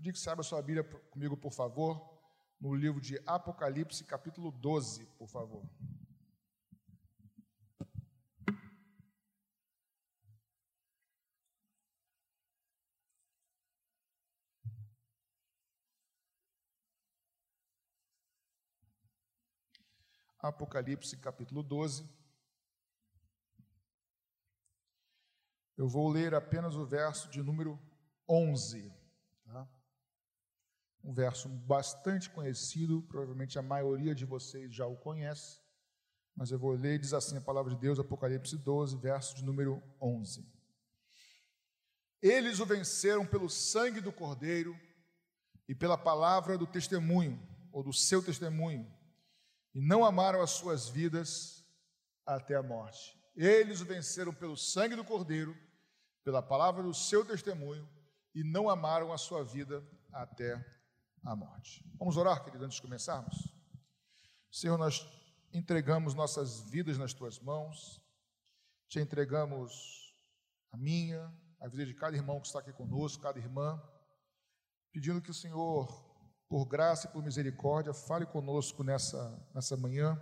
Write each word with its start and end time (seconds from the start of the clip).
pedir 0.00 0.14
que 0.14 0.18
você 0.18 0.30
abra 0.30 0.42
sua 0.42 0.62
Bíblia 0.62 0.82
comigo, 1.10 1.36
por 1.36 1.52
favor, 1.52 2.18
no 2.58 2.74
livro 2.74 3.02
de 3.02 3.20
Apocalipse, 3.26 4.02
capítulo 4.02 4.50
12, 4.50 5.04
por 5.18 5.28
favor. 5.28 5.62
Apocalipse 20.38 21.18
capítulo 21.18 21.62
12. 21.62 22.08
Eu 25.76 25.86
vou 25.86 26.08
ler 26.08 26.34
apenas 26.34 26.74
o 26.74 26.86
verso 26.86 27.28
de 27.28 27.42
número 27.42 27.78
11. 28.26 28.99
Um 31.02 31.12
verso 31.12 31.48
bastante 31.48 32.28
conhecido, 32.30 33.02
provavelmente 33.02 33.58
a 33.58 33.62
maioria 33.62 34.14
de 34.14 34.24
vocês 34.24 34.74
já 34.74 34.86
o 34.86 34.96
conhece, 34.96 35.58
mas 36.36 36.50
eu 36.50 36.58
vou 36.58 36.72
ler, 36.72 36.98
diz 36.98 37.12
assim 37.12 37.36
a 37.36 37.40
palavra 37.40 37.74
de 37.74 37.80
Deus, 37.80 37.98
Apocalipse 37.98 38.56
12, 38.56 38.96
verso 38.96 39.34
de 39.34 39.44
número 39.44 39.82
11. 40.00 40.46
Eles 42.22 42.60
o 42.60 42.66
venceram 42.66 43.26
pelo 43.26 43.48
sangue 43.48 44.00
do 44.00 44.12
Cordeiro 44.12 44.78
e 45.68 45.74
pela 45.74 45.96
palavra 45.96 46.58
do 46.58 46.66
testemunho, 46.66 47.40
ou 47.72 47.82
do 47.82 47.92
seu 47.92 48.22
testemunho 48.22 48.86
e 49.74 49.80
não 49.80 50.04
amaram 50.04 50.42
as 50.42 50.50
suas 50.50 50.88
vidas 50.88 51.64
até 52.26 52.56
a 52.56 52.62
morte. 52.62 53.16
Eles 53.36 53.80
o 53.80 53.84
venceram 53.84 54.34
pelo 54.34 54.56
sangue 54.56 54.96
do 54.96 55.04
Cordeiro, 55.04 55.56
pela 56.24 56.42
palavra 56.42 56.82
do 56.82 56.92
seu 56.92 57.24
testemunho, 57.24 57.88
e 58.34 58.44
não 58.44 58.68
amaram 58.68 59.12
a 59.12 59.18
sua 59.18 59.42
vida 59.44 59.84
até 60.12 60.52
a 60.52 60.56
morte. 60.56 60.79
Vamos 61.98 62.16
orar, 62.16 62.42
querido, 62.42 62.64
antes 62.64 62.76
de 62.76 62.82
começarmos? 62.82 63.54
Senhor, 64.50 64.78
nós 64.78 65.06
entregamos 65.52 66.14
nossas 66.14 66.60
vidas 66.70 66.96
nas 66.96 67.12
tuas 67.12 67.38
mãos, 67.38 68.00
te 68.88 68.98
entregamos 68.98 70.14
a 70.72 70.76
minha, 70.76 71.32
a 71.60 71.68
vida 71.68 71.84
de 71.86 71.94
cada 71.94 72.16
irmão 72.16 72.40
que 72.40 72.46
está 72.46 72.60
aqui 72.60 72.72
conosco, 72.72 73.22
cada 73.22 73.38
irmã, 73.38 73.80
pedindo 74.92 75.20
que 75.20 75.30
o 75.30 75.34
Senhor 75.34 76.10
por 76.48 76.64
graça 76.66 77.06
e 77.06 77.12
por 77.12 77.22
misericórdia, 77.22 77.94
fale 77.94 78.26
conosco 78.26 78.82
nessa, 78.82 79.48
nessa 79.54 79.76
manhã, 79.76 80.20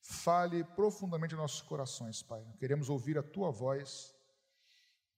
fale 0.00 0.64
profundamente 0.64 1.32
em 1.32 1.36
nossos 1.36 1.62
corações, 1.62 2.22
Pai. 2.22 2.44
Queremos 2.58 2.88
ouvir 2.88 3.16
a 3.16 3.22
tua 3.22 3.52
voz, 3.52 4.12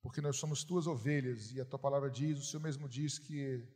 porque 0.02 0.20
nós 0.20 0.36
somos 0.36 0.62
tuas 0.62 0.86
ovelhas 0.86 1.52
e 1.52 1.60
a 1.60 1.64
tua 1.64 1.78
palavra 1.78 2.10
diz, 2.10 2.38
o 2.38 2.44
Senhor 2.44 2.62
mesmo 2.62 2.86
diz 2.86 3.18
que 3.18 3.66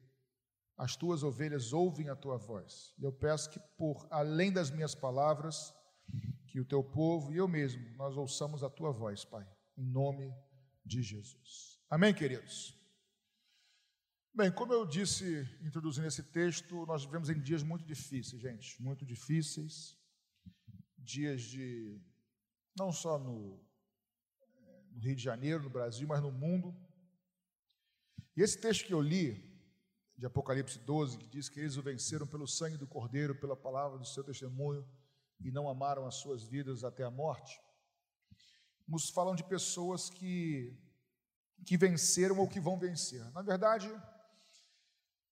as 0.81 0.97
tuas 0.97 1.23
ovelhas 1.23 1.75
ouvem 1.75 2.09
a 2.09 2.17
tua 2.17 2.39
voz. 2.39 2.95
E 2.99 3.05
eu 3.05 3.13
peço 3.13 3.51
que, 3.51 3.61
por 3.77 4.09
além 4.11 4.51
das 4.51 4.71
minhas 4.71 4.95
palavras, 4.95 5.75
que 6.47 6.59
o 6.59 6.65
teu 6.65 6.83
povo 6.83 7.35
e 7.35 7.37
eu 7.37 7.47
mesmo, 7.47 7.87
nós 7.99 8.17
ouçamos 8.17 8.65
a 8.65 8.71
tua 8.71 8.91
voz, 8.91 9.23
Pai, 9.23 9.47
em 9.77 9.85
nome 9.85 10.35
de 10.83 11.03
Jesus. 11.03 11.79
Amém, 11.91 12.15
queridos? 12.15 12.75
Bem, 14.33 14.51
como 14.51 14.73
eu 14.73 14.87
disse 14.87 15.47
introduzindo 15.61 16.07
esse 16.07 16.23
texto, 16.23 16.87
nós 16.87 17.05
vivemos 17.05 17.29
em 17.29 17.39
dias 17.39 17.63
muito 17.63 17.85
difíceis, 17.85 18.41
gente, 18.41 18.83
muito 18.83 19.05
difíceis. 19.05 19.99
Dias 20.97 21.43
de, 21.43 22.01
não 22.75 22.91
só 22.91 23.19
no, 23.19 23.61
eh, 24.41 24.83
no 24.93 24.99
Rio 24.99 25.15
de 25.15 25.23
Janeiro, 25.23 25.63
no 25.63 25.69
Brasil, 25.69 26.09
mas 26.09 26.23
no 26.23 26.33
mundo. 26.33 26.75
E 28.35 28.41
esse 28.41 28.59
texto 28.59 28.87
que 28.87 28.95
eu 28.95 29.03
li, 29.03 29.50
de 30.21 30.27
Apocalipse 30.27 30.79
12, 30.81 31.17
que 31.17 31.27
diz 31.27 31.49
que 31.49 31.59
eles 31.59 31.79
o 31.79 31.83
venceram 31.83 32.27
pelo 32.27 32.47
sangue 32.47 32.77
do 32.77 32.87
Cordeiro, 32.87 33.35
pela 33.35 33.57
palavra 33.57 33.99
do 33.99 34.05
seu 34.05 34.23
testemunho, 34.23 34.87
e 35.43 35.51
não 35.51 35.67
amaram 35.67 36.07
as 36.07 36.17
suas 36.17 36.45
vidas 36.45 36.85
até 36.85 37.03
a 37.03 37.11
morte, 37.11 37.59
nos 38.87 39.09
falam 39.09 39.35
de 39.35 39.43
pessoas 39.43 40.11
que, 40.11 40.79
que 41.65 41.75
venceram 41.75 42.39
ou 42.39 42.47
que 42.47 42.61
vão 42.61 42.79
vencer. 42.79 43.25
Na 43.33 43.41
verdade, 43.41 43.91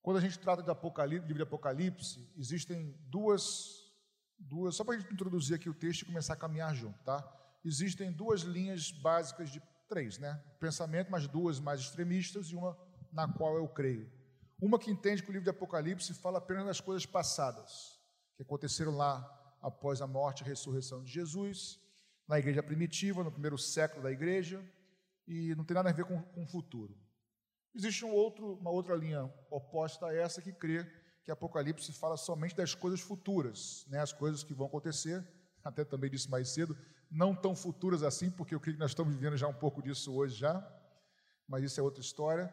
quando 0.00 0.16
a 0.16 0.20
gente 0.22 0.38
trata 0.38 0.62
de 0.62 0.70
Apocalipse, 0.70 1.26
livro 1.26 1.36
de 1.36 1.42
Apocalipse, 1.42 2.26
existem 2.34 2.98
duas, 3.10 3.92
duas 4.38 4.74
só 4.74 4.84
para 4.84 4.94
a 4.94 4.98
gente 4.98 5.12
introduzir 5.12 5.54
aqui 5.54 5.68
o 5.68 5.74
texto 5.74 6.00
e 6.00 6.06
começar 6.06 6.32
a 6.32 6.36
caminhar 6.36 6.74
junto, 6.74 6.98
tá? 7.04 7.22
Existem 7.62 8.10
duas 8.10 8.40
linhas 8.40 8.90
básicas 8.90 9.50
de 9.50 9.60
três, 9.86 10.16
né? 10.16 10.42
Pensamento, 10.58 11.10
mas 11.10 11.28
duas 11.28 11.60
mais 11.60 11.80
extremistas 11.80 12.46
e 12.46 12.56
uma 12.56 12.74
na 13.12 13.30
qual 13.30 13.54
eu 13.56 13.68
creio. 13.68 14.17
Uma 14.60 14.78
que 14.78 14.90
entende 14.90 15.22
que 15.22 15.30
o 15.30 15.32
livro 15.32 15.44
de 15.44 15.50
Apocalipse 15.50 16.12
fala 16.14 16.38
apenas 16.38 16.66
das 16.66 16.80
coisas 16.80 17.06
passadas, 17.06 18.00
que 18.36 18.42
aconteceram 18.42 18.96
lá 18.96 19.24
após 19.62 20.00
a 20.00 20.06
morte 20.06 20.42
e 20.42 20.46
ressurreição 20.46 21.02
de 21.02 21.12
Jesus, 21.12 21.80
na 22.26 22.38
igreja 22.38 22.62
primitiva, 22.62 23.22
no 23.22 23.30
primeiro 23.30 23.56
século 23.56 24.02
da 24.02 24.10
igreja, 24.10 24.60
e 25.26 25.54
não 25.54 25.64
tem 25.64 25.74
nada 25.74 25.90
a 25.90 25.92
ver 25.92 26.04
com, 26.04 26.20
com 26.20 26.42
o 26.42 26.46
futuro. 26.46 26.98
Existe 27.74 28.04
um 28.04 28.10
outro, 28.10 28.54
uma 28.54 28.70
outra 28.70 28.96
linha 28.96 29.32
oposta 29.50 30.06
a 30.06 30.14
essa 30.14 30.42
que 30.42 30.52
crê 30.52 30.84
que 31.24 31.30
Apocalipse 31.30 31.92
fala 31.92 32.16
somente 32.16 32.56
das 32.56 32.74
coisas 32.74 33.00
futuras, 33.00 33.86
né, 33.88 34.00
as 34.00 34.12
coisas 34.12 34.42
que 34.42 34.54
vão 34.54 34.66
acontecer, 34.66 35.24
até 35.62 35.84
também 35.84 36.10
disse 36.10 36.28
mais 36.28 36.48
cedo, 36.48 36.76
não 37.10 37.34
tão 37.34 37.54
futuras 37.54 38.02
assim, 38.02 38.30
porque 38.30 38.54
eu 38.54 38.60
creio 38.60 38.76
que 38.76 38.80
nós 38.80 38.90
estamos 38.90 39.14
vivendo 39.14 39.36
já 39.36 39.46
um 39.46 39.54
pouco 39.54 39.80
disso 39.80 40.12
hoje 40.14 40.34
já, 40.34 40.66
mas 41.46 41.62
isso 41.62 41.78
é 41.78 41.82
outra 41.82 42.00
história. 42.00 42.52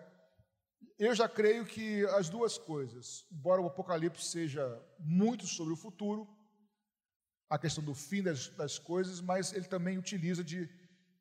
Eu 0.98 1.14
já 1.14 1.28
creio 1.28 1.66
que 1.66 2.06
as 2.08 2.30
duas 2.30 2.58
coisas, 2.58 3.26
embora 3.32 3.62
o 3.62 3.68
Apocalipse 3.68 4.26
seja 4.26 4.82
muito 5.00 5.46
sobre 5.46 5.74
o 5.74 5.78
futuro, 5.78 6.28
a 7.50 7.60
questão 7.60 7.84
do 7.84 7.94
fim 7.94 8.24
das, 8.24 8.50
das 8.50 8.80
coisas, 8.80 9.22
mas 9.22 9.54
ele 9.54 9.66
também 9.66 9.98
utiliza 9.98 10.44
de, 10.44 10.70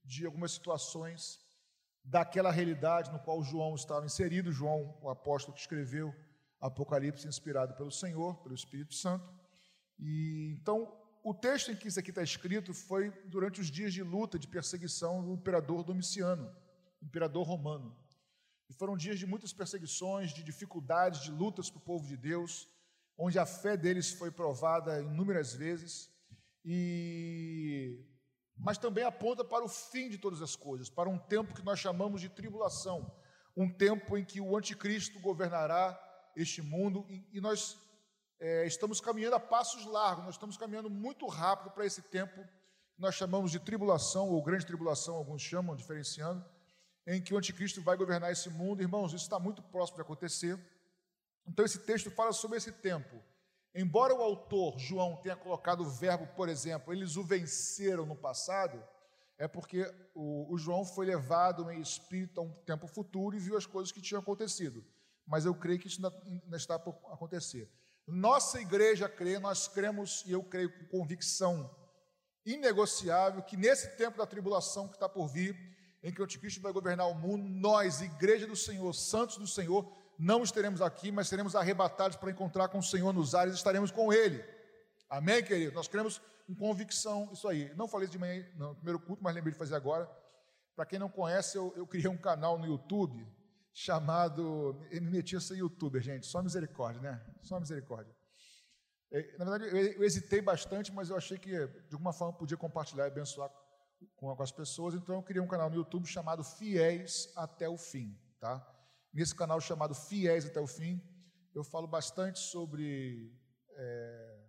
de 0.04 0.25
algumas 0.25 0.52
situações 0.52 1.38
daquela 2.04 2.50
realidade 2.50 3.10
no 3.10 3.19
qual 3.19 3.42
João 3.42 3.75
estava 3.75 4.04
inserido, 4.04 4.52
João, 4.52 4.97
o 5.00 5.08
apóstolo 5.08 5.54
que 5.54 5.60
escreveu 5.60 6.14
Apocalipse, 6.60 7.28
inspirado 7.28 7.75
pelo 7.75 7.91
Senhor, 7.91 8.36
pelo 8.42 8.54
Espírito 8.54 8.94
Santo. 8.94 9.28
E 9.98 10.56
então, 10.60 10.96
o 11.22 11.34
texto 11.34 11.70
em 11.70 11.76
que 11.76 11.88
isso 11.88 11.98
aqui 11.98 12.10
está 12.10 12.22
escrito 12.22 12.72
foi 12.72 13.10
durante 13.26 13.60
os 13.60 13.70
dias 13.70 13.92
de 13.92 14.02
luta, 14.02 14.38
de 14.38 14.48
perseguição 14.48 15.22
do 15.22 15.32
imperador 15.34 15.82
Domiciano, 15.82 16.54
imperador 17.02 17.46
romano. 17.46 17.94
E 18.69 18.75
foram 18.75 18.97
dias 18.97 19.19
de 19.19 19.26
muitas 19.26 19.52
perseguições, 19.52 20.32
de 20.32 20.42
dificuldades, 20.42 21.22
de 21.22 21.30
lutas 21.30 21.70
para 21.70 21.78
o 21.78 21.84
povo 21.84 22.06
de 22.06 22.16
Deus, 22.16 22.69
onde 23.16 23.38
a 23.38 23.47
fé 23.47 23.76
deles 23.76 24.12
foi 24.12 24.30
provada 24.30 25.00
inúmeras 25.00 25.52
vezes. 25.54 26.10
E 26.64 28.04
mas 28.56 28.78
também 28.78 29.04
aponta 29.04 29.44
para 29.44 29.64
o 29.64 29.69
fim 29.69 30.08
de 30.08 30.19
todas 30.19 30.41
as 30.41 30.54
coisas, 30.54 30.88
para 30.88 31.08
um 31.08 31.19
tempo 31.19 31.54
que 31.54 31.64
nós 31.64 31.78
chamamos 31.78 32.20
de 32.20 32.28
tribulação, 32.28 33.12
um 33.56 33.69
tempo 33.69 34.16
em 34.16 34.25
que 34.25 34.41
o 34.41 34.56
anticristo 34.56 35.19
governará 35.20 35.98
este 36.36 36.62
mundo 36.62 37.04
e, 37.08 37.41
nós 37.41 37.78
é, 38.41 38.66
estamos 38.66 39.00
caminhando 39.00 39.36
a 39.36 39.41
passos 39.41 39.84
largos, 39.86 40.25
nós 40.25 40.34
estamos 40.34 40.56
caminhando 40.56 40.91
muito 40.91 41.26
rápido 41.26 41.72
para 41.72 41.86
esse 41.86 42.02
tempo 42.02 42.42
que 42.94 43.00
nós 43.00 43.14
chamamos 43.14 43.50
de 43.50 43.58
tribulação, 43.58 44.31
ou 44.31 44.42
grande 44.42 44.66
tribulação, 44.66 45.16
alguns 45.16 45.42
chamam, 45.42 45.75
diferenciando, 45.75 46.44
em 47.06 47.22
que 47.22 47.34
o 47.34 47.38
anticristo 47.38 47.82
vai 47.82 47.97
governar 47.97 48.32
esse 48.32 48.48
mundo. 48.50 48.82
Irmãos, 48.82 49.12
isso 49.12 49.25
está 49.25 49.38
muito 49.38 49.62
próximo 49.62 49.97
de 49.97 50.03
acontecer. 50.03 50.59
Então, 51.47 51.65
esse 51.65 51.78
texto 51.81 52.10
fala 52.10 52.32
sobre 52.32 52.56
esse 52.56 52.72
tempo 52.72 53.22
Embora 53.75 54.15
o 54.15 54.22
autor, 54.22 54.78
João, 54.78 55.16
tenha 55.16 55.34
colocado 55.34 55.81
o 55.81 55.91
verbo, 55.91 56.28
por 56.37 56.48
exemplo, 56.48 56.93
eles 56.93 57.16
o 57.16 57.25
venceram 57.25 58.06
no 58.06 58.14
passado, 58.14 58.81
é 59.37 59.48
porque 59.48 59.93
o, 60.14 60.54
o, 60.54 60.56
João 60.56 60.84
foi 60.84 61.06
levado 61.06 61.69
em 61.72 61.81
espírito 61.81 62.41
a 62.41 62.44
um 62.44 62.53
tempo 62.64 62.87
futuro 62.87 63.34
e 63.34 63.41
viu 63.41 63.56
as 63.56 63.66
coisas 63.66 63.91
que 63.91 64.00
tinham 64.00 64.20
acontecido. 64.20 64.84
Mas 65.26 65.44
eu 65.44 65.53
creio 65.56 65.81
que 65.81 65.88
isso 65.88 65.97
ainda, 65.97 66.22
ainda 66.25 66.56
está 66.56 66.78
por 66.78 66.94
acontecer. 67.12 67.69
Nossa 68.06 68.61
igreja 68.61 69.08
crê, 69.08 69.40
nós 69.40 69.67
cremos, 69.67 70.23
e 70.25 70.31
eu 70.31 70.44
creio 70.44 70.70
com 70.79 70.99
convicção 71.00 71.69
inegociável, 72.46 73.43
que 73.43 73.56
nesse 73.56 73.96
tempo 73.96 74.19
da 74.19 74.26
tribulação 74.26 74.87
que 74.87 74.94
está 74.94 75.08
por 75.08 75.26
vir, 75.26 75.56
em 76.05 76.12
que 76.12 76.21
o 76.21 76.25
anticristo 76.25 76.61
vai 76.61 76.71
governar 76.71 77.09
o 77.09 77.15
mundo, 77.15 77.49
nós, 77.49 78.03
igreja 78.03 78.47
do 78.47 78.55
Senhor, 78.55 78.93
santos 78.93 79.39
do 79.39 79.47
Senhor, 79.47 79.91
não 80.19 80.43
estaremos 80.43 80.83
aqui, 80.83 81.11
mas 81.11 81.29
seremos 81.29 81.56
arrebatados 81.56 82.19
para 82.19 82.31
encontrar 82.31 82.69
com 82.69 82.79
o 82.79 82.83
Senhor 82.83 83.11
nos 83.15 83.35
ares, 83.35 83.55
estaremos 83.55 83.91
com 83.91 84.12
Ele. 84.12 84.45
Amém, 85.09 85.43
querido? 85.43 85.73
Nós 85.73 85.89
queremos 85.89 86.21
com 86.47 86.55
convicção 86.55 87.31
isso 87.33 87.49
aí. 87.49 87.75
Não 87.75 87.89
falei 87.89 88.06
de 88.06 88.19
manhã 88.19 88.47
no 88.55 88.75
primeiro 88.75 89.01
culto, 89.01 89.23
mas 89.25 89.35
lembrei 89.35 89.55
de 89.55 89.59
fazer 89.59 89.75
agora. 89.75 90.06
Para 90.77 90.85
quem 90.85 90.99
não 90.99 91.09
conhece, 91.09 91.56
eu, 91.56 91.73
eu 91.75 91.87
criei 91.87 92.09
um 92.09 92.19
canal 92.19 92.59
no 92.59 92.67
YouTube 92.67 93.27
chamado. 93.73 94.87
Eu 94.91 95.01
me 95.01 95.11
meti 95.11 95.35
a 95.37 95.41
ser 95.41 95.56
youtuber, 95.56 96.03
gente, 96.03 96.27
só 96.27 96.43
misericórdia, 96.43 97.01
né? 97.01 97.25
Só 97.41 97.59
misericórdia. 97.59 98.15
É, 99.11 99.39
na 99.39 99.45
verdade, 99.47 99.97
eu 99.97 100.05
hesitei 100.05 100.43
bastante, 100.43 100.93
mas 100.93 101.09
eu 101.09 101.17
achei 101.17 101.39
que 101.39 101.51
de 101.51 101.95
alguma 101.95 102.12
forma 102.12 102.37
podia 102.37 102.59
compartilhar 102.59 103.05
e 103.05 103.09
abençoar 103.09 103.51
com, 104.17 104.35
com 104.35 104.43
as 104.43 104.53
pessoas, 104.53 104.95
então 104.95 105.15
eu 105.15 105.23
criei 105.23 105.43
um 105.43 105.49
canal 105.49 105.71
no 105.71 105.77
YouTube 105.77 106.06
chamado 106.06 106.43
Fiéis 106.43 107.33
até 107.37 107.69
o 107.69 107.77
Fim, 107.77 108.19
tá? 108.41 108.65
nesse 109.15 109.35
canal 109.35 109.61
chamado 109.61 109.95
Fiéis 109.95 110.45
até 110.45 110.61
o 110.61 110.67
Fim. 110.67 111.01
Eu 111.55 111.62
falo 111.62 111.87
bastante 111.87 112.41
sobre 112.41 113.33
é, 113.77 114.45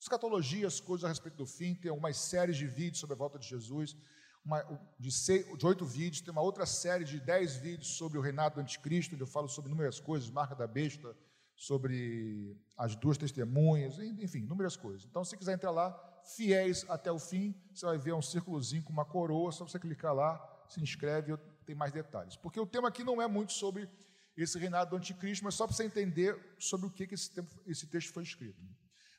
escatologia, 0.00 0.66
as 0.68 0.78
coisas 0.78 1.04
a 1.04 1.08
respeito 1.08 1.36
do 1.36 1.46
fim. 1.46 1.74
Tem 1.74 1.90
algumas 1.90 2.16
séries 2.16 2.56
de 2.56 2.66
vídeos 2.66 3.00
sobre 3.00 3.14
a 3.14 3.18
volta 3.18 3.40
de 3.40 3.48
Jesus, 3.48 3.96
uma, 4.44 4.62
de, 4.98 5.10
seis, 5.10 5.46
de 5.58 5.66
oito 5.66 5.84
vídeos. 5.84 6.20
Tem 6.20 6.30
uma 6.30 6.42
outra 6.42 6.64
série 6.64 7.04
de 7.04 7.18
dez 7.18 7.56
vídeos 7.56 7.96
sobre 7.96 8.18
o 8.18 8.20
reinado 8.20 8.54
do 8.54 8.60
anticristo, 8.60 9.14
onde 9.14 9.22
eu 9.22 9.26
falo 9.26 9.48
sobre 9.48 9.68
inúmeras 9.68 9.98
coisas, 9.98 10.30
marca 10.30 10.54
da 10.54 10.66
besta, 10.66 11.16
sobre 11.62 12.60
as 12.76 12.96
duas 12.96 13.16
testemunhas, 13.16 13.96
enfim, 14.00 14.40
inúmeras 14.40 14.76
coisas. 14.76 15.04
Então, 15.04 15.24
se 15.24 15.36
quiser 15.36 15.52
entrar 15.52 15.70
lá, 15.70 15.92
fiéis 16.24 16.84
até 16.88 17.12
o 17.12 17.20
fim, 17.20 17.54
você 17.72 17.86
vai 17.86 17.96
ver 17.96 18.12
um 18.14 18.20
círculozinho 18.20 18.82
com 18.82 18.92
uma 18.92 19.04
coroa, 19.04 19.52
só 19.52 19.64
você 19.64 19.78
clicar 19.78 20.12
lá, 20.12 20.40
se 20.68 20.82
inscreve, 20.82 21.36
tem 21.64 21.76
mais 21.76 21.92
detalhes. 21.92 22.34
Porque 22.34 22.58
o 22.58 22.66
tema 22.66 22.88
aqui 22.88 23.04
não 23.04 23.22
é 23.22 23.28
muito 23.28 23.52
sobre 23.52 23.88
esse 24.36 24.58
reinado 24.58 24.90
do 24.90 24.96
anticristo, 24.96 25.44
mas 25.44 25.54
só 25.54 25.64
para 25.64 25.76
você 25.76 25.84
entender 25.84 26.36
sobre 26.58 26.88
o 26.88 26.90
que, 26.90 27.06
que 27.06 27.14
esse, 27.14 27.30
esse 27.64 27.86
texto 27.86 28.12
foi 28.12 28.24
escrito. 28.24 28.60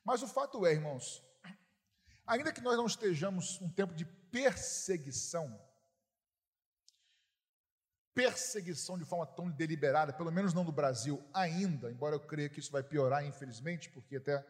Mas 0.03 0.21
o 0.21 0.27
fato 0.27 0.65
é, 0.65 0.73
irmãos, 0.73 1.23
ainda 2.27 2.51
que 2.51 2.59
nós 2.59 2.75
não 2.75 2.87
estejamos 2.87 3.57
um 3.61 3.69
tempo 3.69 3.95
de 3.95 4.03
perseguição, 4.03 5.47
perseguição 8.13 8.97
de 8.97 9.05
forma 9.05 9.25
tão 9.25 9.49
deliberada, 9.49 10.13
pelo 10.13 10.31
menos 10.31 10.53
não 10.53 10.63
no 10.63 10.71
Brasil 10.71 11.23
ainda, 11.33 11.91
embora 11.91 12.15
eu 12.15 12.19
creia 12.19 12.49
que 12.49 12.59
isso 12.59 12.71
vai 12.71 12.83
piorar, 12.83 13.25
infelizmente, 13.25 13.89
porque 13.89 14.17
até 14.17 14.45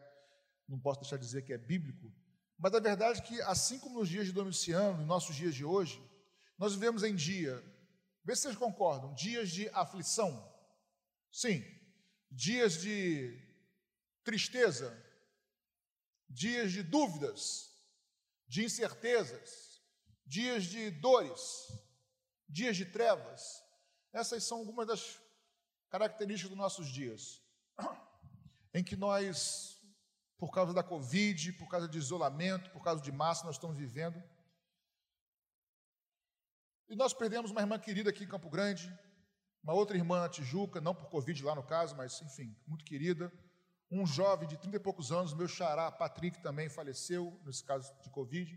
não 0.68 0.78
posso 0.78 1.00
deixar 1.00 1.16
de 1.16 1.24
dizer 1.24 1.42
que 1.42 1.52
é 1.52 1.58
bíblico, 1.58 2.12
mas 2.58 2.72
a 2.74 2.80
verdade 2.80 3.20
é 3.20 3.22
que, 3.22 3.40
assim 3.42 3.78
como 3.78 3.98
nos 3.98 4.08
dias 4.08 4.26
de 4.26 4.32
Domiciano, 4.32 4.98
nos 4.98 5.06
nossos 5.06 5.34
dias 5.34 5.54
de 5.54 5.64
hoje, 5.64 6.02
nós 6.56 6.74
vivemos 6.74 7.02
em 7.02 7.14
dia, 7.14 7.62
vê 8.24 8.34
se 8.34 8.42
vocês 8.42 8.56
concordam, 8.56 9.12
dias 9.14 9.50
de 9.50 9.68
aflição, 9.70 10.52
sim, 11.32 11.64
dias 12.30 12.80
de 12.80 13.42
tristeza, 14.22 14.96
dias 16.28 16.72
de 16.72 16.82
dúvidas, 16.82 17.70
de 18.46 18.64
incertezas, 18.64 19.82
dias 20.24 20.64
de 20.64 20.90
dores, 20.90 21.68
dias 22.54 22.76
de 22.76 22.84
trevas. 22.86 23.64
Essas 24.12 24.44
são 24.44 24.58
algumas 24.58 24.86
das 24.86 25.20
características 25.90 26.50
dos 26.50 26.58
nossos 26.58 26.86
dias, 26.86 27.42
em 28.72 28.82
que 28.82 28.96
nós, 28.96 29.82
por 30.38 30.52
causa 30.52 30.72
da 30.72 30.82
Covid, 30.82 31.52
por 31.54 31.68
causa 31.68 31.88
de 31.88 31.98
isolamento, 31.98 32.70
por 32.70 32.82
causa 32.82 33.02
de 33.02 33.10
massa, 33.10 33.44
nós 33.44 33.56
estamos 33.56 33.76
vivendo. 33.76 34.22
E 36.88 36.94
nós 36.94 37.12
perdemos 37.12 37.50
uma 37.50 37.60
irmã 37.60 37.76
querida 37.76 38.10
aqui 38.10 38.22
em 38.22 38.28
Campo 38.28 38.48
Grande, 38.48 38.86
uma 39.60 39.72
outra 39.72 39.96
irmã 39.96 40.20
na 40.20 40.28
Tijuca, 40.28 40.80
não 40.80 40.94
por 40.94 41.08
Covid 41.08 41.42
lá 41.42 41.56
no 41.56 41.64
caso, 41.64 41.96
mas 41.96 42.22
enfim, 42.22 42.56
muito 42.68 42.84
querida. 42.84 43.32
Um 43.90 44.06
jovem 44.06 44.46
de 44.46 44.56
30 44.56 44.76
e 44.76 44.80
poucos 44.80 45.10
anos, 45.10 45.34
meu 45.34 45.48
xará, 45.48 45.90
Patrick, 45.90 46.40
também 46.40 46.68
faleceu, 46.68 47.40
nesse 47.44 47.64
caso 47.64 47.92
de 48.00 48.10
Covid. 48.10 48.52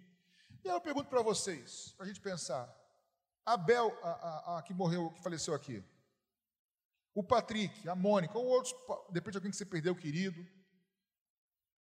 E 0.64 0.70
aí 0.70 0.76
eu 0.76 0.82
pergunto 0.82 1.10
para 1.10 1.22
vocês, 1.24 1.94
para 1.98 2.06
a 2.06 2.08
gente 2.08 2.22
pensar, 2.22 2.68
Abel, 3.48 3.98
a, 4.04 4.10
a, 4.10 4.58
a, 4.58 4.62
que 4.62 4.74
morreu, 4.74 5.10
que 5.12 5.24
faleceu 5.24 5.54
aqui, 5.54 5.82
o 7.16 7.24
Patrick, 7.24 7.88
a 7.88 7.96
Mônica, 7.96 8.38
ou 8.38 8.46
outros, 8.46 8.76
de 9.10 9.14
repente 9.14 9.38
alguém 9.38 9.50
que 9.50 9.56
você 9.56 9.66
perdeu 9.66 9.96
querido, 9.96 10.46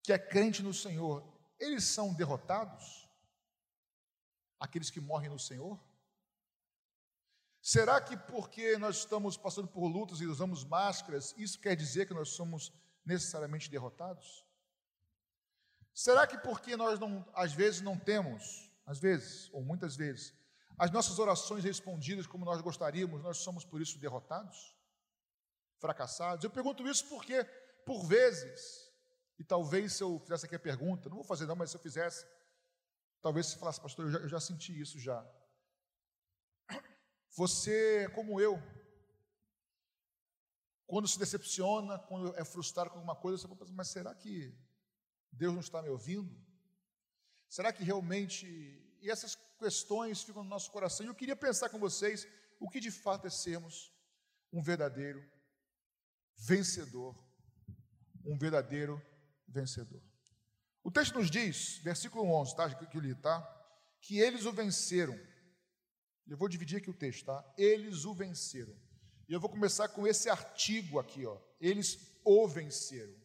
que 0.02 0.14
é 0.14 0.18
crente 0.18 0.64
no 0.64 0.74
Senhor, 0.74 1.22
eles 1.60 1.84
são 1.84 2.14
derrotados? 2.14 3.06
Aqueles 4.58 4.90
que 4.90 5.02
morrem 5.02 5.30
no 5.30 5.38
Senhor? 5.38 5.78
Será 7.62 8.00
que 8.00 8.16
porque 8.16 8.78
nós 8.78 9.00
estamos 9.00 9.36
passando 9.36 9.68
por 9.68 9.86
lutas 9.88 10.22
e 10.22 10.26
usamos 10.26 10.64
máscaras, 10.64 11.36
isso 11.38 11.60
quer 11.60 11.76
dizer 11.76 12.08
que 12.08 12.14
nós 12.14 12.30
somos 12.30 12.72
necessariamente 13.06 13.70
derrotados? 13.70 14.46
Será 15.94 16.26
que 16.26 16.38
porque 16.38 16.78
nós 16.78 16.98
não, 16.98 17.30
às 17.34 17.52
vezes 17.52 17.82
não 17.82 18.00
temos, 18.00 18.72
às 18.86 19.00
vezes, 19.00 19.50
ou 19.52 19.62
muitas 19.62 19.98
vezes, 19.98 20.34
as 20.78 20.92
nossas 20.92 21.18
orações 21.18 21.64
respondidas 21.64 22.28
como 22.28 22.46
nós 22.46 22.62
gostaríamos, 22.62 23.22
nós 23.24 23.38
somos 23.38 23.66
por 23.66 23.82
isso 23.82 23.98
derrotados? 23.98 24.76
Fracassados? 25.80 26.44
Eu 26.44 26.52
pergunto 26.52 26.88
isso 26.88 27.08
porque, 27.10 27.44
por 27.86 28.06
vezes, 28.06 28.88
e 29.40 29.44
talvez 29.44 29.94
se 29.94 30.04
eu 30.04 30.20
fizesse 30.20 30.46
aqui 30.46 30.56
a 30.56 30.60
pergunta, 30.60 31.10
não 31.10 31.18
vou 31.18 31.26
fazer 31.26 31.46
não, 31.46 31.56
mas 31.56 31.72
se 31.72 31.78
eu 31.78 31.82
fizesse, 31.82 32.26
talvez 33.22 33.48
você 33.48 33.58
falasse, 33.58 33.82
pastor, 33.82 34.06
eu 34.06 34.12
já, 34.12 34.20
eu 34.20 34.30
já 34.30 34.40
senti 34.40 34.80
isso 34.80 35.00
já. 35.00 35.26
Você, 37.36 38.10
como 38.16 38.42
eu, 38.42 38.60
quando 40.88 41.08
se 41.08 41.20
decepciona, 41.20 42.00
quando 42.00 42.36
é 42.36 42.46
frustrado 42.46 42.90
com 42.90 42.96
alguma 42.96 43.16
coisa, 43.16 43.38
você 43.38 43.56
pensa, 43.56 43.74
mas 43.74 43.90
será 43.90 44.16
que 44.16 44.58
Deus 45.32 45.54
não 45.54 45.60
está 45.60 45.82
me 45.82 45.90
ouvindo? 45.90 46.34
Será 47.50 47.74
que 47.74 47.84
realmente. 47.84 48.84
E 49.02 49.10
essas 49.10 49.36
questões 49.60 50.22
ficam 50.24 50.44
no 50.44 50.50
nosso 50.50 50.72
coração. 50.72 51.06
E 51.06 51.10
eu 51.10 51.16
queria 51.16 51.36
pensar 51.36 51.70
com 51.70 51.80
vocês 51.80 52.28
o 52.60 52.70
que 52.70 52.80
de 52.80 52.92
fato 52.92 53.28
é 53.28 53.30
sermos 53.30 53.94
um 54.52 54.62
verdadeiro 54.62 55.24
vencedor. 56.36 57.16
Um 58.26 58.38
verdadeiro 58.38 59.02
vencedor. 59.48 60.02
O 60.84 60.92
texto 60.92 61.16
nos 61.16 61.30
diz, 61.30 61.78
versículo 61.80 62.30
11, 62.42 62.56
tá? 62.56 62.74
Que 62.74 62.98
eu 62.98 63.02
li, 63.02 63.16
tá? 63.16 63.42
Que 64.02 64.20
eles 64.20 64.46
o 64.46 64.52
venceram 64.52 65.18
eu 66.30 66.36
vou 66.36 66.50
dividir 66.50 66.78
aqui 66.78 66.90
o 66.90 66.94
texto, 66.94 67.26
tá? 67.26 67.54
Eles 67.58 68.04
o 68.04 68.14
venceram. 68.14 68.76
E 69.30 69.34
eu 69.34 69.40
vou 69.40 69.50
começar 69.50 69.88
com 69.88 70.06
esse 70.06 70.30
artigo 70.30 71.00
aqui, 71.00 71.26
ó. 71.26 71.38
Eles 71.60 71.98
o 72.24 72.48
venceram. 72.48 73.16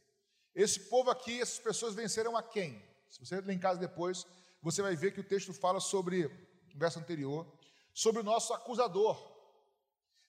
Esse 0.55 0.81
povo 0.89 1.11
aqui, 1.11 1.41
essas 1.41 1.59
pessoas 1.59 1.95
venceram 1.95 2.37
a 2.37 2.43
quem? 2.43 2.81
Se 3.09 3.19
você 3.19 3.41
ler 3.41 3.55
em 3.55 3.59
casa 3.59 3.81
depois, 3.81 4.25
você 4.63 4.81
vai 4.81 4.95
ver 4.95 5.13
que 5.13 5.21
o 5.21 5.25
texto 5.25 5.53
fala 5.53 5.81
sobre, 5.81 6.29
no 6.73 6.79
verso 6.79 6.99
anterior, 6.99 7.47
sobre 7.93 8.21
o 8.21 8.25
nosso 8.25 8.55
acusador, 8.55 9.17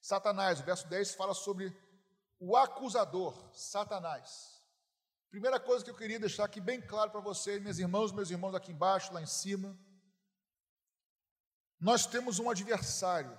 Satanás. 0.01 0.59
O 0.59 0.63
verso 0.63 0.87
10 0.87 1.13
fala 1.15 1.33
sobre 1.33 1.75
o 2.39 2.57
acusador, 2.57 3.33
Satanás. 3.53 4.61
Primeira 5.29 5.59
coisa 5.59 5.83
que 5.83 5.91
eu 5.91 5.95
queria 5.95 6.19
deixar 6.19 6.45
aqui 6.45 6.59
bem 6.59 6.81
claro 6.81 7.11
para 7.11 7.21
vocês, 7.21 7.61
meus 7.61 7.77
irmãos, 7.77 8.11
meus 8.11 8.29
irmãos 8.29 8.53
aqui 8.55 8.71
embaixo, 8.71 9.13
lá 9.13 9.21
em 9.21 9.25
cima, 9.25 9.77
nós 11.79 12.05
temos 12.05 12.39
um 12.39 12.49
adversário. 12.49 13.37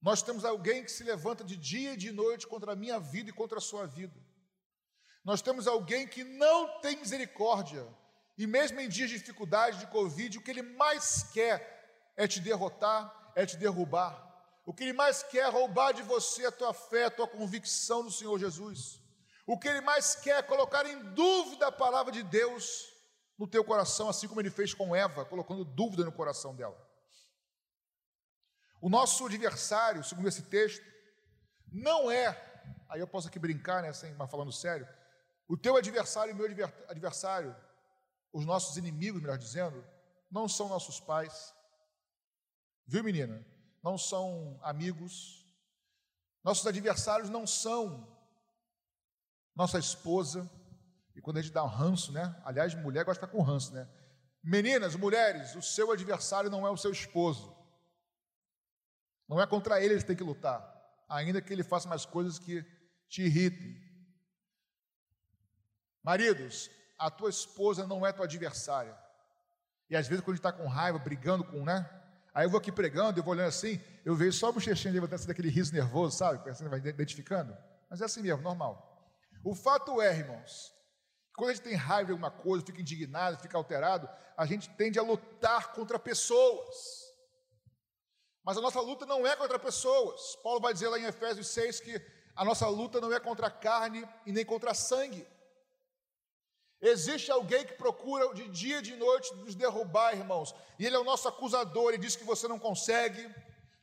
Nós 0.00 0.22
temos 0.22 0.44
alguém 0.44 0.82
que 0.82 0.90
se 0.90 1.04
levanta 1.04 1.44
de 1.44 1.56
dia 1.56 1.92
e 1.92 1.96
de 1.96 2.10
noite 2.10 2.46
contra 2.46 2.72
a 2.72 2.76
minha 2.76 2.98
vida 2.98 3.30
e 3.30 3.32
contra 3.32 3.58
a 3.58 3.60
sua 3.60 3.86
vida. 3.86 4.18
Nós 5.22 5.42
temos 5.42 5.66
alguém 5.66 6.08
que 6.08 6.24
não 6.24 6.80
tem 6.80 6.96
misericórdia. 6.96 7.86
E 8.42 8.46
mesmo 8.46 8.80
em 8.80 8.88
dias 8.88 9.10
de 9.10 9.18
dificuldade, 9.18 9.80
de 9.80 9.86
Covid, 9.88 10.38
o 10.38 10.40
que 10.40 10.50
ele 10.50 10.62
mais 10.62 11.24
quer 11.24 11.56
é 12.16 12.26
te 12.26 12.40
derrotar, 12.40 13.32
é 13.36 13.44
te 13.44 13.54
derrubar. 13.54 14.12
O 14.64 14.72
que 14.72 14.84
ele 14.84 14.94
mais 14.94 15.22
quer 15.22 15.40
é 15.40 15.50
roubar 15.50 15.92
de 15.92 16.02
você 16.02 16.46
a 16.46 16.50
tua 16.50 16.72
fé, 16.72 17.04
a 17.04 17.10
tua 17.10 17.28
convicção 17.28 18.02
no 18.02 18.10
Senhor 18.10 18.38
Jesus. 18.38 18.98
O 19.46 19.58
que 19.58 19.68
ele 19.68 19.82
mais 19.82 20.14
quer 20.14 20.38
é 20.38 20.42
colocar 20.42 20.86
em 20.86 20.98
dúvida 21.12 21.66
a 21.66 21.72
palavra 21.72 22.10
de 22.10 22.22
Deus 22.22 22.88
no 23.38 23.46
teu 23.46 23.62
coração, 23.62 24.08
assim 24.08 24.26
como 24.26 24.40
ele 24.40 24.48
fez 24.48 24.72
com 24.72 24.96
Eva, 24.96 25.26
colocando 25.26 25.62
dúvida 25.62 26.02
no 26.02 26.12
coração 26.12 26.56
dela. 26.56 26.78
O 28.80 28.88
nosso 28.88 29.26
adversário, 29.26 30.02
segundo 30.02 30.28
esse 30.28 30.44
texto, 30.44 30.86
não 31.70 32.10
é, 32.10 32.28
aí 32.88 33.00
eu 33.00 33.06
posso 33.06 33.28
aqui 33.28 33.38
brincar, 33.38 33.82
né, 33.82 33.92
sem, 33.92 34.14
mas 34.14 34.30
falando 34.30 34.50
sério, 34.50 34.88
o 35.46 35.58
teu 35.58 35.76
adversário 35.76 36.30
e 36.30 36.34
o 36.34 36.36
meu 36.36 36.46
adversário, 36.88 37.54
os 38.32 38.44
nossos 38.46 38.76
inimigos, 38.76 39.20
melhor 39.20 39.38
dizendo, 39.38 39.84
não 40.30 40.48
são 40.48 40.68
nossos 40.68 41.00
pais, 41.00 41.54
viu 42.86 43.02
menina? 43.02 43.44
Não 43.82 43.96
são 43.96 44.58
amigos, 44.62 45.46
nossos 46.44 46.66
adversários 46.66 47.28
não 47.28 47.46
são 47.46 48.08
nossa 49.54 49.78
esposa, 49.78 50.48
e 51.14 51.20
quando 51.20 51.38
a 51.38 51.42
gente 51.42 51.52
dá 51.52 51.64
um 51.64 51.68
ranço, 51.68 52.12
né? 52.12 52.40
Aliás, 52.44 52.74
mulher 52.74 53.04
gosta 53.04 53.26
com 53.26 53.42
ranço, 53.42 53.72
né? 53.72 53.88
Meninas, 54.42 54.94
mulheres, 54.96 55.54
o 55.54 55.60
seu 55.60 55.92
adversário 55.92 56.48
não 56.48 56.66
é 56.66 56.70
o 56.70 56.76
seu 56.76 56.90
esposo. 56.90 57.54
Não 59.28 59.40
é 59.40 59.46
contra 59.46 59.82
ele 59.82 59.96
que 59.98 60.04
tem 60.04 60.16
que 60.16 60.24
lutar, 60.24 60.64
ainda 61.08 61.42
que 61.42 61.52
ele 61.52 61.62
faça 61.62 61.88
mais 61.88 62.06
coisas 62.06 62.38
que 62.38 62.64
te 63.08 63.22
irritem. 63.22 63.76
Maridos, 66.02 66.70
a 67.00 67.10
tua 67.10 67.30
esposa 67.30 67.86
não 67.86 68.06
é 68.06 68.12
tua 68.12 68.26
adversária. 68.26 68.94
E 69.88 69.96
às 69.96 70.06
vezes, 70.06 70.22
quando 70.22 70.34
a 70.34 70.36
gente 70.36 70.46
está 70.46 70.52
com 70.52 70.68
raiva, 70.68 70.98
brigando 70.98 71.42
com, 71.42 71.64
né? 71.64 71.88
Aí 72.34 72.44
eu 72.44 72.50
vou 72.50 72.58
aqui 72.58 72.70
pregando, 72.70 73.18
eu 73.18 73.24
vou 73.24 73.32
olhando 73.32 73.48
assim, 73.48 73.80
eu 74.04 74.14
vejo 74.14 74.36
só 74.36 74.50
o 74.50 74.52
bochechinho 74.52 74.94
levantando 74.94 75.26
daquele 75.26 75.48
riso 75.48 75.72
nervoso, 75.72 76.16
sabe? 76.16 76.38
Você 76.44 76.68
vai 76.68 76.78
identificando. 76.78 77.56
Mas 77.88 78.02
é 78.02 78.04
assim 78.04 78.20
mesmo, 78.20 78.42
normal. 78.42 78.86
O 79.42 79.54
fato 79.54 80.00
é, 80.00 80.14
irmãos, 80.16 80.72
quando 81.34 81.50
a 81.50 81.54
gente 81.54 81.64
tem 81.64 81.74
raiva 81.74 82.06
de 82.06 82.12
alguma 82.12 82.30
coisa, 82.30 82.64
fica 82.64 82.80
indignado, 82.80 83.38
fica 83.38 83.56
alterado, 83.56 84.08
a 84.36 84.44
gente 84.44 84.68
tende 84.76 84.98
a 84.98 85.02
lutar 85.02 85.72
contra 85.72 85.98
pessoas. 85.98 86.76
Mas 88.44 88.58
a 88.58 88.60
nossa 88.60 88.80
luta 88.80 89.06
não 89.06 89.26
é 89.26 89.34
contra 89.34 89.58
pessoas. 89.58 90.36
Paulo 90.42 90.60
vai 90.60 90.74
dizer 90.74 90.88
lá 90.88 90.98
em 90.98 91.04
Efésios 91.04 91.48
6 91.48 91.80
que 91.80 92.00
a 92.36 92.44
nossa 92.44 92.68
luta 92.68 93.00
não 93.00 93.12
é 93.12 93.18
contra 93.18 93.46
a 93.46 93.50
carne 93.50 94.06
e 94.26 94.32
nem 94.32 94.44
contra 94.44 94.74
sangue. 94.74 95.26
Existe 96.82 97.30
alguém 97.30 97.64
que 97.66 97.74
procura 97.74 98.32
de 98.32 98.48
dia 98.48 98.78
e 98.78 98.82
de 98.82 98.96
noite 98.96 99.34
nos 99.34 99.54
derrubar, 99.54 100.14
irmãos, 100.14 100.54
e 100.78 100.86
ele 100.86 100.96
é 100.96 100.98
o 100.98 101.04
nosso 101.04 101.28
acusador, 101.28 101.90
ele 101.90 101.98
diz 101.98 102.16
que 102.16 102.24
você 102.24 102.48
não 102.48 102.58
consegue, 102.58 103.28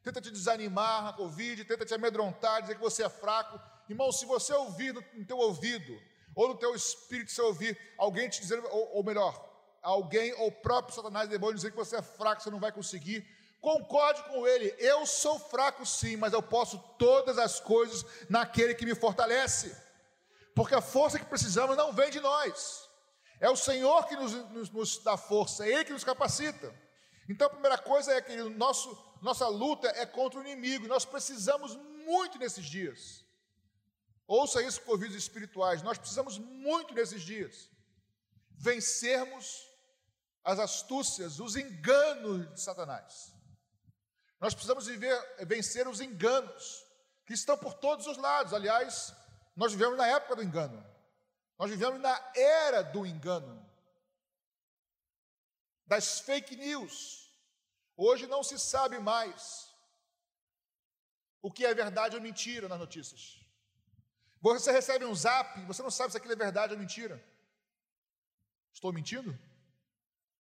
tenta 0.03 0.19
te 0.19 0.31
desanimar 0.31 1.03
na 1.03 1.13
Covid, 1.13 1.63
tenta 1.65 1.85
te 1.85 1.93
amedrontar, 1.93 2.61
dizer 2.61 2.75
que 2.75 2.81
você 2.81 3.03
é 3.03 3.09
fraco. 3.09 3.59
Irmão, 3.87 4.11
se 4.11 4.25
você 4.25 4.51
ouvir 4.53 4.93
no 4.93 5.25
teu 5.25 5.37
ouvido, 5.37 5.99
ou 6.33 6.47
no 6.47 6.55
teu 6.55 6.73
espírito, 6.73 7.31
se 7.31 7.41
ouvir 7.41 7.77
alguém 7.97 8.29
te 8.29 8.41
dizer, 8.41 8.63
ou, 8.65 8.95
ou 8.95 9.03
melhor, 9.03 9.47
alguém 9.81 10.33
ou 10.33 10.47
o 10.47 10.51
próprio 10.51 10.95
Satanás 10.95 11.29
demônio 11.29 11.55
dizer 11.55 11.71
que 11.71 11.77
você 11.77 11.97
é 11.97 12.01
fraco, 12.01 12.41
você 12.41 12.49
não 12.49 12.59
vai 12.59 12.71
conseguir, 12.71 13.27
concorde 13.61 14.23
com 14.23 14.47
ele. 14.47 14.73
Eu 14.79 15.05
sou 15.05 15.37
fraco 15.37 15.85
sim, 15.85 16.15
mas 16.15 16.33
eu 16.33 16.41
posso 16.41 16.79
todas 16.97 17.37
as 17.37 17.59
coisas 17.59 18.05
naquele 18.29 18.73
que 18.73 18.85
me 18.85 18.95
fortalece. 18.95 19.75
Porque 20.55 20.73
a 20.73 20.81
força 20.81 21.19
que 21.19 21.25
precisamos 21.25 21.77
não 21.77 21.93
vem 21.93 22.09
de 22.09 22.19
nós. 22.19 22.86
É 23.39 23.49
o 23.49 23.55
Senhor 23.55 24.07
que 24.07 24.15
nos, 24.15 24.33
nos, 24.51 24.69
nos 24.71 24.97
dá 24.99 25.15
força, 25.15 25.65
é 25.65 25.71
Ele 25.71 25.85
que 25.85 25.93
nos 25.93 26.03
capacita. 26.03 26.73
Então 27.29 27.47
a 27.47 27.49
primeira 27.49 27.77
coisa 27.77 28.13
é 28.13 28.21
que 28.21 28.35
nosso, 28.35 28.97
nossa 29.21 29.47
luta 29.47 29.87
é 29.89 30.05
contra 30.05 30.39
o 30.39 30.43
inimigo, 30.43 30.87
nós 30.87 31.05
precisamos 31.05 31.75
muito 31.75 32.39
nesses 32.39 32.65
dias. 32.65 33.23
Ouça 34.25 34.61
isso 34.61 34.81
com 34.81 34.91
ouvidos 34.91 35.15
espirituais, 35.15 35.81
nós 35.81 35.97
precisamos 35.97 36.37
muito 36.37 36.93
nesses 36.93 37.21
dias 37.21 37.69
vencermos 38.57 39.67
as 40.43 40.59
astúcias, 40.59 41.39
os 41.39 41.55
enganos 41.55 42.53
de 42.53 42.61
Satanás. 42.61 43.33
Nós 44.39 44.53
precisamos 44.53 44.87
viver, 44.87 45.19
vencer 45.45 45.87
os 45.87 45.99
enganos 45.99 46.85
que 47.25 47.33
estão 47.33 47.57
por 47.57 47.73
todos 47.73 48.07
os 48.07 48.17
lados. 48.17 48.53
Aliás, 48.53 49.13
nós 49.55 49.73
vivemos 49.73 49.97
na 49.97 50.07
época 50.07 50.37
do 50.37 50.43
engano. 50.43 50.83
Nós 51.57 51.69
vivemos 51.69 51.99
na 51.99 52.31
era 52.35 52.81
do 52.83 53.05
engano. 53.05 53.65
Das 55.85 56.19
fake 56.19 56.55
news. 56.55 57.31
Hoje 57.95 58.27
não 58.27 58.43
se 58.43 58.59
sabe 58.59 58.99
mais 58.99 59.67
o 61.41 61.51
que 61.51 61.65
é 61.65 61.73
verdade 61.73 62.15
ou 62.15 62.21
mentira 62.21 62.67
nas 62.67 62.79
notícias. 62.79 63.39
Você 64.39 64.71
recebe 64.71 65.05
um 65.05 65.15
zap, 65.15 65.59
você 65.65 65.81
não 65.81 65.89
sabe 65.89 66.11
se 66.11 66.17
aquilo 66.17 66.33
é 66.33 66.35
verdade 66.35 66.73
ou 66.73 66.79
mentira. 66.79 67.23
Estou 68.71 68.93
mentindo? 68.93 69.37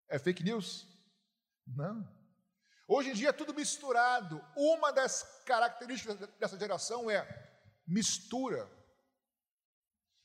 É 0.08 0.18
fake 0.18 0.42
news? 0.42 0.86
Não. 1.66 2.08
Hoje 2.88 3.10
em 3.10 3.14
dia 3.14 3.28
é 3.28 3.32
tudo 3.32 3.54
misturado. 3.54 4.42
Uma 4.56 4.90
das 4.92 5.22
características 5.44 6.16
dessa 6.38 6.58
geração 6.58 7.10
é 7.10 7.26
mistura. 7.86 8.70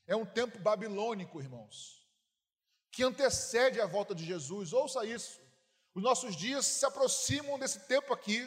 É 0.08 0.16
um 0.16 0.24
tempo 0.24 0.58
babilônico, 0.58 1.38
irmãos, 1.38 2.02
que 2.90 3.04
antecede 3.04 3.78
a 3.78 3.86
volta 3.86 4.14
de 4.14 4.24
Jesus. 4.24 4.72
Ouça 4.72 5.04
isso. 5.04 5.38
Os 5.94 6.02
nossos 6.02 6.34
dias 6.34 6.64
se 6.64 6.86
aproximam 6.86 7.58
desse 7.58 7.86
tempo 7.86 8.14
aqui 8.14 8.40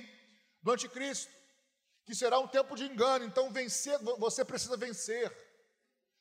do 0.64 0.72
anticristo, 0.72 1.32
que 2.04 2.16
será 2.16 2.40
um 2.40 2.48
tempo 2.48 2.76
de 2.76 2.86
engano. 2.86 3.26
Então, 3.26 3.52
vencer, 3.52 4.00
você 4.18 4.44
precisa 4.44 4.76
vencer 4.76 5.32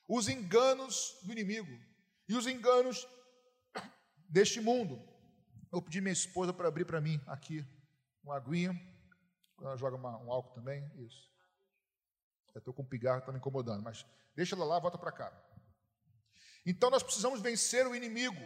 os 0.07 0.29
enganos 0.29 1.19
do 1.23 1.33
inimigo 1.33 1.73
e 2.29 2.35
os 2.35 2.47
enganos 2.47 3.09
deste 4.29 4.61
mundo. 4.61 5.03
Eu 5.73 5.81
pedi 5.81 6.03
minha 6.03 6.13
esposa 6.13 6.53
para 6.53 6.69
abrir 6.69 6.85
para 6.85 7.01
mim 7.01 7.19
aqui 7.27 7.65
uma 8.23 8.37
aguinha. 8.37 8.79
Ela 9.59 9.77
joga 9.77 9.97
uma, 9.97 10.19
um 10.19 10.31
álcool 10.31 10.53
também. 10.53 10.85
Isso. 10.97 11.31
Eu 12.55 12.59
estou 12.59 12.75
com 12.75 12.85
pigarro, 12.85 13.21
está 13.21 13.33
me 13.33 13.39
incomodando, 13.39 13.83
mas 13.83 14.05
deixa 14.35 14.55
ela 14.55 14.65
lá, 14.65 14.79
volta 14.79 14.99
para 14.99 15.13
cá. 15.13 15.33
Então 16.65 16.91
nós 16.91 17.03
precisamos 17.03 17.41
vencer 17.41 17.87
o 17.87 17.95
inimigo. 17.95 18.41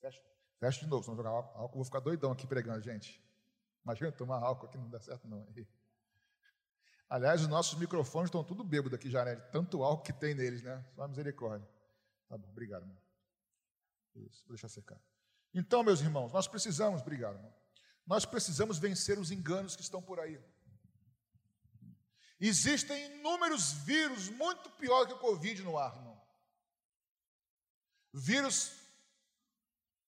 Fecha, 0.00 0.22
fecha 0.58 0.80
de 0.80 0.86
novo, 0.86 1.04
senão 1.04 1.16
jogar 1.16 1.30
álcool, 1.30 1.76
vou 1.76 1.84
ficar 1.84 2.00
doidão 2.00 2.32
aqui 2.32 2.46
pregando, 2.46 2.80
gente. 2.80 3.22
Imagina 3.84 4.12
tomar 4.12 4.42
álcool 4.42 4.66
aqui, 4.66 4.78
não 4.78 4.88
dá 4.88 5.00
certo 5.00 5.26
não. 5.26 5.46
Aliás, 7.08 7.40
os 7.40 7.48
nossos 7.48 7.78
microfones 7.78 8.28
estão 8.28 8.44
tudo 8.44 8.62
bêbados 8.62 8.94
aqui 8.94 9.10
já, 9.10 9.24
né? 9.24 9.34
Tanto 9.34 9.82
álcool 9.82 10.04
que 10.04 10.12
tem 10.12 10.34
neles, 10.34 10.62
né? 10.62 10.84
Só 10.94 11.08
misericórdia. 11.08 11.68
Tá 12.28 12.38
bom, 12.38 12.48
obrigado, 12.48 12.82
irmão. 12.82 13.02
Isso, 14.14 14.44
vou 14.44 14.54
deixar 14.54 14.68
secar. 14.68 15.00
Então, 15.52 15.82
meus 15.82 16.00
irmãos, 16.00 16.32
nós 16.32 16.46
precisamos, 16.46 17.00
obrigado, 17.02 17.34
irmão. 17.36 17.59
Nós 18.06 18.24
precisamos 18.24 18.78
vencer 18.78 19.18
os 19.18 19.30
enganos 19.30 19.76
que 19.76 19.82
estão 19.82 20.02
por 20.02 20.18
aí. 20.18 20.40
Existem 22.40 23.18
inúmeros 23.18 23.72
vírus 23.72 24.28
muito 24.28 24.70
pior 24.70 25.06
que 25.06 25.12
o 25.12 25.18
Covid 25.18 25.62
no 25.62 25.78
ar, 25.78 25.94
irmão. 25.94 26.20
Vírus 28.12 28.72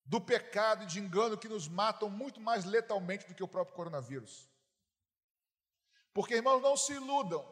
do 0.04 0.20
pecado 0.20 0.84
e 0.84 0.86
de 0.86 0.98
engano 0.98 1.38
que 1.38 1.48
nos 1.48 1.68
matam 1.68 2.08
muito 2.10 2.40
mais 2.40 2.64
letalmente 2.64 3.26
do 3.26 3.34
que 3.34 3.42
o 3.42 3.48
próprio 3.48 3.76
coronavírus. 3.76 4.48
Porque, 6.12 6.34
irmãos, 6.34 6.60
não 6.60 6.76
se 6.76 6.92
iludam. 6.92 7.46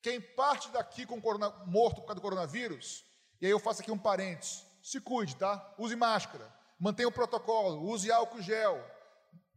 Quem 0.00 0.20
parte 0.20 0.68
daqui 0.70 1.04
com 1.04 1.20
corona, 1.20 1.50
morto 1.66 1.96
por 1.96 2.06
causa 2.06 2.14
do 2.16 2.22
coronavírus 2.22 3.04
e 3.40 3.46
aí 3.46 3.52
eu 3.52 3.60
faço 3.60 3.82
aqui 3.82 3.90
um 3.90 3.98
parênteses. 3.98 4.64
Se 4.82 5.00
cuide, 5.00 5.36
tá? 5.36 5.74
Use 5.76 5.96
máscara, 5.96 6.52
mantenha 6.78 7.08
o 7.08 7.12
protocolo, 7.12 7.82
use 7.90 8.10
álcool 8.10 8.40
gel, 8.40 8.82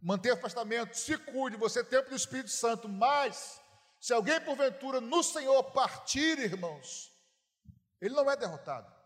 mantenha 0.01 0.33
afastamento, 0.33 0.95
se 0.95 1.17
cuide, 1.17 1.57
você 1.57 1.79
é 1.79 1.83
templo 1.83 2.09
do 2.09 2.15
Espírito 2.15 2.49
Santo, 2.49 2.87
mas 2.87 3.61
se 3.99 4.13
alguém 4.13 4.39
porventura 4.41 5.01
no 5.01 5.21
Senhor 5.21 5.61
partir, 5.71 6.39
irmãos, 6.39 7.11
ele 7.99 8.15
não 8.15 8.29
é 8.29 8.35
derrotado. 8.35 8.99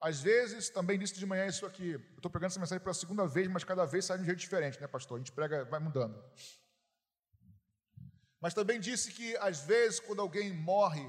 Às 0.00 0.20
vezes, 0.20 0.68
também 0.68 0.98
disse 0.98 1.14
de 1.14 1.24
manhã 1.24 1.46
isso 1.46 1.64
aqui, 1.64 1.92
eu 1.92 2.00
estou 2.16 2.30
pregando 2.30 2.52
essa 2.52 2.60
mensagem 2.60 2.82
pela 2.82 2.92
segunda 2.94 3.26
vez, 3.26 3.48
mas 3.48 3.64
cada 3.64 3.86
vez 3.86 4.04
sai 4.04 4.18
de 4.18 4.22
um 4.22 4.26
jeito 4.26 4.38
diferente, 4.38 4.78
né, 4.80 4.86
pastor? 4.86 5.16
A 5.16 5.18
gente 5.18 5.32
prega, 5.32 5.64
vai 5.64 5.80
mudando. 5.80 6.22
Mas 8.38 8.52
também 8.52 8.78
disse 8.78 9.12
que, 9.12 9.34
às 9.38 9.60
vezes, 9.60 10.00
quando 10.00 10.20
alguém 10.20 10.52
morre, 10.52 11.02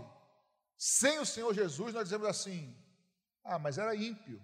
sem 0.78 1.20
o 1.20 1.26
Senhor 1.26 1.54
Jesus, 1.54 1.94
nós 1.94 2.06
dizemos 2.06 2.28
assim: 2.28 2.74
ah, 3.44 3.60
mas 3.60 3.78
era 3.78 3.94
ímpio. 3.96 4.42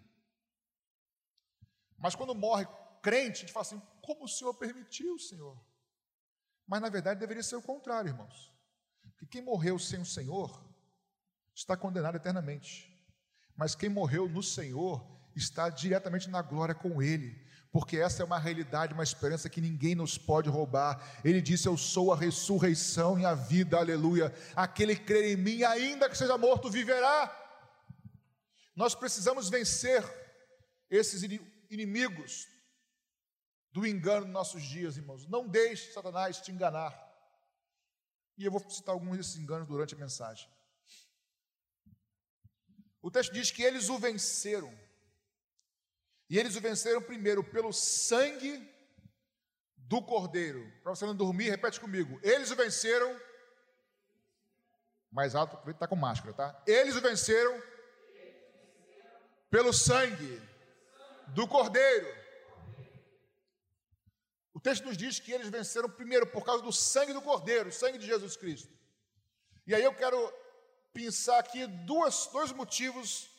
Mas 2.01 2.15
quando 2.15 2.35
morre 2.35 2.67
crente, 3.01 3.37
a 3.37 3.39
gente 3.41 3.53
fala 3.53 3.65
assim: 3.65 3.81
como 4.01 4.25
o 4.25 4.27
Senhor 4.27 4.53
permitiu, 4.53 5.17
Senhor? 5.19 5.57
Mas 6.67 6.81
na 6.81 6.89
verdade 6.89 7.19
deveria 7.19 7.43
ser 7.43 7.55
o 7.55 7.61
contrário, 7.61 8.09
irmãos. 8.09 8.53
Porque 9.01 9.25
quem 9.25 9.41
morreu 9.41 9.77
sem 9.77 9.99
o 9.99 10.05
Senhor 10.05 10.63
está 11.53 11.77
condenado 11.77 12.15
eternamente. 12.15 12.89
Mas 13.55 13.75
quem 13.75 13.89
morreu 13.89 14.27
no 14.27 14.41
Senhor 14.41 15.05
está 15.35 15.69
diretamente 15.69 16.29
na 16.29 16.41
glória 16.41 16.73
com 16.73 17.01
Ele 17.01 17.49
porque 17.71 17.97
essa 17.97 18.21
é 18.21 18.25
uma 18.25 18.37
realidade, 18.37 18.93
uma 18.93 19.03
esperança 19.03 19.49
que 19.49 19.61
ninguém 19.61 19.95
nos 19.95 20.17
pode 20.17 20.49
roubar. 20.49 21.01
Ele 21.23 21.41
disse: 21.41 21.67
Eu 21.67 21.77
sou 21.77 22.11
a 22.11 22.17
ressurreição 22.17 23.17
e 23.17 23.25
a 23.25 23.33
vida, 23.33 23.77
aleluia. 23.77 24.33
Aquele 24.55 24.95
que 24.95 25.05
crer 25.05 25.31
em 25.31 25.41
mim, 25.41 25.63
ainda 25.63 26.09
que 26.09 26.17
seja 26.17 26.37
morto, 26.37 26.69
viverá. 26.69 27.33
Nós 28.75 28.93
precisamos 28.93 29.49
vencer 29.49 30.03
esses 30.89 31.23
inimigos 31.71 32.47
do 33.71 33.85
engano 33.85 34.25
nos 34.25 34.33
nossos 34.33 34.63
dias, 34.63 34.97
irmãos. 34.97 35.25
Não 35.27 35.47
deixe 35.47 35.93
Satanás 35.93 36.41
te 36.41 36.51
enganar. 36.51 36.93
E 38.37 38.45
eu 38.45 38.51
vou 38.51 38.59
citar 38.69 38.93
alguns 38.93 39.17
desses 39.17 39.37
enganos 39.37 39.67
durante 39.67 39.95
a 39.95 39.97
mensagem. 39.97 40.49
O 43.01 43.09
texto 43.09 43.33
diz 43.33 43.49
que 43.49 43.63
eles 43.63 43.89
o 43.89 43.97
venceram. 43.97 44.71
E 46.29 46.37
eles 46.37 46.55
o 46.55 46.61
venceram 46.61 47.01
primeiro 47.01 47.43
pelo 47.43 47.73
sangue 47.73 48.69
do 49.75 50.01
cordeiro. 50.01 50.71
Para 50.83 50.95
você 50.95 51.05
não 51.05 51.15
dormir, 51.15 51.49
repete 51.49 51.79
comigo. 51.79 52.19
Eles 52.21 52.51
o 52.51 52.55
venceram. 52.55 53.19
Mais 55.11 55.35
alto, 55.35 55.69
está 55.69 55.87
com 55.87 55.95
máscara, 55.95 56.33
tá? 56.33 56.63
Eles 56.65 56.95
o 56.95 57.01
venceram 57.01 57.61
pelo 59.49 59.73
sangue 59.73 60.50
do 61.33 61.47
cordeiro. 61.47 62.07
O 64.53 64.59
texto 64.59 64.85
nos 64.85 64.97
diz 64.97 65.19
que 65.19 65.31
eles 65.31 65.49
venceram 65.49 65.89
primeiro 65.89 66.27
por 66.27 66.43
causa 66.43 66.63
do 66.63 66.71
sangue 66.71 67.13
do 67.13 67.21
cordeiro, 67.21 67.69
o 67.69 67.73
sangue 67.73 67.97
de 67.97 68.05
Jesus 68.05 68.35
Cristo. 68.35 68.71
E 69.65 69.73
aí 69.73 69.83
eu 69.83 69.93
quero 69.93 70.17
pensar 70.93 71.39
aqui 71.39 71.65
duas, 71.67 72.27
dois 72.27 72.51
motivos 72.51 73.31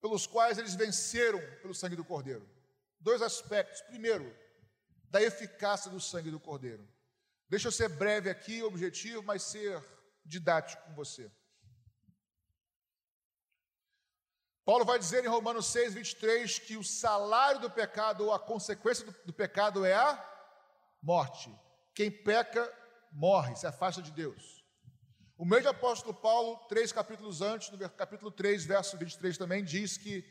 pelos 0.00 0.26
quais 0.26 0.58
eles 0.58 0.74
venceram 0.74 1.38
pelo 1.60 1.74
sangue 1.74 1.96
do 1.96 2.04
Cordeiro. 2.04 2.48
Dois 2.98 3.22
aspectos. 3.22 3.80
Primeiro, 3.82 4.34
da 5.10 5.22
eficácia 5.22 5.90
do 5.90 6.00
sangue 6.00 6.30
do 6.30 6.40
Cordeiro. 6.40 6.88
Deixa 7.48 7.68
eu 7.68 7.72
ser 7.72 7.88
breve 7.88 8.30
aqui, 8.30 8.62
objetivo, 8.62 9.22
mas 9.22 9.42
ser 9.42 9.82
didático 10.24 10.82
com 10.84 10.94
você. 10.94 11.30
Paulo 14.70 14.84
vai 14.84 15.00
dizer 15.00 15.24
em 15.24 15.28
Romanos 15.28 15.66
6, 15.66 15.94
23 15.94 16.60
que 16.60 16.76
o 16.76 16.84
salário 16.84 17.60
do 17.60 17.68
pecado 17.68 18.26
ou 18.26 18.32
a 18.32 18.38
consequência 18.38 19.04
do, 19.04 19.12
do 19.26 19.32
pecado 19.32 19.84
é 19.84 19.94
a 19.94 20.24
morte. 21.02 21.52
Quem 21.92 22.08
peca, 22.08 22.72
morre, 23.10 23.56
se 23.56 23.66
afasta 23.66 24.00
de 24.00 24.12
Deus. 24.12 24.64
O 25.36 25.44
mesmo 25.44 25.70
apóstolo 25.70 26.14
Paulo, 26.14 26.54
três 26.68 26.92
capítulos 26.92 27.42
antes, 27.42 27.68
no 27.68 27.90
capítulo 27.90 28.30
3, 28.30 28.64
verso 28.64 28.96
23 28.96 29.36
também, 29.36 29.64
diz 29.64 29.96
que 29.96 30.24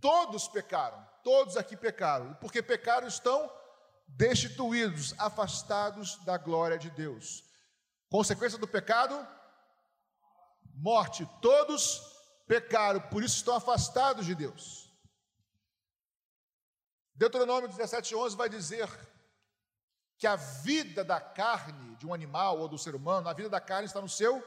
todos 0.00 0.46
pecaram, 0.46 1.04
todos 1.24 1.56
aqui 1.56 1.76
pecaram, 1.76 2.34
porque 2.34 2.62
pecaram 2.62 3.08
estão 3.08 3.52
destituídos, 4.06 5.12
afastados 5.18 6.24
da 6.24 6.38
glória 6.38 6.78
de 6.78 6.88
Deus. 6.88 7.42
Consequência 8.08 8.58
do 8.58 8.68
pecado? 8.68 9.26
Morte. 10.72 11.28
Todos 11.40 12.11
pecaram, 12.46 13.00
por 13.00 13.22
isso 13.22 13.36
estão 13.36 13.56
afastados 13.56 14.26
de 14.26 14.34
Deus. 14.34 14.90
Deuteronômio 17.14 17.68
17, 17.68 18.14
11 18.14 18.36
vai 18.36 18.48
dizer 18.48 18.88
que 20.18 20.26
a 20.26 20.36
vida 20.36 21.04
da 21.04 21.20
carne 21.20 21.96
de 21.96 22.06
um 22.06 22.14
animal 22.14 22.58
ou 22.60 22.68
do 22.68 22.78
ser 22.78 22.94
humano, 22.94 23.28
a 23.28 23.32
vida 23.32 23.48
da 23.48 23.60
carne 23.60 23.86
está 23.86 24.00
no 24.00 24.08
seu 24.08 24.42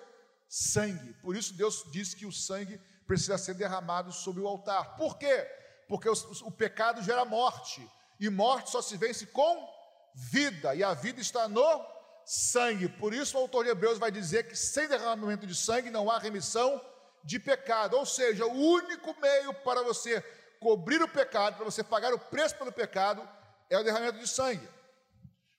sangue. 0.48 1.14
Por 1.16 1.36
isso 1.36 1.54
Deus 1.54 1.84
diz 1.92 2.14
que 2.14 2.26
o 2.26 2.32
sangue 2.32 2.80
precisa 3.06 3.38
ser 3.38 3.54
derramado 3.54 4.12
sobre 4.12 4.42
o 4.42 4.48
altar. 4.48 4.96
Por 4.96 5.18
quê? 5.18 5.46
Porque 5.88 6.10
o, 6.10 6.14
o 6.44 6.52
pecado 6.52 7.04
gera 7.04 7.26
morte, 7.26 7.88
e 8.20 8.30
morte 8.30 8.72
só 8.72 8.82
se 8.82 8.98
vence 8.98 9.28
com 9.28 9.70
vida, 10.14 10.74
e 10.74 10.84
a 10.84 10.94
vida 10.94 11.22
está 11.22 11.48
no 11.48 11.86
sangue. 12.26 12.88
Por 12.88 13.14
isso 13.14 13.38
o 13.38 13.42
autor 13.42 13.66
de 13.66 13.72
Hebreus 13.72 14.00
vai 14.00 14.12
dizer 14.12 14.48
que 14.48 14.56
sem 14.56 14.88
derramamento 14.88 15.46
de 15.46 15.54
sangue 15.54 15.90
não 15.90 16.10
há 16.10 16.18
remissão 16.18 16.82
de 17.26 17.40
pecado. 17.40 17.98
Ou 17.98 18.06
seja, 18.06 18.46
o 18.46 18.54
único 18.54 19.20
meio 19.20 19.54
para 19.54 19.82
você 19.82 20.22
cobrir 20.60 21.02
o 21.02 21.08
pecado, 21.08 21.58
para 21.58 21.66
você 21.66 21.84
pagar 21.84 22.14
o 22.14 22.20
preço 22.20 22.56
pelo 22.58 22.72
pecado, 22.72 23.28
é 23.70 23.78
o 23.78 23.84
derramamento 23.84 24.20
de 24.20 24.28
sangue. 24.28 24.68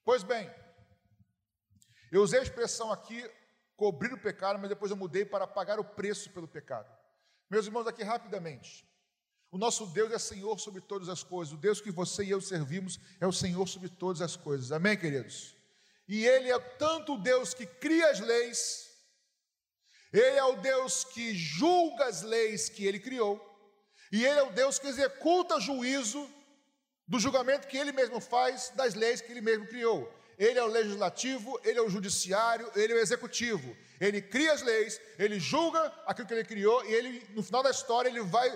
Pois 0.04 0.22
bem, 0.22 0.50
eu 2.10 2.22
usei 2.22 2.38
a 2.38 2.42
expressão 2.42 2.92
aqui, 2.92 3.28
cobrir 3.76 4.12
o 4.12 4.18
pecado, 4.18 4.58
mas 4.58 4.68
depois 4.68 4.90
eu 4.90 4.96
mudei 4.96 5.24
para 5.24 5.46
pagar 5.46 5.78
o 5.78 5.84
preço 5.84 6.30
pelo 6.30 6.48
pecado. 6.48 6.88
Meus 7.50 7.66
irmãos, 7.66 7.86
aqui 7.86 8.02
rapidamente. 8.02 8.86
O 9.50 9.58
nosso 9.58 9.86
Deus 9.86 10.12
é 10.12 10.18
Senhor 10.18 10.58
sobre 10.58 10.80
todas 10.80 11.08
as 11.08 11.22
coisas. 11.22 11.54
O 11.54 11.56
Deus 11.56 11.80
que 11.80 11.90
você 11.90 12.24
e 12.24 12.30
eu 12.30 12.40
servimos 12.40 12.98
é 13.20 13.26
o 13.26 13.32
Senhor 13.32 13.66
sobre 13.66 13.88
todas 13.88 14.20
as 14.20 14.36
coisas. 14.36 14.72
Amém, 14.72 14.96
queridos? 14.96 15.56
E 16.08 16.24
Ele 16.24 16.50
é 16.50 16.58
tanto 16.58 17.14
o 17.14 17.18
Deus 17.18 17.54
que 17.54 17.66
cria 17.66 18.10
as 18.10 18.20
leis, 18.20 18.85
Ele 20.18 20.36
é 20.36 20.44
o 20.44 20.56
Deus 20.56 21.04
que 21.04 21.34
julga 21.34 22.06
as 22.06 22.22
leis 22.22 22.68
que 22.68 22.86
Ele 22.86 22.98
criou, 22.98 23.34
e 24.10 24.24
Ele 24.24 24.38
é 24.38 24.42
o 24.42 24.52
Deus 24.52 24.78
que 24.78 24.88
executa 24.88 25.60
juízo 25.60 26.28
do 27.06 27.20
julgamento 27.20 27.68
que 27.68 27.76
ele 27.76 27.92
mesmo 27.92 28.20
faz 28.20 28.72
das 28.74 28.94
leis 28.94 29.20
que 29.20 29.30
ele 29.30 29.40
mesmo 29.40 29.66
criou. 29.66 30.12
Ele 30.38 30.58
é 30.58 30.62
o 30.62 30.66
legislativo, 30.66 31.58
ele 31.64 31.78
é 31.78 31.82
o 31.82 31.88
judiciário, 31.88 32.70
ele 32.74 32.92
é 32.92 32.96
o 32.96 32.98
executivo. 32.98 33.74
Ele 34.00 34.20
cria 34.20 34.52
as 34.52 34.62
leis, 34.62 35.00
ele 35.18 35.38
julga 35.38 35.80
aquilo 36.04 36.26
que 36.26 36.34
ele 36.34 36.44
criou 36.44 36.84
e 36.84 36.92
ele, 36.92 37.26
no 37.30 37.42
final 37.42 37.62
da 37.62 37.70
história, 37.70 38.08
ele 38.08 38.22
vai, 38.22 38.48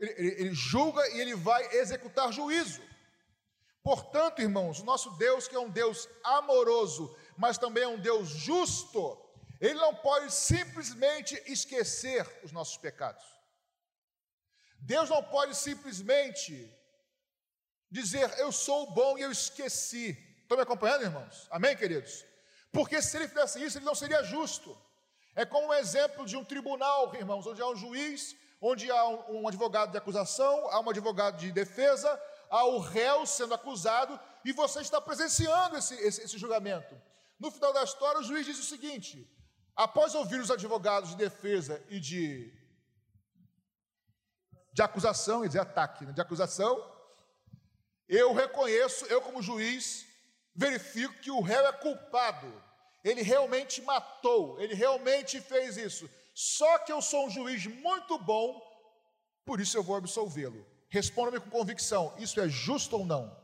ele, 0.00 0.12
ele 0.18 0.54
julga 0.54 1.06
e 1.10 1.20
ele 1.20 1.34
vai 1.34 1.76
executar 1.76 2.32
juízo. 2.32 2.80
Portanto, 3.82 4.40
irmãos, 4.40 4.80
o 4.80 4.84
nosso 4.84 5.10
Deus, 5.18 5.46
que 5.46 5.54
é 5.54 5.60
um 5.60 5.68
Deus 5.68 6.08
amoroso, 6.24 7.14
mas 7.36 7.58
também 7.58 7.84
é 7.84 7.88
um 7.88 7.98
Deus 7.98 8.28
justo, 8.28 9.18
ele 9.60 9.74
não 9.74 9.94
pode 9.94 10.32
simplesmente 10.32 11.40
esquecer 11.46 12.26
os 12.42 12.52
nossos 12.52 12.76
pecados. 12.76 13.24
Deus 14.78 15.08
não 15.08 15.22
pode 15.22 15.54
simplesmente 15.56 16.72
dizer 17.90 18.38
eu 18.38 18.52
sou 18.52 18.90
bom 18.92 19.16
e 19.16 19.22
eu 19.22 19.32
esqueci. 19.32 20.16
Estão 20.42 20.56
me 20.56 20.62
acompanhando, 20.62 21.02
irmãos? 21.02 21.48
Amém, 21.50 21.76
queridos? 21.76 22.24
Porque 22.70 23.00
se 23.00 23.16
ele 23.16 23.28
fizesse 23.28 23.62
isso, 23.64 23.78
ele 23.78 23.84
não 23.84 23.94
seria 23.94 24.22
justo. 24.22 24.76
É 25.34 25.44
como 25.44 25.68
um 25.68 25.74
exemplo 25.74 26.24
de 26.24 26.36
um 26.36 26.44
tribunal, 26.44 27.14
irmãos, 27.14 27.46
onde 27.46 27.60
há 27.60 27.68
um 27.68 27.76
juiz, 27.76 28.36
onde 28.60 28.90
há 28.90 29.08
um, 29.08 29.46
advogado 29.46 29.90
de 29.90 29.98
acusação, 29.98 30.70
há 30.70 30.80
um 30.80 30.90
advogado 30.90 31.38
de 31.38 31.52
defesa, 31.52 32.20
há 32.48 32.64
o 32.64 32.78
réu 32.78 33.26
sendo 33.26 33.54
acusado, 33.54 34.18
e 34.44 34.52
você 34.52 34.80
está 34.80 35.00
presenciando 35.00 35.76
esse, 35.76 35.94
esse, 35.94 36.22
esse 36.22 36.38
julgamento. 36.38 37.00
No 37.38 37.50
final 37.50 37.72
da 37.72 37.82
história, 37.82 38.20
o 38.20 38.24
juiz 38.24 38.46
diz 38.46 38.58
o 38.58 38.62
seguinte: 38.62 39.28
após 39.76 40.14
ouvir 40.14 40.40
os 40.40 40.50
advogados 40.50 41.10
de 41.10 41.16
defesa 41.16 41.84
e 41.90 42.00
de, 42.00 42.52
de 44.72 44.82
acusação, 44.82 45.44
e 45.44 45.48
dizer 45.48 45.60
ataque, 45.60 46.06
né, 46.06 46.12
de 46.12 46.20
acusação, 46.20 46.74
eu 48.08 48.32
reconheço, 48.32 49.04
eu 49.06 49.20
como 49.20 49.42
juiz, 49.42 50.06
verifico 50.54 51.14
que 51.20 51.30
o 51.30 51.42
réu 51.42 51.66
é 51.66 51.72
culpado. 51.72 52.50
Ele 53.04 53.22
realmente 53.22 53.82
matou, 53.82 54.58
ele 54.60 54.74
realmente 54.74 55.40
fez 55.40 55.76
isso. 55.76 56.08
Só 56.34 56.78
que 56.78 56.90
eu 56.90 57.02
sou 57.02 57.26
um 57.26 57.30
juiz 57.30 57.66
muito 57.66 58.18
bom, 58.18 58.60
por 59.44 59.60
isso 59.60 59.76
eu 59.76 59.82
vou 59.82 59.96
absolvê-lo. 59.96 60.66
Responda-me 60.88 61.40
com 61.40 61.50
convicção: 61.50 62.14
isso 62.18 62.40
é 62.40 62.48
justo 62.48 62.96
ou 62.96 63.06
não? 63.06 63.36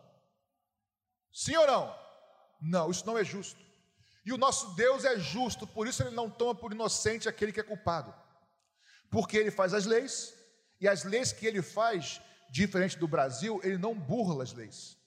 Sim 1.32 1.56
ou 1.56 1.66
não? 1.66 2.02
Não, 2.60 2.90
isso 2.90 3.06
não 3.06 3.18
é 3.18 3.24
justo. 3.24 3.60
E 4.24 4.32
o 4.32 4.38
nosso 4.38 4.74
Deus 4.74 5.04
é 5.04 5.18
justo, 5.18 5.66
por 5.66 5.86
isso 5.86 6.02
ele 6.02 6.14
não 6.14 6.30
toma 6.30 6.54
por 6.54 6.72
inocente 6.72 7.28
aquele 7.28 7.52
que 7.52 7.60
é 7.60 7.64
culpado. 7.64 8.14
Porque 9.10 9.36
ele 9.36 9.50
faz 9.50 9.74
as 9.74 9.84
leis, 9.84 10.32
e 10.80 10.88
as 10.88 11.04
leis 11.04 11.32
que 11.32 11.46
ele 11.46 11.60
faz 11.60 12.20
Diferente 12.52 12.98
do 12.98 13.08
Brasil, 13.08 13.58
ele 13.64 13.78
não 13.78 13.98
burla 13.98 14.42
as 14.42 14.52
leis. 14.52 14.98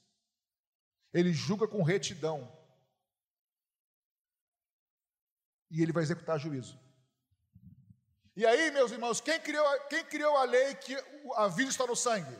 Ele 1.13 1.31
julga 1.31 1.67
com 1.67 1.83
retidão. 1.83 2.51
E 5.69 5.83
ele 5.83 5.91
vai 5.91 6.01
executar 6.01 6.39
juízo. 6.39 6.79
E 8.35 8.47
aí, 8.47 8.71
meus 8.71 8.91
irmãos, 8.91 9.21
quem 9.21 9.39
criou, 9.39 9.79
quem 9.81 10.03
criou 10.05 10.35
a 10.35 10.43
lei 10.43 10.73
que 10.73 10.95
a 11.35 11.47
vida 11.47 11.69
está 11.69 11.85
no 11.85 11.95
sangue? 11.95 12.35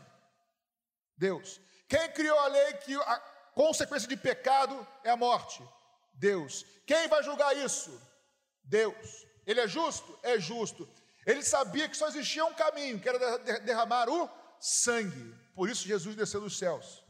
Deus. 1.15 1.61
Quem 1.88 2.11
criou 2.13 2.39
a 2.39 2.47
lei 2.47 2.73
que 2.77 2.95
a 2.95 3.19
consequência 3.53 4.09
de 4.09 4.17
pecado 4.17 4.75
é 5.03 5.11
a 5.11 5.15
morte? 5.15 5.61
Deus. 6.15 6.65
Quem 6.86 7.08
vai 7.08 7.23
julgar 7.23 7.56
isso? 7.56 7.91
Deus. 8.63 9.25
Ele 9.45 9.62
é 9.62 9.67
justo? 9.67 10.17
É 10.23 10.39
justo. 10.39 10.88
Ele 11.25 11.43
sabia 11.43 11.89
que 11.89 11.97
só 11.97 12.08
existia 12.08 12.45
um 12.45 12.54
caminho, 12.54 12.99
que 12.99 13.10
era 13.10 13.38
derramar 13.60 14.10
o 14.10 14.30
sangue. 14.60 15.34
Por 15.56 15.69
isso 15.69 15.88
Jesus 15.88 16.15
desceu 16.15 16.41
dos 16.41 16.58
céus, 16.58 17.04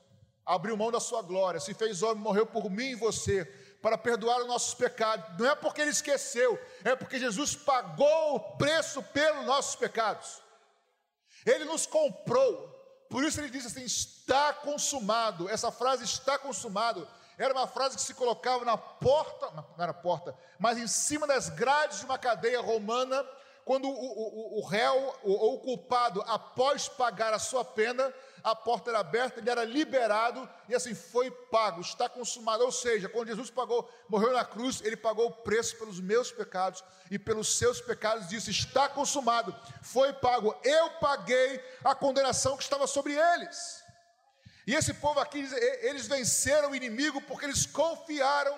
abriu 0.46 0.78
mão 0.78 0.91
da 0.91 1.00
sua 1.00 1.22
glória, 1.22 1.60
se 1.60 1.74
fez 1.74 2.02
homem, 2.02 2.24
morreu 2.24 2.46
por 2.46 2.70
mim 2.70 2.91
e 2.91 2.96
você, 2.96 3.44
para 3.82 3.98
perdoar 3.98 4.39
os 4.41 4.48
nossos 4.48 4.74
pecados. 4.74 5.38
Não 5.38 5.50
é 5.50 5.56
porque 5.56 5.82
ele 5.82 5.91
esqueceu, 5.91 6.60
é 6.84 6.96
porque 6.96 7.20
Jesus 7.20 7.56
pagou 7.56 8.36
o 8.36 8.58
preço 8.58 9.04
pelos 9.04 9.46
nossos 9.46 9.76
pecados. 9.76 10.41
Ele 11.46 11.65
nos 11.65 11.86
comprou. 11.86 12.74
Por 13.10 13.24
isso 13.24 13.39
ele 13.39 13.50
diz 13.50 13.65
assim: 13.65 13.84
está 13.84 14.54
consumado. 14.54 15.50
Essa 15.50 15.72
frase 15.72 16.04
está 16.04 16.38
consumado 16.39 17.08
era 17.38 17.54
uma 17.54 17.67
frase 17.67 17.95
que 17.95 18.02
se 18.02 18.13
colocava 18.13 18.63
na 18.63 18.78
porta, 18.78 19.52
não 19.52 19.84
era 19.84 19.93
porta, 19.93 20.36
mas 20.60 20.78
em 20.78 20.88
cima 20.88 21.28
das 21.28 21.50
grades 21.50 22.00
de 22.00 22.06
uma 22.06 22.17
cadeia 22.17 22.62
romana 22.62 23.26
quando 23.65 23.89
o, 23.89 23.91
o, 23.91 24.60
o 24.60 24.65
réu 24.65 25.13
ou 25.24 25.56
o 25.56 25.60
culpado, 25.60 26.21
após 26.28 26.88
pagar 26.88 27.34
a 27.34 27.39
sua 27.39 27.65
pena, 27.65 28.13
a 28.43 28.56
porta 28.56 28.91
era 28.91 29.00
aberta, 29.00 29.39
ele 29.39 29.50
era 29.50 29.63
liberado 29.63 30.48
e 30.69 30.76
assim 30.76 30.93
foi 30.93 31.32
pago, 31.32 31.82
está 31.82 32.08
consumado. 32.08 32.63
Ou 32.63 32.71
seja, 32.71 33.10
quando 33.10 33.28
Jesus 33.28 33.50
pagou, 33.50 33.89
morreu 34.08 34.34
na 34.34 34.45
cruz, 34.45 34.82
ele 34.82 34.95
pagou 34.95 35.26
o 35.26 35.32
preço 35.32 35.76
pelos 35.78 36.00
meus 36.00 36.32
pecados 36.32 36.84
e 37.10 37.17
pelos 37.17 37.58
seus 37.58 37.82
pecados, 37.82 38.30
disse: 38.30 38.52
está 38.52 38.88
consumado, 38.88 39.54
foi 39.82 40.13
pago. 40.13 40.56
Eu 40.63 40.91
paguei 41.00 41.60
a 41.84 41.95
condenação 41.95 42.56
que 42.56 42.63
estava 42.63 42.86
sobre 42.86 43.13
eles. 43.13 43.84
E 44.67 44.73
esse 44.73 44.93
povo 44.95 45.19
aqui, 45.19 45.39
eles 45.82 46.08
venceram 46.08 46.71
o 46.71 46.75
inimigo 46.75 47.21
porque 47.21 47.45
eles 47.45 47.65
confiaram 47.65 48.58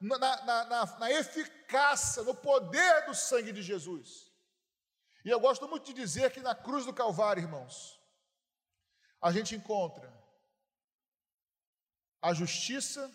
na, 0.00 0.18
na, 0.18 0.64
na, 0.64 0.98
na 0.98 1.10
eficácia, 1.10 2.22
no 2.22 2.34
poder 2.34 3.06
do 3.06 3.14
sangue 3.14 3.52
de 3.52 3.62
Jesus. 3.62 4.30
E 5.24 5.28
eu 5.28 5.40
gosto 5.40 5.68
muito 5.68 5.86
de 5.86 5.92
dizer 5.92 6.30
que 6.32 6.40
na 6.40 6.54
cruz 6.54 6.86
do 6.86 6.94
Calvário, 6.94 7.42
irmãos, 7.42 8.00
a 9.20 9.30
gente 9.32 9.54
encontra 9.54 10.10
a 12.22 12.32
justiça 12.32 13.10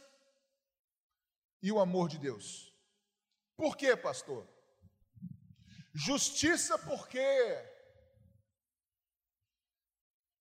e 1.61 1.71
o 1.71 1.79
amor 1.79 2.09
de 2.09 2.19
Deus. 2.19 2.75
Por 3.55 3.75
quê, 3.75 3.95
pastor? 3.95 4.47
Justiça 5.93 6.77
porque 6.77 7.25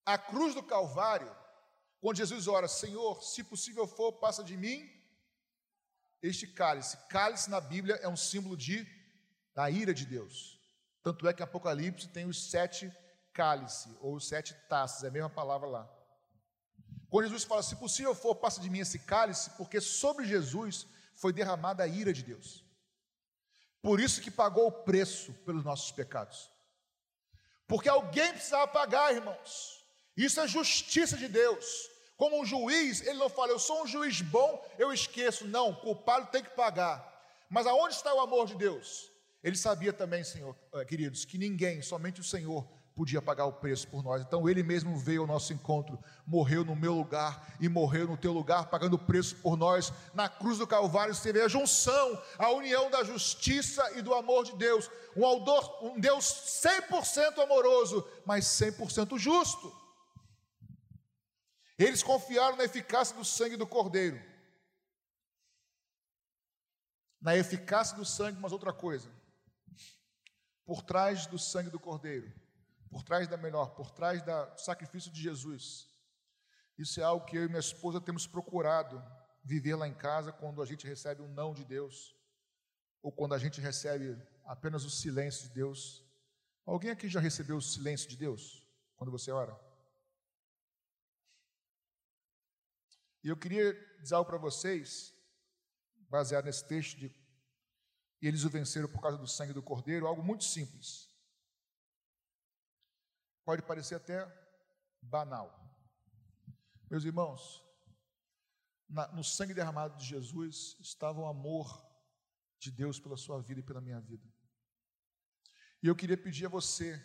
a 0.04 0.18
cruz 0.18 0.54
do 0.54 0.62
Calvário, 0.62 1.34
quando 2.04 2.18
Jesus 2.18 2.46
ora, 2.48 2.68
Senhor, 2.68 3.22
se 3.22 3.42
possível 3.42 3.86
for, 3.86 4.12
passa 4.12 4.44
de 4.44 4.58
mim 4.58 4.92
este 6.22 6.46
cálice. 6.46 6.98
Cálice 7.08 7.48
na 7.48 7.62
Bíblia 7.62 7.94
é 8.02 8.06
um 8.06 8.14
símbolo 8.14 8.58
de 8.58 8.86
da 9.54 9.70
ira 9.70 9.94
de 9.94 10.04
Deus. 10.04 10.60
Tanto 11.02 11.26
é 11.26 11.32
que 11.32 11.42
Apocalipse 11.42 12.08
tem 12.08 12.26
os 12.26 12.50
sete 12.50 12.94
cálice, 13.32 13.88
ou 14.02 14.20
sete 14.20 14.52
taças, 14.68 15.02
é 15.02 15.08
a 15.08 15.10
mesma 15.10 15.30
palavra 15.30 15.66
lá. 15.66 15.90
Quando 17.08 17.24
Jesus 17.24 17.44
fala, 17.44 17.62
se 17.62 17.74
possível 17.76 18.14
for, 18.14 18.34
passa 18.34 18.60
de 18.60 18.68
mim 18.68 18.80
esse 18.80 18.98
cálice, 18.98 19.48
porque 19.56 19.80
sobre 19.80 20.26
Jesus 20.26 20.86
foi 21.14 21.32
derramada 21.32 21.84
a 21.84 21.86
ira 21.86 22.12
de 22.12 22.22
Deus. 22.22 22.62
Por 23.80 23.98
isso 23.98 24.20
que 24.20 24.30
pagou 24.30 24.66
o 24.66 24.72
preço 24.84 25.32
pelos 25.46 25.64
nossos 25.64 25.90
pecados. 25.90 26.50
Porque 27.66 27.88
alguém 27.88 28.30
precisava 28.34 28.68
pagar, 28.68 29.14
irmãos. 29.14 29.82
Isso 30.14 30.38
é 30.38 30.46
justiça 30.46 31.16
de 31.16 31.28
Deus. 31.28 31.93
Como 32.16 32.40
um 32.40 32.44
juiz, 32.44 33.00
ele 33.00 33.18
não 33.18 33.28
fala, 33.28 33.50
eu 33.50 33.58
sou 33.58 33.82
um 33.82 33.86
juiz 33.86 34.20
bom, 34.20 34.64
eu 34.78 34.92
esqueço. 34.92 35.46
Não, 35.46 35.70
o 35.70 35.76
culpado 35.76 36.28
tem 36.30 36.42
que 36.42 36.50
pagar. 36.50 37.12
Mas 37.50 37.66
aonde 37.66 37.94
está 37.94 38.14
o 38.14 38.20
amor 38.20 38.46
de 38.46 38.54
Deus? 38.54 39.10
Ele 39.42 39.56
sabia 39.56 39.92
também, 39.92 40.24
Senhor, 40.24 40.56
eh, 40.74 40.84
queridos, 40.84 41.24
que 41.24 41.36
ninguém, 41.36 41.82
somente 41.82 42.20
o 42.20 42.24
Senhor, 42.24 42.66
podia 42.94 43.20
pagar 43.20 43.46
o 43.46 43.52
preço 43.52 43.88
por 43.88 44.02
nós. 44.02 44.22
Então 44.22 44.48
ele 44.48 44.62
mesmo 44.62 44.96
veio 44.96 45.22
ao 45.22 45.26
nosso 45.26 45.52
encontro, 45.52 45.98
morreu 46.26 46.64
no 46.64 46.76
meu 46.76 46.94
lugar 46.94 47.54
e 47.60 47.68
morreu 47.68 48.06
no 48.06 48.16
teu 48.16 48.32
lugar, 48.32 48.70
pagando 48.70 48.94
o 48.94 48.98
preço 48.98 49.36
por 49.36 49.56
nós. 49.56 49.92
Na 50.14 50.28
cruz 50.28 50.58
do 50.58 50.66
Calvário 50.66 51.14
você 51.14 51.32
vê 51.32 51.42
a 51.42 51.48
junção, 51.48 52.22
a 52.38 52.50
união 52.50 52.90
da 52.90 53.02
justiça 53.02 53.92
e 53.96 54.02
do 54.02 54.14
amor 54.14 54.44
de 54.44 54.56
Deus. 54.56 54.90
Um, 55.16 55.88
um 55.88 56.00
Deus 56.00 56.24
100% 56.64 57.42
amoroso, 57.42 58.06
mas 58.24 58.44
100% 58.44 59.18
justo. 59.18 59.83
Eles 61.78 62.02
confiaram 62.02 62.56
na 62.56 62.64
eficácia 62.64 63.16
do 63.16 63.24
sangue 63.24 63.56
do 63.56 63.66
Cordeiro. 63.66 64.20
Na 67.20 67.36
eficácia 67.36 67.96
do 67.96 68.04
sangue, 68.04 68.40
mas 68.40 68.52
outra 68.52 68.72
coisa. 68.72 69.10
Por 70.64 70.82
trás 70.82 71.26
do 71.26 71.38
sangue 71.38 71.70
do 71.70 71.80
Cordeiro 71.80 72.32
por 72.94 73.02
trás 73.02 73.26
da 73.26 73.36
melhor, 73.36 73.74
por 73.74 73.90
trás 73.90 74.22
do 74.22 74.30
sacrifício 74.56 75.10
de 75.10 75.20
Jesus. 75.20 75.88
Isso 76.78 77.00
é 77.00 77.02
algo 77.02 77.26
que 77.26 77.36
eu 77.36 77.42
e 77.42 77.48
minha 77.48 77.58
esposa 77.58 78.00
temos 78.00 78.24
procurado 78.24 79.02
viver 79.42 79.74
lá 79.74 79.88
em 79.88 79.92
casa 79.92 80.30
quando 80.30 80.62
a 80.62 80.64
gente 80.64 80.86
recebe 80.86 81.20
um 81.20 81.26
não 81.26 81.52
de 81.52 81.64
Deus, 81.64 82.14
ou 83.02 83.10
quando 83.10 83.34
a 83.34 83.38
gente 83.38 83.60
recebe 83.60 84.16
apenas 84.44 84.84
o 84.84 84.90
silêncio 84.90 85.48
de 85.48 85.54
Deus. 85.54 86.04
Alguém 86.64 86.92
aqui 86.92 87.08
já 87.08 87.18
recebeu 87.18 87.56
o 87.56 87.60
silêncio 87.60 88.08
de 88.08 88.16
Deus 88.16 88.64
quando 88.94 89.10
você 89.10 89.32
ora? 89.32 89.58
E 93.24 93.28
eu 93.28 93.36
queria 93.36 93.72
dizer 94.00 94.14
algo 94.16 94.28
para 94.28 94.38
vocês, 94.38 95.14
baseado 96.10 96.44
nesse 96.44 96.68
texto 96.68 96.98
de 96.98 97.10
eles 98.20 98.44
o 98.44 98.50
venceram 98.50 98.88
por 98.88 99.00
causa 99.00 99.18
do 99.18 99.26
sangue 99.26 99.52
do 99.54 99.62
cordeiro, 99.62 100.06
algo 100.06 100.22
muito 100.22 100.44
simples. 100.44 101.10
Pode 103.44 103.62
parecer 103.62 103.94
até 103.94 104.26
banal. 105.02 105.52
Meus 106.90 107.04
irmãos, 107.04 107.62
na, 108.88 109.08
no 109.08 109.24
sangue 109.24 109.54
derramado 109.54 109.96
de 109.98 110.04
Jesus 110.04 110.76
estava 110.80 111.20
o 111.20 111.26
amor 111.26 111.82
de 112.58 112.70
Deus 112.70 113.00
pela 113.00 113.16
sua 113.16 113.40
vida 113.40 113.60
e 113.60 113.64
pela 113.64 113.80
minha 113.80 114.00
vida. 114.00 114.26
E 115.82 115.86
eu 115.86 115.96
queria 115.96 116.16
pedir 116.16 116.46
a 116.46 116.50
você 116.50 116.98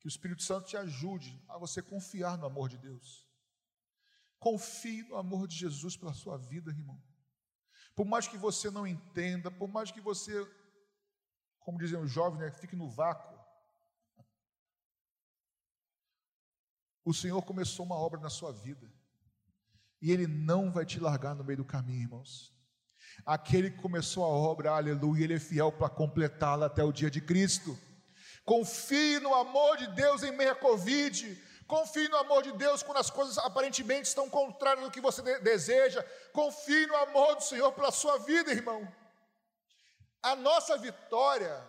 que 0.00 0.06
o 0.06 0.08
Espírito 0.08 0.42
Santo 0.42 0.68
te 0.68 0.76
ajude 0.76 1.44
a 1.48 1.58
você 1.58 1.80
confiar 1.80 2.36
no 2.38 2.46
amor 2.46 2.68
de 2.68 2.78
Deus. 2.78 3.24
Confie 4.44 5.02
no 5.04 5.16
amor 5.16 5.48
de 5.48 5.56
Jesus 5.56 5.96
pela 5.96 6.12
sua 6.12 6.36
vida, 6.36 6.70
irmão. 6.70 7.02
Por 7.96 8.04
mais 8.04 8.28
que 8.28 8.36
você 8.36 8.70
não 8.70 8.86
entenda, 8.86 9.50
por 9.50 9.68
mais 9.68 9.90
que 9.90 10.02
você, 10.02 10.34
como 11.60 11.78
dizem 11.78 11.98
os 11.98 12.10
jovens, 12.10 12.40
né, 12.40 12.50
fique 12.50 12.76
no 12.76 12.90
vácuo, 12.90 13.34
O 17.04 17.12
Senhor 17.12 17.42
começou 17.42 17.84
uma 17.84 17.96
obra 17.96 18.18
na 18.18 18.30
sua 18.30 18.50
vida. 18.50 18.90
E 20.00 20.10
Ele 20.10 20.26
não 20.26 20.72
vai 20.72 20.86
te 20.86 20.98
largar 20.98 21.34
no 21.34 21.44
meio 21.44 21.58
do 21.58 21.64
caminho, 21.64 22.00
irmãos. 22.00 22.52
Aquele 23.26 23.70
que 23.70 23.82
começou 23.82 24.24
a 24.24 24.28
obra, 24.28 24.70
aleluia, 24.72 25.24
Ele 25.24 25.34
é 25.34 25.38
fiel 25.38 25.70
para 25.70 25.90
completá-la 25.90 26.66
até 26.66 26.82
o 26.82 26.92
dia 26.92 27.10
de 27.10 27.20
Cristo. 27.20 27.78
Confie 28.44 29.20
no 29.20 29.34
amor 29.34 29.76
de 29.76 29.86
Deus 29.88 30.22
em 30.22 30.34
meio 30.34 30.52
à 30.52 30.54
Covid. 30.54 31.38
Confie 31.66 32.08
no 32.08 32.16
amor 32.18 32.42
de 32.42 32.52
Deus 32.52 32.82
quando 32.82 32.98
as 32.98 33.10
coisas 33.10 33.38
aparentemente 33.38 34.08
estão 34.08 34.28
contrárias 34.28 34.84
do 34.84 34.90
que 34.90 35.00
você 35.00 35.22
deseja. 35.40 36.04
Confie 36.32 36.86
no 36.86 36.96
amor 36.96 37.36
do 37.36 37.42
Senhor 37.42 37.72
pela 37.72 37.90
sua 37.90 38.18
vida, 38.18 38.50
irmão. 38.50 38.86
A 40.22 40.36
nossa 40.36 40.76
vitória 40.76 41.62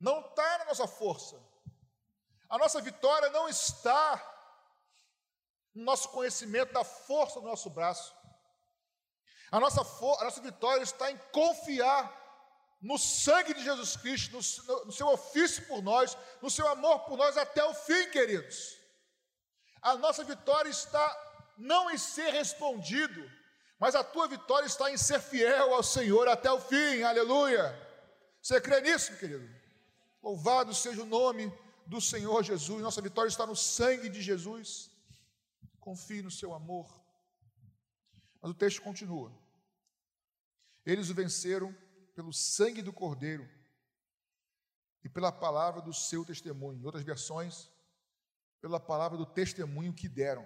não 0.00 0.20
está 0.20 0.58
na 0.58 0.64
nossa 0.66 0.86
força. 0.86 1.40
A 2.48 2.58
nossa 2.58 2.80
vitória 2.80 3.30
não 3.30 3.48
está 3.48 4.22
no 5.74 5.84
nosso 5.84 6.08
conhecimento 6.10 6.72
da 6.72 6.84
força 6.84 7.40
do 7.40 7.46
nosso 7.46 7.70
braço. 7.70 8.14
A 9.50 9.58
nossa, 9.58 9.80
a 9.80 10.24
nossa 10.24 10.40
vitória 10.40 10.82
está 10.82 11.10
em 11.10 11.16
confiar 11.32 12.27
no 12.80 12.96
sangue 12.96 13.54
de 13.54 13.62
Jesus 13.62 13.96
Cristo, 13.96 14.32
no, 14.32 14.84
no 14.86 14.92
seu 14.92 15.08
ofício 15.08 15.66
por 15.66 15.82
nós, 15.82 16.16
no 16.40 16.50
seu 16.50 16.68
amor 16.68 17.00
por 17.00 17.16
nós 17.16 17.36
até 17.36 17.64
o 17.64 17.74
fim, 17.74 18.10
queridos. 18.10 18.76
A 19.82 19.96
nossa 19.96 20.22
vitória 20.24 20.70
está 20.70 21.06
não 21.56 21.90
em 21.90 21.98
ser 21.98 22.30
respondido, 22.30 23.28
mas 23.78 23.94
a 23.94 24.04
tua 24.04 24.28
vitória 24.28 24.66
está 24.66 24.90
em 24.90 24.96
ser 24.96 25.20
fiel 25.20 25.74
ao 25.74 25.82
Senhor 25.82 26.28
até 26.28 26.50
o 26.50 26.60
fim, 26.60 27.02
aleluia. 27.02 27.76
Você 28.40 28.60
crê 28.60 28.80
nisso, 28.80 29.16
querido? 29.16 29.48
Louvado 30.22 30.74
seja 30.74 31.02
o 31.02 31.06
nome 31.06 31.52
do 31.86 32.00
Senhor 32.00 32.42
Jesus, 32.42 32.82
nossa 32.82 33.02
vitória 33.02 33.28
está 33.28 33.46
no 33.46 33.56
sangue 33.56 34.08
de 34.08 34.22
Jesus. 34.22 34.90
Confie 35.80 36.22
no 36.22 36.30
seu 36.30 36.52
amor. 36.54 36.86
Mas 38.40 38.50
o 38.50 38.54
texto 38.54 38.82
continua. 38.82 39.32
Eles 40.84 41.10
o 41.10 41.14
venceram 41.14 41.74
pelo 42.18 42.32
sangue 42.32 42.82
do 42.82 42.92
Cordeiro 42.92 43.48
e 45.04 45.08
pela 45.08 45.30
palavra 45.30 45.80
do 45.80 45.94
seu 45.94 46.24
testemunho. 46.24 46.80
Em 46.80 46.84
outras 46.84 47.04
versões, 47.04 47.70
pela 48.60 48.80
palavra 48.80 49.16
do 49.16 49.24
testemunho 49.24 49.92
que 49.92 50.08
deram. 50.08 50.44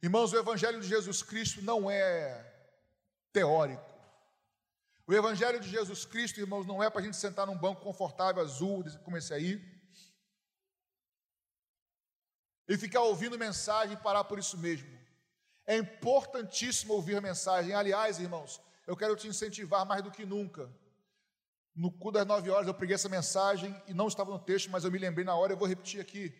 Irmãos, 0.00 0.32
o 0.32 0.38
Evangelho 0.38 0.80
de 0.80 0.86
Jesus 0.86 1.24
Cristo 1.24 1.60
não 1.60 1.90
é 1.90 2.40
teórico. 3.32 3.92
O 5.08 5.12
Evangelho 5.12 5.58
de 5.58 5.68
Jesus 5.68 6.04
Cristo, 6.04 6.38
irmãos, 6.38 6.64
não 6.64 6.80
é 6.80 6.88
para 6.88 7.00
a 7.00 7.04
gente 7.04 7.16
sentar 7.16 7.48
num 7.48 7.58
banco 7.58 7.82
confortável, 7.82 8.40
azul, 8.40 8.84
como 9.02 9.16
esse 9.16 9.34
aí, 9.34 9.60
e 12.68 12.78
ficar 12.78 13.00
ouvindo 13.00 13.36
mensagem 13.36 13.94
e 13.94 14.00
parar 14.00 14.22
por 14.22 14.38
isso 14.38 14.56
mesmo. 14.56 14.96
É 15.66 15.76
importantíssimo 15.76 16.94
ouvir 16.94 17.20
mensagem. 17.20 17.74
Aliás, 17.74 18.20
irmãos, 18.20 18.64
eu 18.86 18.96
quero 18.96 19.16
te 19.16 19.26
incentivar 19.26 19.84
mais 19.84 20.02
do 20.02 20.10
que 20.10 20.24
nunca. 20.24 20.70
No 21.74 21.90
cu 21.90 22.10
das 22.10 22.26
nove 22.26 22.50
horas 22.50 22.66
eu 22.66 22.74
preguei 22.74 22.94
essa 22.94 23.08
mensagem 23.08 23.74
e 23.86 23.92
não 23.92 24.08
estava 24.08 24.30
no 24.30 24.38
texto, 24.38 24.70
mas 24.70 24.84
eu 24.84 24.90
me 24.90 24.98
lembrei 24.98 25.24
na 25.24 25.34
hora, 25.34 25.52
eu 25.52 25.56
vou 25.56 25.68
repetir 25.68 26.00
aqui. 26.00 26.34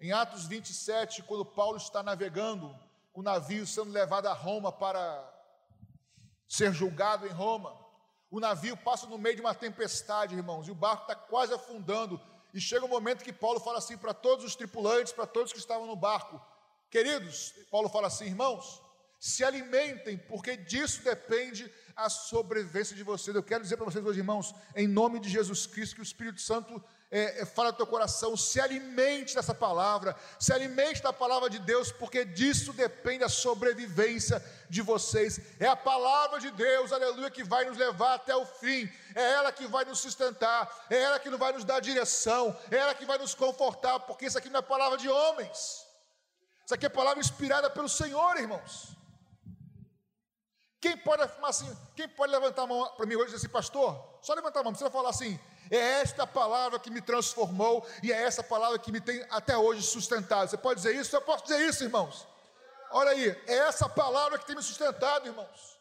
Em 0.00 0.12
Atos 0.12 0.46
27, 0.46 1.22
quando 1.22 1.44
Paulo 1.44 1.76
está 1.76 2.02
navegando, 2.02 2.74
o 3.12 3.22
navio 3.22 3.66
sendo 3.66 3.92
levado 3.92 4.26
a 4.26 4.32
Roma 4.32 4.72
para 4.72 5.28
ser 6.48 6.72
julgado 6.72 7.26
em 7.26 7.30
Roma. 7.30 7.78
O 8.30 8.40
navio 8.40 8.76
passa 8.76 9.06
no 9.06 9.18
meio 9.18 9.36
de 9.36 9.42
uma 9.42 9.54
tempestade, 9.54 10.34
irmãos, 10.34 10.66
e 10.66 10.70
o 10.70 10.74
barco 10.74 11.02
está 11.02 11.14
quase 11.14 11.52
afundando. 11.52 12.20
E 12.54 12.60
chega 12.60 12.84
um 12.84 12.88
momento 12.88 13.22
que 13.22 13.32
Paulo 13.32 13.60
fala 13.60 13.78
assim 13.78 13.96
para 13.96 14.14
todos 14.14 14.44
os 14.44 14.56
tripulantes, 14.56 15.12
para 15.12 15.26
todos 15.26 15.52
que 15.52 15.58
estavam 15.58 15.86
no 15.86 15.94
barco: 15.94 16.40
Queridos, 16.90 17.52
Paulo 17.70 17.88
fala 17.88 18.06
assim, 18.06 18.26
irmãos, 18.26 18.82
se 19.20 19.44
alimentem, 19.44 20.16
porque 20.16 20.56
disso 20.56 21.02
depende 21.02 21.70
a 21.94 22.08
sobrevivência 22.08 22.96
de 22.96 23.02
vocês. 23.02 23.36
Eu 23.36 23.42
quero 23.42 23.62
dizer 23.62 23.76
para 23.76 23.84
vocês, 23.84 24.02
meus 24.02 24.16
irmãos, 24.16 24.54
em 24.74 24.88
nome 24.88 25.20
de 25.20 25.28
Jesus 25.28 25.66
Cristo, 25.66 25.96
que 25.96 26.00
o 26.00 26.02
Espírito 26.02 26.40
Santo 26.40 26.82
é, 27.10 27.42
é, 27.42 27.44
fala 27.44 27.70
do 27.70 27.76
teu 27.76 27.86
coração, 27.86 28.34
se 28.34 28.58
alimente 28.58 29.34
dessa 29.34 29.52
palavra, 29.52 30.16
se 30.38 30.54
alimente 30.54 31.02
da 31.02 31.12
palavra 31.12 31.50
de 31.50 31.58
Deus, 31.58 31.92
porque 31.92 32.24
disso 32.24 32.72
depende 32.72 33.22
a 33.22 33.28
sobrevivência 33.28 34.42
de 34.70 34.80
vocês. 34.80 35.38
É 35.58 35.66
a 35.66 35.76
palavra 35.76 36.40
de 36.40 36.50
Deus, 36.52 36.90
aleluia, 36.90 37.30
que 37.30 37.44
vai 37.44 37.66
nos 37.66 37.76
levar 37.76 38.14
até 38.14 38.34
o 38.34 38.46
fim, 38.46 38.90
é 39.14 39.32
ela 39.32 39.52
que 39.52 39.66
vai 39.66 39.84
nos 39.84 39.98
sustentar, 39.98 40.86
é 40.88 40.98
ela 40.98 41.18
que 41.18 41.28
vai 41.28 41.52
nos 41.52 41.64
dar 41.64 41.80
direção, 41.80 42.56
é 42.70 42.76
ela 42.76 42.94
que 42.94 43.04
vai 43.04 43.18
nos 43.18 43.34
confortar, 43.34 44.00
porque 44.00 44.24
isso 44.24 44.38
aqui 44.38 44.48
não 44.48 44.60
é 44.60 44.62
palavra 44.62 44.96
de 44.96 45.10
homens, 45.10 45.86
isso 46.64 46.74
aqui 46.74 46.86
é 46.86 46.88
palavra 46.88 47.20
inspirada 47.20 47.68
pelo 47.68 47.88
Senhor, 47.88 48.38
irmãos. 48.38 48.99
Quem 50.80 50.96
pode 50.96 51.22
afirmar 51.22 51.50
assim, 51.50 51.70
quem 51.94 52.08
pode 52.08 52.32
levantar 52.32 52.62
a 52.62 52.66
mão 52.66 52.88
para 52.96 53.04
mim 53.04 53.14
hoje 53.14 53.24
e 53.24 53.34
dizer 53.34 53.36
assim, 53.36 53.48
pastor? 53.48 54.18
Só 54.22 54.32
levantar 54.32 54.60
a 54.60 54.62
mão, 54.62 54.72
não 54.72 54.78
precisa 54.78 54.90
falar 54.90 55.10
assim, 55.10 55.38
é 55.70 55.76
esta 55.76 56.26
palavra 56.26 56.78
que 56.78 56.90
me 56.90 57.02
transformou 57.02 57.86
e 58.02 58.10
é 58.10 58.22
essa 58.22 58.42
palavra 58.42 58.78
que 58.78 58.90
me 58.90 59.00
tem 59.00 59.24
até 59.30 59.56
hoje 59.56 59.82
sustentado. 59.82 60.48
Você 60.48 60.56
pode 60.56 60.80
dizer 60.80 60.94
isso? 60.96 61.14
Eu 61.14 61.20
posso 61.20 61.44
dizer 61.44 61.60
isso, 61.60 61.84
irmãos. 61.84 62.26
Olha 62.90 63.10
aí, 63.10 63.28
é 63.46 63.54
essa 63.68 63.88
palavra 63.88 64.38
que 64.38 64.46
tem 64.46 64.56
me 64.56 64.62
sustentado, 64.62 65.28
irmãos. 65.28 65.78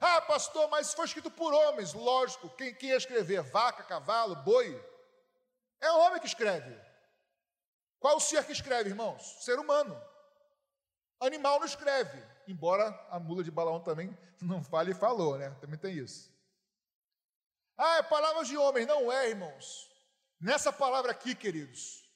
Ah, 0.00 0.20
pastor, 0.20 0.68
mas 0.68 0.92
foi 0.92 1.06
escrito 1.06 1.30
por 1.30 1.52
homens, 1.52 1.94
lógico. 1.94 2.50
Quem, 2.50 2.74
quem 2.74 2.90
ia 2.90 2.96
escrever? 2.96 3.42
Vaca, 3.42 3.82
cavalo, 3.82 4.36
boi? 4.36 4.80
É 5.80 5.90
o 5.90 5.98
homem 6.00 6.20
que 6.20 6.26
escreve. 6.26 6.78
Qual 7.98 8.16
o 8.16 8.20
ser 8.20 8.44
que 8.44 8.52
escreve, 8.52 8.90
irmãos? 8.90 9.22
Ser 9.40 9.58
humano. 9.58 10.00
Animal 11.20 11.58
não 11.58 11.66
escreve, 11.66 12.22
embora 12.46 12.88
a 13.10 13.18
mula 13.18 13.42
de 13.42 13.50
Balaão 13.50 13.80
também 13.80 14.16
não 14.40 14.62
fale 14.62 14.92
e 14.92 14.94
falou, 14.94 15.38
né? 15.38 15.50
Também 15.60 15.78
tem 15.78 15.96
isso. 15.96 16.32
Ah, 17.76 17.96
é 17.98 18.02
palavra 18.02 18.44
de 18.44 18.56
homem. 18.56 18.86
Não 18.86 19.10
é, 19.10 19.30
irmãos. 19.30 19.90
Nessa 20.40 20.72
palavra 20.72 21.10
aqui, 21.10 21.34
queridos, 21.34 22.08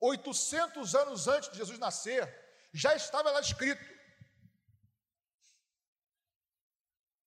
800 0.00 0.94
anos 0.94 1.28
antes 1.28 1.50
de 1.50 1.58
Jesus 1.58 1.78
nascer, 1.78 2.26
já 2.72 2.94
estava 2.96 3.30
lá 3.30 3.40
escrito 3.40 3.84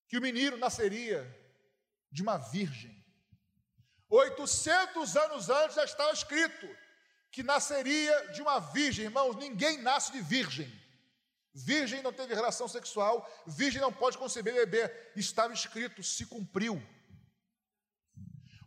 que 0.08 0.17
o 0.17 0.21
menino 0.21 0.58
nasceria 0.58 1.24
de 2.12 2.21
uma 2.21 2.38
virgem. 2.38 2.95
800 4.10 5.17
anos 5.17 5.50
antes 5.50 5.76
já 5.76 5.84
estava 5.84 6.12
escrito 6.12 6.67
que 7.32 7.43
nasceria 7.43 8.32
de 8.32 8.41
uma 8.41 8.60
virgem, 8.60 9.06
irmãos, 9.06 9.36
ninguém 9.36 9.82
nasce 9.82 10.12
de 10.12 10.21
virgem. 10.21 10.71
Virgem 11.58 12.02
não 12.04 12.12
teve 12.12 12.36
relação 12.36 12.68
sexual, 12.68 13.26
virgem 13.48 13.80
não 13.80 13.91
pode 13.91 14.18
conceber 14.18 14.54
bebê. 14.54 14.91
Estava 15.15 15.54
escrito, 15.54 16.04
se 16.04 16.26
cumpriu. 16.26 16.86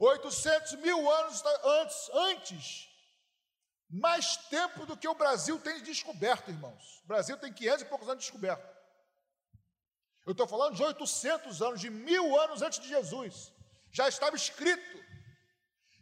800 0.01 0.77
mil 0.77 1.11
anos 1.11 1.43
antes, 1.65 2.11
antes, 2.15 2.89
mais 3.91 4.39
tempo 4.49 4.87
do 4.87 4.97
que 4.97 5.07
o 5.07 5.15
Brasil 5.15 5.59
tem 5.61 5.83
descoberto, 5.83 6.51
irmãos. 6.51 7.03
O 7.05 7.09
Brasil 7.09 7.37
tem 7.37 7.53
500 7.53 7.83
e 7.83 7.85
poucos 7.85 8.09
anos 8.09 8.25
de 8.25 8.31
descoberto. 8.31 8.79
Eu 10.25 10.33
estou 10.33 10.47
falando 10.47 10.75
de 10.75 10.83
800 10.83 11.61
anos, 11.61 11.81
de 11.81 11.91
mil 11.91 12.41
anos 12.41 12.63
antes 12.63 12.79
de 12.79 12.89
Jesus. 12.89 13.53
Já 13.93 14.09
estava 14.09 14.35
escrito 14.35 15.05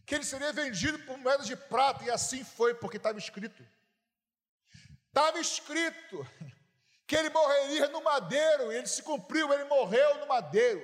que 0.07 0.15
ele 0.15 0.25
seria 0.25 0.53
vendido 0.53 1.01
por 1.01 1.19
moedas 1.19 1.49
de 1.49 1.57
prata, 1.57 2.05
e 2.05 2.11
assim 2.13 2.45
foi, 2.45 2.75
porque 2.75 2.97
estava 2.97 3.19
escrito. 3.19 3.67
Estava 5.09 5.41
escrito 5.41 6.25
que 7.07 7.15
ele 7.15 7.31
morreria 7.31 7.89
no 7.89 8.03
madeiro, 8.03 8.73
ele 8.73 8.87
se 8.87 9.03
cumpriu, 9.03 9.53
ele 9.53 9.65
morreu 9.65 10.19
no 10.19 10.27
madeiro. 10.27 10.81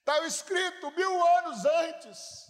Estava 0.00 0.26
escrito 0.26 0.90
mil 0.92 1.26
anos 1.38 1.64
antes 1.64 2.46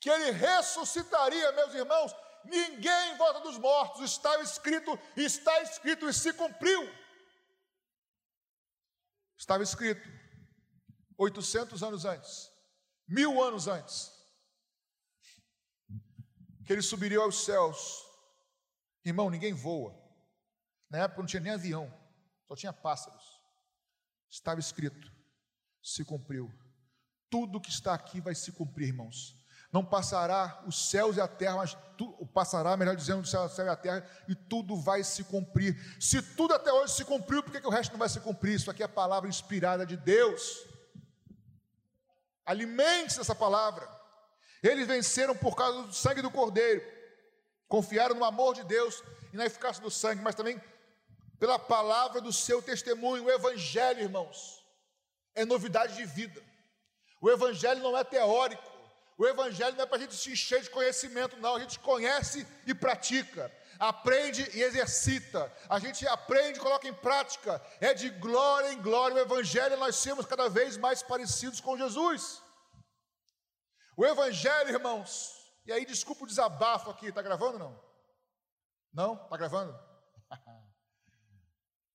que 0.00 0.08
ele 0.08 0.30
ressuscitaria, 0.30 1.52
meus 1.52 1.74
irmãos. 1.74 2.14
Ninguém 2.44 3.16
volta 3.16 3.40
dos 3.40 3.58
mortos, 3.58 4.02
estava 4.02 4.42
escrito, 4.42 4.96
está 5.16 5.62
escrito 5.62 6.08
e 6.08 6.14
se 6.14 6.32
cumpriu. 6.32 6.88
Estava 9.36 9.64
escrito 9.64 10.08
800 11.18 11.82
anos 11.82 12.04
antes, 12.04 12.50
mil 13.08 13.42
anos 13.42 13.66
antes, 13.66 14.12
que 16.64 16.72
ele 16.72 16.82
subiria 16.82 17.18
aos 17.18 17.44
céus. 17.44 18.04
Irmão, 19.04 19.28
ninguém 19.28 19.52
voa. 19.52 20.05
Na 20.88 20.98
época 20.98 21.20
não 21.20 21.26
tinha 21.26 21.40
nem 21.40 21.52
avião, 21.52 21.92
só 22.46 22.54
tinha 22.54 22.72
pássaros. 22.72 23.40
Estava 24.28 24.60
escrito 24.60 25.16
se 25.86 26.04
cumpriu. 26.04 26.52
Tudo 27.30 27.60
que 27.60 27.70
está 27.70 27.94
aqui 27.94 28.20
vai 28.20 28.34
se 28.34 28.50
cumprir, 28.50 28.88
irmãos. 28.88 29.36
Não 29.72 29.84
passará 29.84 30.64
os 30.66 30.90
céus 30.90 31.16
e 31.16 31.20
a 31.20 31.28
terra, 31.28 31.56
mas 31.56 31.76
tu, 31.96 32.26
passará, 32.32 32.76
melhor 32.76 32.96
dizendo, 32.96 33.20
o 33.20 33.26
céu, 33.26 33.48
e 33.58 33.68
a 33.68 33.76
terra, 33.76 34.04
e 34.28 34.34
tudo 34.34 34.76
vai 34.76 35.04
se 35.04 35.22
cumprir. 35.24 35.76
Se 36.00 36.20
tudo 36.20 36.54
até 36.54 36.72
hoje 36.72 36.94
se 36.94 37.04
cumpriu, 37.04 37.42
por 37.42 37.52
que, 37.52 37.60
que 37.60 37.66
o 37.66 37.70
resto 37.70 37.92
não 37.92 37.98
vai 37.98 38.08
se 38.08 38.20
cumprir? 38.20 38.54
Isso 38.54 38.70
aqui 38.70 38.82
é 38.82 38.86
a 38.86 38.88
palavra 38.88 39.28
inspirada 39.28 39.86
de 39.86 39.96
Deus. 39.96 40.66
Alimente-se 42.44 43.18
dessa 43.18 43.34
palavra. 43.34 43.88
Eles 44.62 44.86
venceram 44.88 45.36
por 45.36 45.54
causa 45.54 45.82
do 45.82 45.92
sangue 45.92 46.22
do 46.22 46.30
Cordeiro, 46.30 46.82
confiaram 47.68 48.16
no 48.16 48.24
amor 48.24 48.54
de 48.54 48.64
Deus 48.64 49.02
e 49.32 49.36
na 49.36 49.46
eficácia 49.46 49.82
do 49.82 49.90
sangue, 49.90 50.22
mas 50.22 50.34
também 50.34 50.60
pela 51.38 51.58
palavra 51.58 52.20
do 52.20 52.32
seu 52.32 52.62
testemunho, 52.62 53.24
o 53.24 53.30
Evangelho, 53.30 54.00
irmãos 54.00 54.66
é 55.36 55.44
novidade 55.44 55.94
de 55.94 56.04
vida. 56.04 56.42
O 57.20 57.30
Evangelho 57.30 57.82
não 57.82 57.96
é 57.96 58.02
teórico. 58.02 58.74
O 59.18 59.26
Evangelho 59.26 59.76
não 59.76 59.84
é 59.84 59.86
para 59.86 59.98
a 59.98 60.00
gente 60.00 60.14
se 60.14 60.32
encher 60.32 60.62
de 60.62 60.70
conhecimento, 60.70 61.36
não. 61.36 61.54
A 61.54 61.60
gente 61.60 61.78
conhece 61.78 62.46
e 62.66 62.74
pratica, 62.74 63.52
aprende 63.78 64.50
e 64.54 64.62
exercita. 64.62 65.52
A 65.68 65.78
gente 65.78 66.06
aprende 66.08 66.58
e 66.58 66.62
coloca 66.62 66.88
em 66.88 66.92
prática. 66.92 67.62
É 67.80 67.94
de 67.94 68.08
glória 68.08 68.72
em 68.72 68.80
glória. 68.80 69.16
O 69.16 69.20
Evangelho 69.20 69.76
nós 69.76 69.96
somos 69.96 70.26
cada 70.26 70.48
vez 70.48 70.76
mais 70.76 71.02
parecidos 71.02 71.60
com 71.60 71.76
Jesus. 71.76 72.42
O 73.96 74.04
Evangelho, 74.04 74.70
irmãos, 74.70 75.34
e 75.66 75.72
aí 75.72 75.84
desculpa 75.84 76.24
o 76.24 76.26
desabafo 76.26 76.90
aqui, 76.90 77.06
está 77.06 77.22
gravando 77.22 77.58
não? 77.58 77.82
Não? 78.92 79.22
Está 79.24 79.36
gravando? 79.36 79.85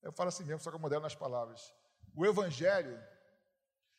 Eu 0.02 0.12
falo 0.12 0.28
assim 0.28 0.44
mesmo, 0.44 0.60
só 0.60 0.70
que 0.70 0.76
eu 0.76 0.80
modelo 0.80 1.02
nas 1.02 1.14
palavras. 1.14 1.72
O 2.14 2.26
Evangelho 2.26 3.00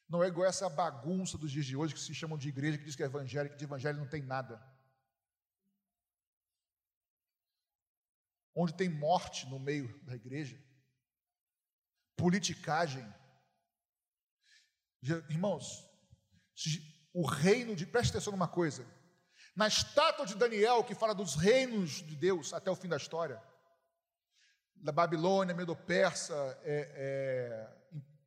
não 0.08 0.24
é 0.24 0.28
igual 0.28 0.48
essa 0.48 0.70
bagunça 0.70 1.38
dos 1.38 1.52
dias 1.52 1.66
de 1.66 1.76
hoje 1.76 1.94
que 1.94 2.00
se 2.00 2.14
chamam 2.14 2.38
de 2.38 2.50
igreja, 2.50 2.78
que 2.78 2.84
diz 2.84 2.96
que 2.96 3.04
é 3.04 3.06
evangelho, 3.06 3.50
que 3.50 3.56
de 3.56 3.64
evangelho 3.64 3.98
não 3.98 4.08
tem 4.08 4.22
nada. 4.22 4.62
Onde 8.56 8.76
tem 8.76 8.90
morte 8.90 9.48
no 9.48 9.60
meio 9.60 10.00
da 10.04 10.16
igreja, 10.16 10.62
politicagem. 12.16 13.12
Irmãos, 15.30 15.84
o 17.12 17.26
reino 17.26 17.76
de, 17.76 17.86
preste 17.88 18.12
atenção 18.12 18.32
numa 18.32 18.48
coisa, 18.48 18.86
na 19.56 19.68
estátua 19.68 20.26
de 20.26 20.36
Daniel, 20.36 20.84
que 20.84 20.94
fala 20.94 21.16
dos 21.16 21.36
reinos 21.36 22.04
de 22.04 22.16
Deus 22.16 22.54
até 22.54 22.70
o 22.70 22.76
fim 22.76 22.88
da 22.88 22.98
história, 22.98 23.42
da 24.84 24.92
Babilônia, 24.92 25.56
Medo-Persa, 25.56 26.36
é, 26.66 26.90
é, 26.94 27.68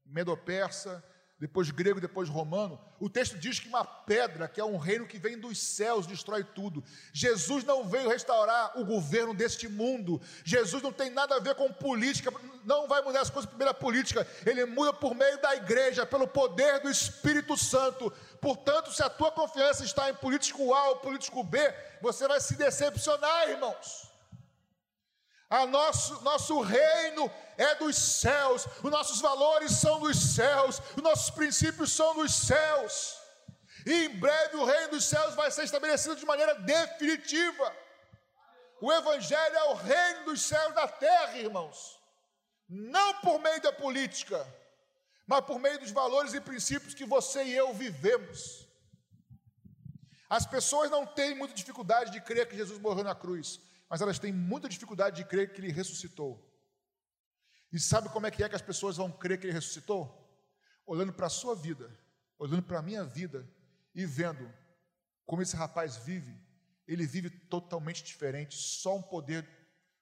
Medo-Persa, 0.06 1.04
depois 1.38 1.70
grego, 1.70 2.00
depois 2.00 2.30
romano, 2.30 2.80
o 2.98 3.10
texto 3.10 3.36
diz 3.36 3.60
que 3.60 3.68
uma 3.68 3.84
pedra, 3.84 4.48
que 4.48 4.58
é 4.58 4.64
um 4.64 4.78
reino 4.78 5.06
que 5.06 5.18
vem 5.18 5.38
dos 5.38 5.58
céus, 5.58 6.06
destrói 6.06 6.42
tudo. 6.42 6.82
Jesus 7.12 7.62
não 7.62 7.86
veio 7.86 8.08
restaurar 8.08 8.72
o 8.80 8.86
governo 8.86 9.34
deste 9.34 9.68
mundo. 9.68 10.18
Jesus 10.42 10.82
não 10.82 10.90
tem 10.90 11.10
nada 11.10 11.36
a 11.36 11.38
ver 11.38 11.54
com 11.54 11.70
política, 11.70 12.32
não 12.64 12.88
vai 12.88 13.02
mudar 13.02 13.20
as 13.20 13.28
coisas 13.28 13.52
pela 13.52 13.74
política, 13.74 14.26
ele 14.46 14.64
muda 14.64 14.94
por 14.94 15.14
meio 15.14 15.38
da 15.42 15.54
igreja, 15.54 16.06
pelo 16.06 16.26
poder 16.26 16.80
do 16.80 16.88
Espírito 16.88 17.54
Santo. 17.54 18.10
Portanto, 18.40 18.90
se 18.90 19.02
a 19.02 19.10
tua 19.10 19.30
confiança 19.30 19.84
está 19.84 20.08
em 20.08 20.14
político 20.14 20.72
A 20.72 20.88
ou 20.88 20.96
político 20.96 21.44
B, 21.44 21.58
você 22.00 22.26
vai 22.26 22.40
se 22.40 22.56
decepcionar, 22.56 23.50
irmãos. 23.50 24.15
A 25.48 25.64
nosso, 25.66 26.20
nosso 26.22 26.60
reino 26.60 27.30
é 27.56 27.74
dos 27.76 27.96
céus, 27.96 28.66
os 28.82 28.90
nossos 28.90 29.20
valores 29.20 29.72
são 29.72 30.00
dos 30.00 30.34
céus, 30.34 30.82
os 30.96 31.02
nossos 31.02 31.30
princípios 31.30 31.92
são 31.92 32.14
dos 32.14 32.34
céus. 32.34 33.16
E 33.86 34.06
em 34.06 34.08
breve 34.08 34.56
o 34.56 34.64
reino 34.64 34.90
dos 34.90 35.04
céus 35.04 35.34
vai 35.34 35.50
ser 35.50 35.64
estabelecido 35.64 36.16
de 36.16 36.26
maneira 36.26 36.54
definitiva. 36.56 37.76
O 38.80 38.92
Evangelho 38.92 39.56
é 39.56 39.64
o 39.70 39.74
reino 39.74 40.24
dos 40.24 40.42
céus 40.42 40.74
da 40.74 40.88
terra, 40.88 41.38
irmãos. 41.38 41.96
Não 42.68 43.14
por 43.20 43.38
meio 43.38 43.62
da 43.62 43.72
política, 43.72 44.44
mas 45.26 45.44
por 45.44 45.60
meio 45.60 45.78
dos 45.78 45.92
valores 45.92 46.34
e 46.34 46.40
princípios 46.40 46.94
que 46.94 47.04
você 47.04 47.44
e 47.44 47.54
eu 47.54 47.72
vivemos. 47.72 48.66
As 50.28 50.44
pessoas 50.44 50.90
não 50.90 51.06
têm 51.06 51.36
muita 51.36 51.54
dificuldade 51.54 52.10
de 52.10 52.20
crer 52.20 52.48
que 52.48 52.56
Jesus 52.56 52.80
morreu 52.80 53.04
na 53.04 53.14
cruz, 53.14 53.60
mas 53.88 54.00
elas 54.00 54.18
têm 54.18 54.32
muita 54.32 54.68
dificuldade 54.68 55.16
de 55.16 55.28
crer 55.28 55.52
que 55.52 55.60
ele 55.60 55.72
ressuscitou. 55.72 56.42
E 57.72 57.78
sabe 57.78 58.08
como 58.08 58.26
é 58.26 58.30
que 58.30 58.42
é 58.42 58.48
que 58.48 58.54
as 58.54 58.62
pessoas 58.62 58.96
vão 58.96 59.10
crer 59.10 59.38
que 59.38 59.46
ele 59.46 59.52
ressuscitou? 59.52 60.24
Olhando 60.86 61.12
para 61.12 61.26
a 61.26 61.30
sua 61.30 61.54
vida, 61.54 61.90
olhando 62.38 62.62
para 62.62 62.78
a 62.78 62.82
minha 62.82 63.04
vida 63.04 63.48
e 63.94 64.06
vendo 64.06 64.52
como 65.24 65.42
esse 65.42 65.56
rapaz 65.56 65.96
vive. 65.96 66.40
Ele 66.86 67.06
vive 67.06 67.30
totalmente 67.30 68.04
diferente, 68.04 68.56
só 68.56 68.96
um 68.96 69.02
poder 69.02 69.48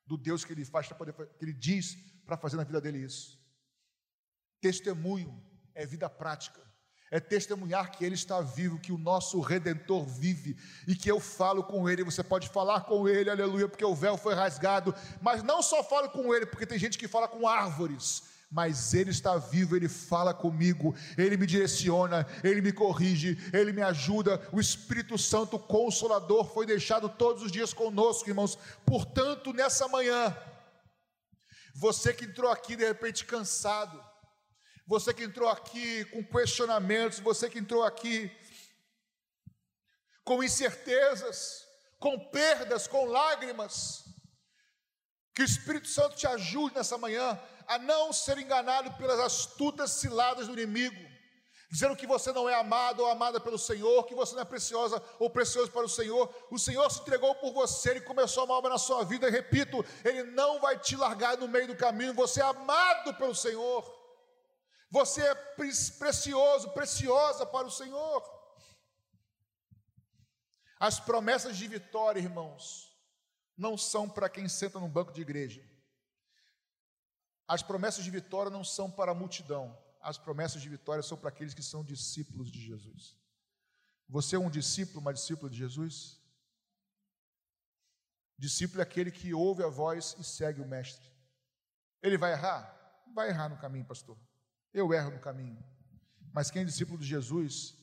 do 0.07 0.19
Deus 0.19 0.45
que 0.45 0.53
ele 0.53 0.65
faz 0.65 0.89
poder 0.89 1.15
que 1.15 1.45
ele 1.45 1.53
diz 1.55 1.95
para 2.27 2.37
fazer 2.37 2.57
na 2.57 2.65
vida 2.65 2.81
dele 2.81 2.99
isso. 2.99 3.43
Testemunho 4.61 5.43
é 5.75 5.87
vida 5.87 6.09
prática 6.09 6.65
é 7.15 7.21
testemunhar 7.21 7.93
que 7.93 8.05
Ele 8.05 8.17
está 8.17 8.41
vivo, 8.41 8.81
que 8.81 8.91
o 8.91 8.99
nosso 8.99 9.39
Redentor 9.39 10.05
vive 10.05 10.57
e 10.85 10.97
que 10.97 11.09
eu 11.09 11.21
falo 11.21 11.63
com 11.63 11.89
Ele. 11.89 12.03
Você 12.03 12.25
pode 12.25 12.49
falar 12.49 12.81
com 12.81 13.09
Ele, 13.09 13.31
aleluia, 13.31 13.69
porque 13.69 13.85
o 13.85 13.95
véu 13.95 14.17
foi 14.17 14.35
rasgado, 14.35 14.93
mas 15.23 15.41
não 15.41 15.63
só 15.63 15.85
falo 15.85 16.11
com 16.11 16.35
Ele, 16.35 16.45
porque 16.45 16.67
tem 16.67 16.77
gente 16.77 16.99
que 16.99 17.07
fala 17.07 17.29
com 17.29 17.47
árvores. 17.47 18.25
Mas 18.51 18.93
Ele 18.95 19.11
está 19.11 19.37
vivo, 19.37 19.77
Ele 19.77 19.89
fala 19.89 20.35
comigo, 20.35 20.93
Ele 21.17 21.37
me 21.37 21.47
direciona, 21.47 22.27
Ele 22.43 22.61
me 22.61 22.73
corrige, 22.73 23.39
Ele 23.53 23.73
me 23.73 23.83
ajuda. 23.83 24.49
O 24.51 24.59
Espírito 24.59 25.17
Santo 25.17 25.57
Consolador 25.57 26.53
foi 26.53 26.67
deixado 26.67 27.09
todos 27.09 27.45
os 27.45 27.53
dias 27.53 27.73
conosco, 27.73 28.29
irmãos. 28.29 28.59
Portanto, 28.85 29.53
nessa 29.53 29.87
manhã, 29.87 30.37
Você 31.77 32.13
que 32.13 32.25
entrou 32.25 32.51
aqui 32.51 32.77
de 32.77 32.85
repente 32.85 33.25
cansado, 33.25 34.01
você 34.87 35.15
que 35.15 35.25
entrou 35.25 35.49
aqui 35.49 36.05
com 36.07 36.25
questionamentos, 36.25 37.19
você 37.19 37.49
que 37.49 37.59
entrou 37.59 37.83
aqui 37.83 38.31
com 40.25 40.43
incertezas, 40.43 41.65
com 41.99 42.19
perdas, 42.31 42.87
com 42.87 43.05
lágrimas, 43.07 44.05
que 45.35 45.43
o 45.43 45.45
Espírito 45.45 45.89
Santo 45.89 46.17
te 46.17 46.27
ajude 46.27 46.75
nessa 46.75 46.97
manhã 46.99 47.41
a 47.67 47.79
não 47.79 48.13
ser 48.13 48.39
enganado 48.39 48.93
pelas 48.95 49.19
astutas 49.21 49.91
ciladas 49.93 50.47
do 50.47 50.53
inimigo 50.53 51.15
dizendo 51.75 51.97
que 51.97 52.07
você 52.07 52.31
não 52.31 52.49
é 52.49 52.55
amado 52.55 53.01
ou 53.01 53.11
amada 53.11 53.41
pelo 53.41 53.59
Senhor, 53.59 54.05
que 54.05 54.15
você 54.15 54.33
não 54.37 54.43
é 54.43 54.45
preciosa 54.45 55.03
ou 55.19 55.29
precioso 55.29 55.73
para 55.73 55.85
o 55.85 55.89
Senhor. 55.89 56.33
O 56.49 56.57
Senhor 56.57 56.89
se 56.89 57.01
entregou 57.01 57.35
por 57.35 57.53
você, 57.53 57.91
Ele 57.91 58.01
começou 58.01 58.45
uma 58.45 58.55
obra 58.55 58.71
na 58.71 58.79
sua 58.79 59.05
vida, 59.05 59.27
e 59.27 59.31
repito, 59.31 59.85
Ele 60.05 60.23
não 60.23 60.61
vai 60.61 60.79
te 60.79 60.95
largar 60.95 61.37
no 61.37 61.49
meio 61.49 61.67
do 61.67 61.77
caminho, 61.77 62.15
você 62.15 62.41
é 62.41 62.45
amado 62.45 63.15
pelo 63.15 63.35
Senhor, 63.35 63.83
você 64.91 65.23
é 65.23 65.35
precioso, 65.35 66.71
preciosa 66.71 67.45
para 67.45 67.67
o 67.67 67.71
Senhor. 67.71 68.23
As 70.79 71.01
promessas 71.01 71.57
de 71.57 71.67
vitória, 71.67 72.21
irmãos, 72.21 72.97
não 73.57 73.77
são 73.77 74.09
para 74.09 74.29
quem 74.29 74.49
senta 74.49 74.79
num 74.79 74.91
banco 74.91 75.13
de 75.13 75.23
igreja. 75.23 75.63
As 77.47 77.63
promessas 77.63 78.05
de 78.05 78.11
vitória 78.11 78.51
não 78.51 78.65
são 78.65 78.91
para 78.91 79.13
a 79.13 79.15
multidão 79.15 79.77
as 80.05 80.19
promessas 80.19 80.61
de 80.61 80.69
vitória 80.69 81.03
são 81.03 81.17
para 81.17 81.31
aqueles 81.31 81.55
que 81.55 81.63
são 81.63 81.83
discípulos 81.83 82.53
de 82.53 82.61
Jesus. 82.61 83.17
Você 84.07 84.37
é 84.37 84.39
um 84.39 84.51
discípulo, 84.51 85.01
uma 85.01 85.15
discípula 85.15 85.51
de 85.51 85.57
Jesus? 85.57 86.21
Discípulo 88.39 88.81
é 88.81 88.83
aquele 88.83 89.11
que 89.11 89.33
ouve 89.33 89.65
a 89.65 89.69
voz 89.69 90.15
e 90.19 90.23
segue 90.23 90.61
o 90.61 90.69
Mestre. 90.69 91.11
Ele 92.03 92.19
vai 92.19 92.33
errar? 92.33 92.71
Vai 93.15 93.31
errar 93.31 93.49
no 93.49 93.57
caminho, 93.57 93.87
pastor. 93.87 94.19
Eu 94.75 94.93
erro 94.93 95.13
no 95.13 95.21
caminho. 95.21 95.65
Mas 96.33 96.51
quem 96.51 96.63
é 96.63 96.65
discípulo 96.65 96.99
de 96.99 97.07
Jesus 97.07 97.77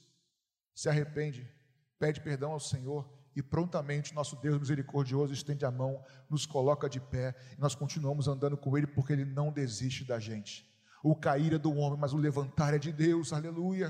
se 0.76 0.90
arrepende, 0.90 1.50
pede 1.98 2.20
perdão 2.20 2.52
ao 2.52 2.60
Senhor 2.60 3.10
e 3.34 3.42
prontamente 3.42 4.14
nosso 4.14 4.36
Deus 4.36 4.60
misericordioso 4.60 5.34
estende 5.34 5.66
a 5.66 5.72
mão, 5.72 6.04
nos 6.30 6.46
coloca 6.46 6.90
de 6.90 7.00
pé 7.00 7.34
e 7.58 7.62
nós 7.62 7.74
continuamos 7.74 8.28
andando 8.28 8.58
com 8.58 8.78
Ele 8.78 8.86
porque 8.86 9.14
Ele 9.14 9.24
não 9.24 9.54
desiste 9.54 10.04
da 10.04 10.20
gente. 10.20 10.70
O 11.02 11.16
cair 11.16 11.54
é 11.54 11.58
do 11.58 11.74
homem, 11.74 11.98
mas 11.98 12.12
o 12.14 12.18
levantar 12.18 12.74
é 12.74 12.78
de 12.78 12.92
Deus, 12.92 13.32
aleluia. 13.32 13.90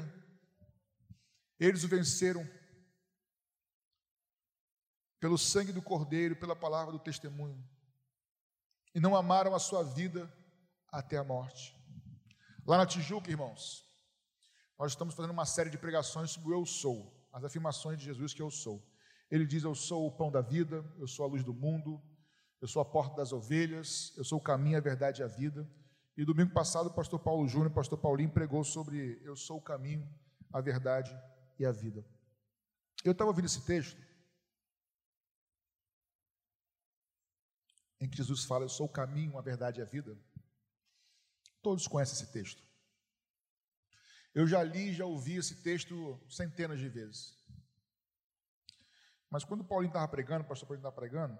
Eles 1.59 1.83
o 1.83 1.87
venceram 1.87 2.47
pelo 5.19 5.37
sangue 5.37 5.71
do 5.71 5.81
Cordeiro, 5.81 6.35
pela 6.35 6.55
palavra 6.55 6.91
do 6.91 6.99
testemunho, 6.99 7.63
e 8.93 8.99
não 8.99 9.15
amaram 9.15 9.53
a 9.53 9.59
sua 9.59 9.83
vida 9.83 10.31
até 10.91 11.17
a 11.17 11.23
morte. 11.23 11.80
Lá 12.65 12.77
na 12.77 12.85
Tijuca, 12.85 13.29
irmãos, 13.29 13.83
nós 14.77 14.91
estamos 14.91 15.15
fazendo 15.15 15.31
uma 15.31 15.45
série 15.45 15.69
de 15.69 15.77
pregações 15.77 16.31
sobre 16.31 16.49
o 16.49 16.59
eu 16.59 16.65
sou, 16.65 17.11
as 17.31 17.43
afirmações 17.43 17.97
de 17.97 18.05
Jesus 18.05 18.33
que 18.33 18.41
eu 18.41 18.51
sou. 18.51 18.83
Ele 19.29 19.45
diz: 19.45 19.63
Eu 19.63 19.73
sou 19.73 20.07
o 20.07 20.11
pão 20.11 20.31
da 20.31 20.41
vida, 20.41 20.85
eu 20.99 21.07
sou 21.07 21.25
a 21.25 21.27
luz 21.27 21.43
do 21.43 21.53
mundo, 21.53 22.01
eu 22.61 22.67
sou 22.67 22.81
a 22.81 22.85
porta 22.85 23.15
das 23.15 23.31
ovelhas, 23.31 24.13
eu 24.15 24.23
sou 24.23 24.37
o 24.37 24.41
caminho, 24.41 24.77
a 24.77 24.81
verdade 24.81 25.21
e 25.21 25.23
a 25.23 25.27
vida. 25.27 25.67
E 26.15 26.23
domingo 26.23 26.51
passado 26.51 26.87
o 26.87 26.93
pastor 26.93 27.19
Paulo 27.19 27.47
Júnior, 27.47 27.71
o 27.71 27.73
pastor 27.73 27.97
Paulinho 27.97 28.29
pregou 28.29 28.63
sobre 28.63 29.19
eu 29.23 29.35
sou 29.35 29.57
o 29.57 29.61
caminho, 29.61 30.07
a 30.53 30.61
verdade 30.61 31.17
e 31.57 31.65
a 31.65 31.71
vida. 31.71 32.05
Eu 33.03 33.13
estava 33.13 33.29
ouvindo 33.29 33.45
esse 33.45 33.65
texto 33.65 33.97
em 37.99 38.07
que 38.09 38.17
Jesus 38.17 38.43
fala 38.43 38.65
eu 38.65 38.69
sou 38.69 38.85
o 38.85 38.89
caminho, 38.89 39.37
a 39.37 39.41
verdade 39.41 39.79
e 39.79 39.83
a 39.83 39.85
vida. 39.85 40.15
Todos 41.61 41.87
conhecem 41.87 42.15
esse 42.15 42.31
texto. 42.31 42.63
Eu 44.33 44.47
já 44.47 44.63
li, 44.63 44.93
já 44.93 45.05
ouvi 45.05 45.35
esse 45.35 45.61
texto 45.61 46.19
centenas 46.29 46.79
de 46.79 46.87
vezes. 46.87 47.37
Mas 49.29 49.43
quando 49.43 49.61
o 49.61 49.65
Paulinho 49.65 49.89
estava 49.89 50.07
pregando, 50.07 50.43
o 50.43 50.47
pastor 50.47 50.67
Paulinho 50.67 50.81
estava 50.81 50.95
pregando, 50.95 51.37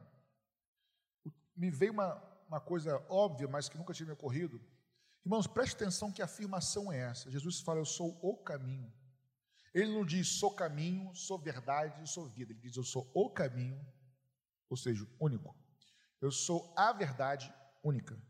me 1.56 1.70
veio 1.70 1.94
uma, 1.94 2.16
uma 2.48 2.60
coisa 2.60 2.98
óbvia, 3.10 3.48
mas 3.48 3.70
que 3.70 3.78
nunca 3.78 3.94
tinha 3.94 4.08
me 4.08 4.14
ocorrido. 4.14 4.62
Irmãos, 5.26 5.48
preste 5.48 5.76
atenção 5.76 6.12
que 6.12 6.22
afirmação 6.22 6.92
é 6.92 7.00
essa. 7.00 7.30
Jesus 7.30 7.60
fala, 7.62 7.80
eu 7.80 7.86
sou 7.86 8.18
o 8.22 8.38
caminho. 8.38 8.92
Ele 9.74 9.92
não 9.92 10.06
diz, 10.06 10.28
sou 10.28 10.54
caminho, 10.54 11.14
sou 11.16 11.38
verdade, 11.38 12.10
sou 12.10 12.28
vida. 12.28 12.52
Ele 12.52 12.60
diz, 12.60 12.76
eu 12.76 12.84
sou 12.84 13.10
o 13.14 13.30
caminho, 13.30 13.80
ou 14.70 14.76
seja, 14.76 15.08
único. 15.20 15.56
Eu 16.20 16.32
sou 16.32 16.74
a 16.78 16.92
verdade 16.92 17.54
única. 17.84 18.22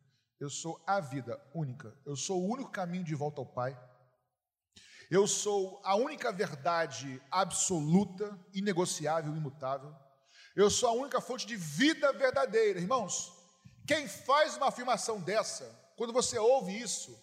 Eu 0.41 0.49
sou 0.49 0.81
a 0.87 0.99
vida 0.99 1.39
única. 1.53 1.95
Eu 2.03 2.15
sou 2.15 2.41
o 2.41 2.51
único 2.51 2.71
caminho 2.71 3.03
de 3.03 3.13
volta 3.13 3.39
ao 3.39 3.45
Pai. 3.45 3.79
Eu 5.11 5.27
sou 5.27 5.79
a 5.83 5.95
única 5.95 6.31
verdade 6.31 7.21
absoluta, 7.29 8.39
inegociável, 8.51 9.35
imutável. 9.35 9.95
Eu 10.55 10.71
sou 10.71 10.89
a 10.89 10.93
única 10.93 11.21
fonte 11.21 11.45
de 11.45 11.55
vida 11.55 12.11
verdadeira. 12.13 12.79
Irmãos, 12.79 13.31
quem 13.85 14.07
faz 14.07 14.57
uma 14.57 14.69
afirmação 14.69 15.21
dessa, 15.21 15.63
quando 15.95 16.11
você 16.11 16.39
ouve 16.39 16.75
isso, 16.75 17.15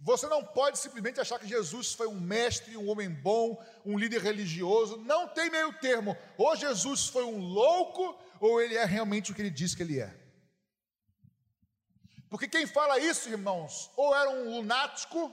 você 0.00 0.26
não 0.26 0.42
pode 0.42 0.78
simplesmente 0.78 1.20
achar 1.20 1.38
que 1.38 1.46
Jesus 1.46 1.92
foi 1.92 2.06
um 2.06 2.18
mestre, 2.18 2.74
um 2.78 2.88
homem 2.88 3.10
bom, 3.10 3.62
um 3.84 3.98
líder 3.98 4.22
religioso. 4.22 4.96
Não 4.96 5.28
tem 5.28 5.50
meio 5.50 5.74
termo. 5.74 6.16
Ou 6.38 6.56
Jesus 6.56 7.06
foi 7.06 7.24
um 7.24 7.38
louco, 7.38 8.18
ou 8.40 8.62
ele 8.62 8.76
é 8.76 8.84
realmente 8.86 9.30
o 9.30 9.34
que 9.34 9.42
ele 9.42 9.50
diz 9.50 9.74
que 9.74 9.82
ele 9.82 10.00
é. 10.00 10.21
Porque 12.32 12.48
quem 12.48 12.66
fala 12.66 12.98
isso, 12.98 13.28
irmãos, 13.28 13.90
ou 13.94 14.16
era 14.16 14.30
um 14.30 14.56
lunático, 14.56 15.30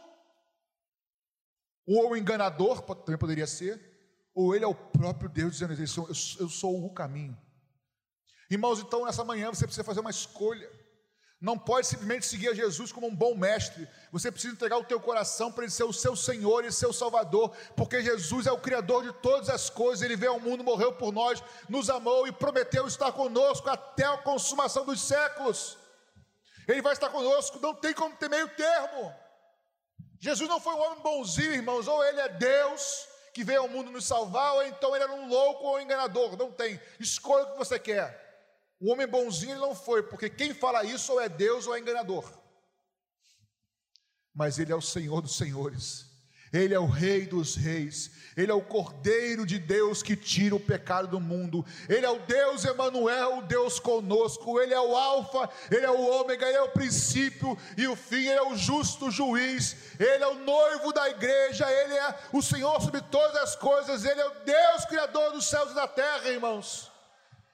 ou 1.88 2.10
um 2.10 2.16
enganador, 2.18 2.82
também 2.82 3.18
poderia 3.18 3.48
ser, 3.48 3.80
ou 4.36 4.54
ele 4.54 4.66
é 4.66 4.68
o 4.68 4.76
próprio 4.76 5.30
Deus 5.30 5.54
dizendo: 5.54 5.74
Eu 5.80 6.50
sou 6.50 6.86
o 6.86 6.94
caminho. 6.94 7.40
Irmãos, 8.52 8.82
então 8.82 9.06
nessa 9.06 9.24
manhã 9.24 9.50
você 9.50 9.66
precisa 9.66 9.86
fazer 9.86 10.02
uma 10.02 10.10
escolha. 10.10 10.70
Não 11.40 11.58
pode 11.58 11.88
simplesmente 11.88 12.26
seguir 12.26 12.50
a 12.50 12.54
Jesus 12.54 12.92
como 12.92 13.08
um 13.08 13.16
bom 13.16 13.34
mestre. 13.34 13.88
Você 14.12 14.30
precisa 14.30 14.54
entregar 14.54 14.78
o 14.78 14.84
teu 14.84 15.00
coração 15.00 15.54
para 15.54 15.64
ele 15.64 15.72
ser 15.72 15.86
o 15.86 15.94
seu 15.94 16.18
Senhor 16.18 16.66
e 16.66 16.72
seu 16.72 16.92
Salvador, 16.92 17.56
porque 17.78 18.04
Jesus 18.04 18.46
é 18.46 18.52
o 18.52 18.60
Criador 18.60 19.04
de 19.04 19.14
todas 19.22 19.48
as 19.48 19.70
coisas. 19.70 20.02
Ele 20.02 20.18
veio 20.18 20.34
ao 20.34 20.40
mundo, 20.42 20.66
morreu 20.66 20.92
por 20.92 21.14
nós, 21.14 21.42
nos 21.70 21.90
amou 21.90 22.28
e 22.28 22.34
prometeu 22.34 22.86
estar 22.86 23.14
conosco 23.14 23.70
até 23.70 24.04
a 24.04 24.18
consumação 24.18 24.84
dos 24.84 25.00
séculos. 25.00 25.79
Ele 26.70 26.84
vai 26.84 26.94
estar 26.94 27.10
conosco, 27.10 27.60
não 27.60 27.74
tem 27.74 27.96
como 27.96 28.16
ter 28.16 28.30
meio 28.30 28.48
termo. 28.50 29.12
Jesus 30.20 30.48
não 30.48 30.60
foi 30.60 30.76
um 30.76 30.80
homem 30.80 31.02
bonzinho, 31.02 31.54
irmãos, 31.54 31.88
ou 31.88 32.04
ele 32.04 32.20
é 32.20 32.30
Deus 32.30 33.08
que 33.34 33.44
veio 33.44 33.62
ao 33.62 33.68
mundo 33.68 33.90
nos 33.90 34.06
salvar, 34.06 34.54
ou 34.54 34.64
então 34.64 34.94
ele 34.94 35.04
era 35.04 35.14
um 35.14 35.28
louco 35.28 35.64
ou 35.64 35.78
um 35.78 35.80
enganador. 35.80 36.38
Não 36.38 36.52
tem. 36.52 36.80
Escolha 37.00 37.46
o 37.46 37.52
que 37.54 37.58
você 37.58 37.80
quer. 37.80 38.28
O 38.80 38.92
homem 38.92 39.08
bonzinho 39.08 39.54
ele 39.54 39.60
não 39.60 39.74
foi, 39.74 40.04
porque 40.04 40.30
quem 40.30 40.54
fala 40.54 40.84
isso 40.84 41.14
ou 41.14 41.20
é 41.20 41.28
Deus 41.28 41.66
ou 41.66 41.76
é 41.76 41.80
enganador. 41.80 42.32
Mas 44.34 44.60
ele 44.60 44.72
é 44.72 44.76
o 44.76 44.82
Senhor 44.82 45.22
dos 45.22 45.36
senhores. 45.36 46.09
Ele 46.52 46.74
é 46.74 46.80
o 46.80 46.88
Rei 46.88 47.28
dos 47.28 47.56
Reis, 47.56 48.10
Ele 48.36 48.52
é 48.52 48.54
o 48.56 48.62
Cordeiro 48.62 49.46
de 49.46 49.60
Deus 49.60 50.02
que 50.02 50.16
tira 50.16 50.56
o 50.56 50.60
pecado 50.60 51.08
do 51.08 51.20
mundo, 51.20 51.64
Ele 51.88 52.06
é 52.06 52.10
o 52.10 52.18
Deus 52.20 52.66
Emanuel, 52.66 53.38
o 53.38 53.42
Deus 53.44 53.80
conosco, 53.80 54.60
Ele 54.60 54.74
é 54.74 54.80
o 54.80 54.96
Alfa, 54.96 55.48
Ele 55.70 55.86
é 55.86 55.92
o 55.92 56.02
Ômega, 56.02 56.48
Ele 56.48 56.58
é 56.58 56.62
o 56.62 56.70
princípio 56.70 57.56
e 57.78 57.88
o 57.88 57.96
fim, 57.96 58.26
Ele 58.26 58.40
é 58.40 58.42
o 58.42 58.56
justo 58.56 59.12
juiz, 59.12 59.76
Ele 60.00 60.24
é 60.24 60.28
o 60.28 60.40
noivo 60.40 60.92
da 60.92 61.08
igreja, 61.08 61.72
Ele 61.72 61.94
é 61.94 62.16
o 62.34 62.42
Senhor 62.42 62.82
sobre 62.82 63.02
todas 63.02 63.36
as 63.44 63.56
coisas, 63.56 64.04
Ele 64.04 64.20
é 64.20 64.28
o 64.28 64.40
Deus 64.44 64.86
Criador 64.86 65.32
dos 65.32 65.48
céus 65.48 65.72
e 65.72 65.76
da 65.76 65.88
terra, 65.88 66.30
irmãos. 66.30 66.92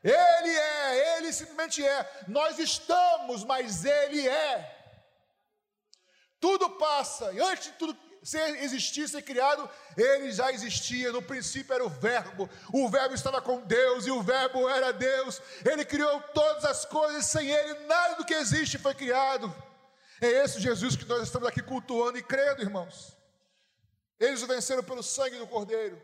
Ele 0.02 0.52
é, 0.52 1.18
Ele 1.18 1.34
simplesmente 1.34 1.86
é. 1.86 2.24
Nós 2.28 2.60
estamos, 2.60 3.44
mas 3.44 3.84
Ele 3.84 4.26
é. 4.26 4.72
Tudo 6.40 6.70
passa, 6.70 7.34
e 7.34 7.42
antes 7.42 7.66
de 7.66 7.72
tudo 7.72 8.05
ser 8.26 8.64
existir, 8.64 9.08
ser 9.08 9.22
criado, 9.22 9.70
ele 9.96 10.32
já 10.32 10.52
existia. 10.52 11.12
No 11.12 11.22
princípio 11.22 11.74
era 11.74 11.86
o 11.86 11.90
Verbo, 11.90 12.50
o 12.74 12.90
Verbo 12.90 13.14
estava 13.14 13.40
com 13.42 13.62
Deus 13.62 14.08
e 14.08 14.12
o 14.12 14.22
Verbo 14.22 14.68
era 14.68 14.92
Deus. 14.92 15.42
Ele 15.64 15.86
criou 15.86 16.20
todas 16.34 16.66
as 16.66 16.86
coisas, 16.86 17.26
sem 17.28 17.50
ele 17.50 17.86
nada 17.86 18.16
do 18.16 18.26
que 18.26 18.34
existe 18.34 18.80
foi 18.80 18.96
criado. 18.96 19.54
É 20.20 20.28
esse 20.28 20.60
Jesus 20.60 20.96
que 20.96 21.06
nós 21.06 21.24
estamos 21.24 21.48
aqui 21.48 21.62
cultuando 21.62 22.18
e 22.18 22.24
crendo, 22.24 22.62
irmãos. 22.62 23.16
Eles 24.20 24.42
o 24.42 24.48
venceram 24.48 24.84
pelo 24.84 25.04
sangue 25.04 25.38
do 25.38 25.46
Cordeiro, 25.46 26.02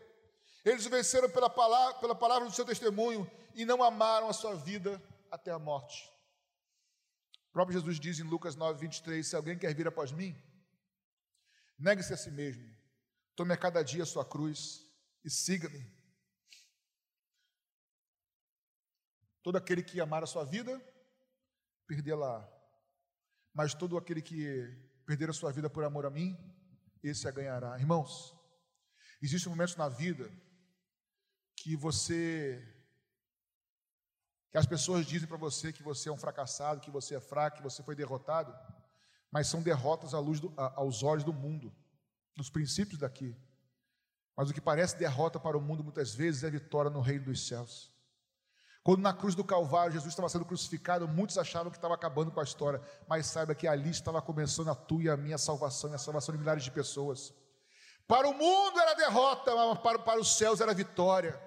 eles 0.64 0.86
o 0.86 0.90
venceram 0.90 1.28
pela 1.28 1.50
palavra, 1.50 1.98
pela 1.98 2.14
palavra 2.14 2.46
do 2.46 2.54
seu 2.54 2.64
testemunho 2.64 3.28
e 3.54 3.64
não 3.64 3.82
amaram 3.82 4.28
a 4.28 4.32
sua 4.32 4.54
vida 4.54 5.02
até 5.30 5.50
a 5.50 5.58
morte. 5.58 6.08
O 7.48 7.52
próprio 7.52 7.78
Jesus 7.78 7.98
diz 7.98 8.20
em 8.20 8.22
Lucas 8.22 8.54
9, 8.54 8.78
23: 8.78 9.26
Se 9.26 9.34
alguém 9.34 9.58
quer 9.58 9.74
vir 9.74 9.88
após 9.88 10.12
mim, 10.12 10.36
negue-se 11.82 12.12
a 12.14 12.16
si 12.16 12.30
mesmo, 12.30 12.64
tome 13.34 13.52
a 13.52 13.56
cada 13.56 13.82
dia 13.82 14.04
a 14.04 14.06
sua 14.06 14.24
cruz 14.24 14.86
e 15.24 15.30
siga-me. 15.30 15.84
Todo 19.42 19.56
aquele 19.56 19.82
que 19.82 20.00
amar 20.00 20.22
a 20.22 20.26
sua 20.26 20.44
vida, 20.44 20.80
perdê-la. 21.86 22.48
mas 23.52 23.74
todo 23.74 23.98
aquele 23.98 24.22
que 24.22 24.64
perder 25.04 25.28
a 25.28 25.32
sua 25.32 25.50
vida 25.52 25.68
por 25.68 25.84
amor 25.84 26.06
a 26.06 26.10
mim, 26.10 26.38
esse 27.02 27.26
a 27.26 27.32
ganhará. 27.32 27.78
Irmãos, 27.78 28.32
existem 29.20 29.50
momentos 29.50 29.76
na 29.76 29.88
vida 29.88 30.30
que 31.56 31.74
você 31.76 32.68
que 34.50 34.58
as 34.58 34.66
pessoas 34.66 35.06
dizem 35.06 35.26
para 35.26 35.38
você 35.38 35.72
que 35.72 35.82
você 35.82 36.08
é 36.10 36.12
um 36.12 36.16
fracassado, 36.16 36.80
que 36.80 36.90
você 36.90 37.16
é 37.16 37.20
fraco, 37.20 37.56
que 37.56 37.62
você 37.62 37.82
foi 37.82 37.96
derrotado, 37.96 38.54
mas 39.32 39.46
são 39.46 39.62
derrotas 39.62 40.12
à 40.12 40.20
luz 40.20 40.38
do, 40.38 40.52
aos 40.56 41.02
olhos 41.02 41.24
do 41.24 41.32
mundo, 41.32 41.74
dos 42.36 42.50
princípios 42.50 43.00
daqui. 43.00 43.34
Mas 44.36 44.50
o 44.50 44.54
que 44.54 44.60
parece 44.60 44.96
derrota 44.96 45.40
para 45.40 45.56
o 45.56 45.60
mundo 45.60 45.82
muitas 45.82 46.14
vezes 46.14 46.44
é 46.44 46.50
vitória 46.50 46.90
no 46.90 47.00
reino 47.00 47.24
dos 47.24 47.46
céus. 47.46 47.90
Quando 48.84 49.00
na 49.00 49.12
cruz 49.12 49.34
do 49.34 49.44
Calvário 49.44 49.92
Jesus 49.92 50.12
estava 50.12 50.28
sendo 50.28 50.44
crucificado, 50.44 51.06
muitos 51.08 51.38
achavam 51.38 51.70
que 51.70 51.78
estava 51.78 51.94
acabando 51.94 52.30
com 52.30 52.40
a 52.40 52.44
história, 52.44 52.82
mas 53.08 53.26
saiba 53.26 53.54
que 53.54 53.66
ali 53.66 53.90
estava 53.90 54.20
começando 54.20 54.68
a 54.68 54.74
tua 54.74 55.04
e 55.04 55.08
a 55.08 55.16
minha 55.16 55.38
salvação 55.38 55.90
e 55.90 55.94
a 55.94 55.98
salvação 55.98 56.34
de 56.34 56.40
milhares 56.40 56.64
de 56.64 56.70
pessoas. 56.70 57.32
Para 58.06 58.28
o 58.28 58.34
mundo 58.34 58.78
era 58.80 58.94
derrota, 58.94 59.54
mas 59.54 59.78
para, 59.78 59.98
para 59.98 60.20
os 60.20 60.36
céus 60.36 60.60
era 60.60 60.74
vitória. 60.74 61.40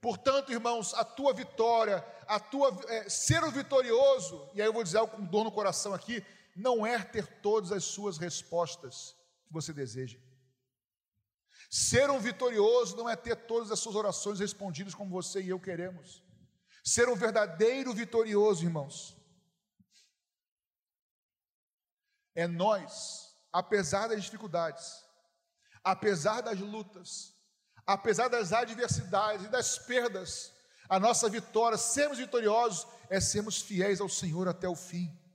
Portanto, 0.00 0.52
irmãos, 0.52 0.92
a 0.94 1.04
tua 1.04 1.32
vitória, 1.32 2.04
a 2.26 2.38
tua 2.38 2.76
é, 2.88 3.08
ser 3.08 3.42
o 3.44 3.50
vitorioso, 3.50 4.48
e 4.52 4.60
aí 4.60 4.68
eu 4.68 4.72
vou 4.72 4.82
dizer 4.82 4.98
algo 4.98 5.16
com 5.16 5.24
dor 5.24 5.44
no 5.44 5.52
coração 5.52 5.94
aqui, 5.94 6.24
não 6.56 6.86
é 6.86 6.98
ter 7.02 7.26
todas 7.40 7.70
as 7.70 7.84
suas 7.84 8.16
respostas 8.16 9.14
que 9.46 9.52
você 9.52 9.72
deseja. 9.72 10.18
Ser 11.68 12.10
um 12.10 12.18
vitorioso 12.18 12.96
não 12.96 13.08
é 13.08 13.14
ter 13.14 13.36
todas 13.36 13.70
as 13.70 13.78
suas 13.78 13.94
orações 13.94 14.40
respondidas 14.40 14.94
como 14.94 15.10
você 15.10 15.42
e 15.42 15.50
eu 15.50 15.60
queremos. 15.60 16.24
Ser 16.82 17.08
um 17.08 17.14
verdadeiro 17.14 17.92
vitorioso, 17.92 18.64
irmãos, 18.64 19.16
é 22.34 22.46
nós, 22.46 23.36
apesar 23.52 24.08
das 24.08 24.24
dificuldades, 24.24 25.04
apesar 25.82 26.40
das 26.40 26.58
lutas, 26.58 27.34
apesar 27.84 28.28
das 28.28 28.52
adversidades 28.52 29.46
e 29.46 29.48
das 29.48 29.78
perdas, 29.78 30.52
a 30.88 31.00
nossa 31.00 31.28
vitória, 31.28 31.76
sermos 31.76 32.18
vitoriosos, 32.18 32.86
é 33.10 33.20
sermos 33.20 33.60
fiéis 33.60 34.00
ao 34.00 34.08
Senhor 34.08 34.48
até 34.48 34.68
o 34.68 34.76
fim. 34.76 35.25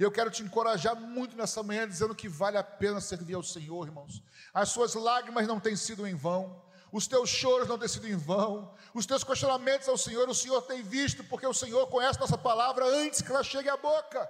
Eu 0.00 0.10
quero 0.10 0.30
te 0.30 0.42
encorajar 0.42 0.96
muito 0.96 1.36
nessa 1.36 1.62
manhã, 1.62 1.86
dizendo 1.86 2.14
que 2.14 2.26
vale 2.26 2.56
a 2.56 2.64
pena 2.64 3.02
servir 3.02 3.34
ao 3.34 3.42
Senhor, 3.42 3.86
irmãos. 3.86 4.22
As 4.52 4.70
suas 4.70 4.94
lágrimas 4.94 5.46
não 5.46 5.60
têm 5.60 5.76
sido 5.76 6.06
em 6.06 6.14
vão, 6.14 6.64
os 6.90 7.06
teus 7.06 7.28
choros 7.28 7.68
não 7.68 7.78
têm 7.78 7.86
sido 7.86 8.08
em 8.08 8.16
vão, 8.16 8.74
os 8.94 9.04
teus 9.04 9.22
questionamentos 9.22 9.86
ao 9.90 9.98
Senhor, 9.98 10.26
o 10.26 10.34
Senhor 10.34 10.62
tem 10.62 10.82
visto, 10.82 11.22
porque 11.24 11.46
o 11.46 11.52
Senhor 11.52 11.86
conhece 11.88 12.18
nossa 12.18 12.38
palavra 12.38 12.86
antes 12.86 13.20
que 13.20 13.30
ela 13.30 13.44
chegue 13.44 13.68
à 13.68 13.76
boca. 13.76 14.26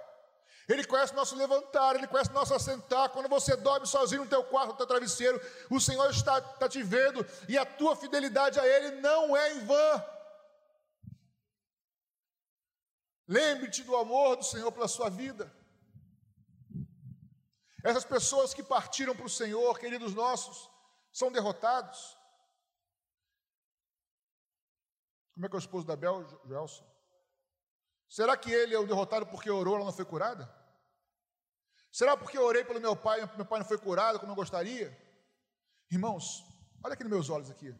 Ele 0.67 0.83
conhece 0.83 1.15
nosso 1.15 1.37
levantar, 1.37 1.95
Ele 1.95 2.05
conhece 2.05 2.33
nosso 2.33 2.53
assentar. 2.53 3.07
Quando 3.11 3.29
você 3.29 3.55
dorme 3.55 3.87
sozinho 3.87 4.23
no 4.25 4.29
teu 4.29 4.43
quarto, 4.43 4.71
no 4.71 4.77
teu 4.77 4.85
travesseiro, 4.85 5.39
o 5.69 5.79
Senhor 5.79 6.09
está, 6.09 6.39
está 6.39 6.67
te 6.67 6.83
vendo 6.83 7.25
e 7.47 7.57
a 7.57 7.65
tua 7.65 7.95
fidelidade 7.95 8.59
a 8.59 8.67
Ele 8.67 8.99
não 8.99 9.37
é 9.37 9.53
em 9.53 9.65
vão. 9.65 10.05
Lembre-te 13.25 13.83
do 13.83 13.95
amor 13.95 14.35
do 14.35 14.43
Senhor 14.43 14.69
pela 14.73 14.89
sua 14.89 15.09
vida. 15.09 15.60
Essas 17.83 18.05
pessoas 18.05 18.53
que 18.53 18.63
partiram 18.63 19.15
para 19.15 19.25
o 19.25 19.29
Senhor, 19.29 19.79
queridos 19.79 20.13
nossos, 20.13 20.69
são 21.11 21.31
derrotados. 21.31 22.17
Como 25.33 25.45
é 25.45 25.49
que 25.49 25.55
é 25.55 25.57
o 25.57 25.59
esposo 25.59 25.85
da 25.85 25.95
Bel, 25.95 26.27
Joelson? 26.45 26.85
Será 28.07 28.35
que 28.35 28.51
ele 28.51 28.75
é 28.75 28.79
o 28.79 28.85
derrotado 28.85 29.25
porque 29.25 29.49
orou, 29.49 29.75
ela 29.75 29.85
não 29.85 29.93
foi 29.93 30.05
curada? 30.05 30.53
Será 31.91 32.15
porque 32.15 32.37
eu 32.37 32.43
orei 32.43 32.63
pelo 32.63 32.79
meu 32.79 32.95
pai 32.95 33.21
e 33.21 33.35
meu 33.37 33.45
pai 33.45 33.59
não 33.59 33.67
foi 33.67 33.77
curado 33.77 34.19
como 34.19 34.31
eu 34.31 34.35
gostaria? 34.35 34.95
Irmãos, 35.89 36.45
olha 36.83 36.93
aqui 36.93 37.03
nos 37.03 37.11
meus 37.11 37.29
olhos 37.29 37.49
aqui. 37.49 37.75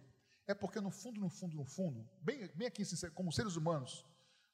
É 0.48 0.54
porque 0.54 0.82
no 0.82 0.92
fundo, 0.92 1.20
no 1.20 1.30
fundo, 1.30 1.56
no 1.56 1.66
fundo, 1.66 2.10
bem, 2.22 2.48
bem 2.56 2.68
aqui, 2.68 2.84
como 3.14 3.32
seres 3.32 3.56
humanos, 3.56 4.06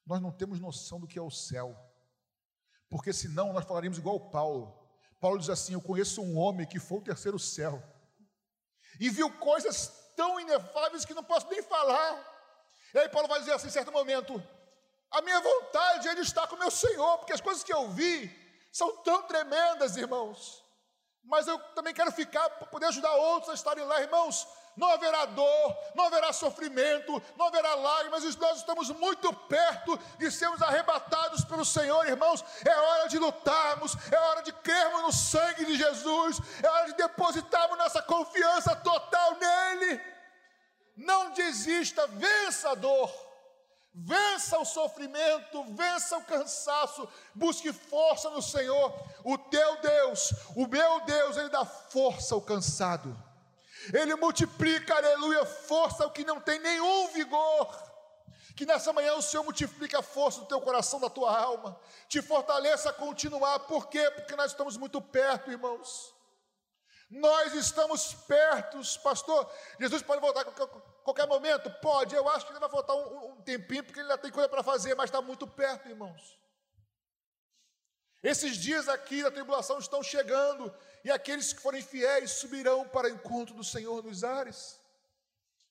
nós 0.05 0.21
não 0.21 0.31
temos 0.31 0.59
noção 0.59 0.99
do 0.99 1.07
que 1.07 1.17
é 1.17 1.21
o 1.21 1.31
céu. 1.31 1.75
Porque 2.89 3.11
senão 3.11 3.51
nós 3.53 3.65
falaríamos 3.65 3.97
igual 3.97 4.29
Paulo. 4.29 4.86
Paulo 5.19 5.39
diz 5.39 5.49
assim: 5.49 5.73
Eu 5.73 5.81
conheço 5.81 6.21
um 6.21 6.37
homem 6.37 6.67
que 6.67 6.79
foi 6.79 6.99
o 6.99 7.03
terceiro 7.03 7.39
céu 7.39 7.81
e 8.99 9.09
viu 9.09 9.31
coisas 9.37 9.91
tão 10.15 10.39
inefáveis 10.39 11.05
que 11.05 11.13
não 11.13 11.23
posso 11.23 11.47
nem 11.49 11.61
falar. 11.61 12.25
E 12.93 12.99
aí 12.99 13.09
Paulo 13.09 13.27
vai 13.27 13.39
dizer 13.39 13.53
assim, 13.53 13.67
em 13.67 13.71
certo 13.71 13.91
momento: 13.91 14.41
A 15.11 15.21
minha 15.21 15.39
vontade 15.39 16.07
é 16.07 16.15
de 16.15 16.21
estar 16.21 16.47
com 16.47 16.55
meu 16.55 16.71
Senhor, 16.71 17.17
porque 17.19 17.33
as 17.33 17.41
coisas 17.41 17.63
que 17.63 17.73
eu 17.73 17.89
vi 17.89 18.29
são 18.71 18.97
tão 18.97 19.23
tremendas, 19.23 19.97
irmãos. 19.97 20.63
Mas 21.23 21.47
eu 21.47 21.59
também 21.75 21.93
quero 21.93 22.11
ficar 22.11 22.49
para 22.51 22.67
poder 22.67 22.85
ajudar 22.85 23.13
outros 23.15 23.49
a 23.51 23.53
estarem 23.53 23.83
lá, 23.83 24.01
irmãos 24.01 24.47
não 24.77 24.89
haverá 24.91 25.25
dor, 25.25 25.77
não 25.95 26.05
haverá 26.05 26.31
sofrimento, 26.31 27.21
não 27.35 27.47
haverá 27.47 27.73
lágrimas, 27.73 28.23
e 28.23 28.37
nós 28.37 28.59
estamos 28.59 28.89
muito 28.91 29.33
perto 29.33 29.97
de 30.19 30.31
sermos 30.31 30.61
arrebatados 30.61 31.43
pelo 31.43 31.65
Senhor, 31.65 32.07
irmãos. 32.07 32.45
É 32.63 32.75
hora 32.75 33.09
de 33.09 33.17
lutarmos, 33.17 33.97
é 34.11 34.17
hora 34.17 34.43
de 34.43 34.53
crermos 34.53 35.01
no 35.01 35.11
sangue 35.11 35.65
de 35.65 35.75
Jesus, 35.75 36.39
é 36.63 36.69
hora 36.69 36.85
de 36.85 36.93
depositarmos 36.93 37.77
nossa 37.77 38.03
confiança 38.03 38.75
total 38.75 39.35
nele. 39.35 39.99
Não 40.95 41.31
desista, 41.31 42.05
vença 42.07 42.69
a 42.69 42.75
dor. 42.75 43.27
Vença 43.99 44.59
o 44.59 44.65
sofrimento, 44.65 45.63
vença 45.73 46.19
o 46.19 46.23
cansaço, 46.23 47.09
busque 47.33 47.73
força 47.73 48.29
no 48.29 48.43
Senhor. 48.43 48.93
O 49.23 49.39
teu 49.39 49.81
Deus, 49.81 50.31
o 50.55 50.67
meu 50.67 51.01
Deus, 51.01 51.35
Ele 51.35 51.49
dá 51.49 51.65
força 51.65 52.35
ao 52.35 52.41
cansado. 52.41 53.26
Ele 53.93 54.15
multiplica, 54.15 54.95
aleluia, 54.95 55.45
força 55.45 56.03
ao 56.03 56.11
que 56.11 56.23
não 56.23 56.39
tem 56.39 56.59
nenhum 56.59 57.07
vigor. 57.09 57.87
Que 58.55 58.65
nessa 58.65 58.91
manhã 58.91 59.13
o 59.13 59.21
Senhor 59.21 59.43
multiplique 59.43 59.95
a 59.95 60.01
força 60.01 60.39
do 60.39 60.47
teu 60.47 60.59
coração, 60.59 60.99
da 60.99 61.09
tua 61.09 61.37
alma, 61.37 61.79
te 62.07 62.21
fortaleça 62.21 62.89
a 62.89 62.93
continuar. 62.93 63.59
Por 63.59 63.87
quê? 63.87 64.09
Porque 64.11 64.35
nós 64.35 64.51
estamos 64.51 64.77
muito 64.77 65.01
perto, 65.01 65.51
irmãos. 65.51 66.15
Nós 67.09 67.53
estamos 67.53 68.13
perto, 68.13 68.79
pastor. 69.01 69.49
Jesus 69.79 70.01
pode 70.01 70.19
voltar 70.19 70.41
a 70.41 70.45
qualquer, 70.45 70.67
qualquer 71.03 71.27
momento? 71.27 71.69
Pode, 71.81 72.15
eu 72.15 72.27
acho 72.29 72.45
que 72.45 72.51
ele 72.51 72.59
vai 72.59 72.69
voltar 72.69 72.95
um, 72.95 73.31
um 73.31 73.41
tempinho, 73.41 73.83
porque 73.83 73.99
ele 73.99 74.09
ainda 74.09 74.17
tem 74.17 74.31
coisa 74.31 74.49
para 74.49 74.63
fazer, 74.63 74.95
mas 74.95 75.05
está 75.05 75.21
muito 75.21 75.47
perto, 75.47 75.87
irmãos. 75.87 76.37
Esses 78.31 78.57
dias 78.57 78.89
aqui 78.89 79.23
da 79.23 79.31
tribulação 79.31 79.79
estão 79.79 80.03
chegando, 80.03 80.63
e 81.01 81.09
aqueles 81.09 81.53
que 81.53 81.61
forem 81.61 81.81
fiéis 81.81 82.31
subirão 82.31 82.85
para 82.85 83.07
o 83.07 83.11
encontro 83.11 83.55
do 83.55 83.63
Senhor 83.63 84.03
nos 84.03 84.21
ares. 84.21 84.81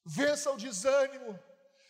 Vença 0.03 0.51
o 0.51 0.57
desânimo, 0.57 1.39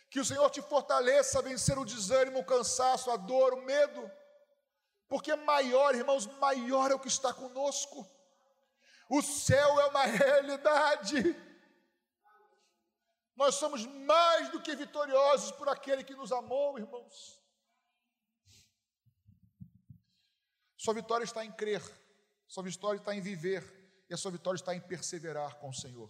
que 0.09 0.19
o 0.19 0.25
Senhor 0.25 0.49
te 0.49 0.61
fortaleça 0.61 1.39
a 1.39 1.41
vencer 1.41 1.79
o 1.79 1.85
desânimo, 1.85 2.39
o 2.39 2.45
cansaço, 2.45 3.09
a 3.09 3.15
dor, 3.15 3.53
o 3.53 3.61
medo, 3.61 4.11
porque 5.07 5.33
maior, 5.37 5.95
irmãos, 5.95 6.25
maior 6.25 6.91
é 6.91 6.95
o 6.95 6.99
que 6.99 7.07
está 7.07 7.33
conosco. 7.33 8.05
O 9.09 9.21
céu 9.21 9.79
é 9.79 9.85
uma 9.85 10.03
realidade. 10.21 11.33
Nós 13.37 13.55
somos 13.55 13.85
mais 13.85 14.49
do 14.49 14.61
que 14.61 14.75
vitoriosos 14.75 15.49
por 15.53 15.69
aquele 15.69 16.03
que 16.03 16.13
nos 16.13 16.33
amou, 16.33 16.77
irmãos. 16.77 17.36
Sua 20.87 20.93
vitória 20.93 21.25
está 21.25 21.43
em 21.43 21.51
crer. 21.51 21.83
Sua 22.47 22.63
vitória 22.63 22.97
está 22.97 23.13
em 23.13 23.19
viver 23.19 23.61
e 24.09 24.13
a 24.13 24.17
sua 24.17 24.31
vitória 24.31 24.57
está 24.57 24.73
em 24.73 24.79
perseverar 24.79 25.57
com 25.59 25.67
o 25.67 25.73
Senhor. 25.73 26.09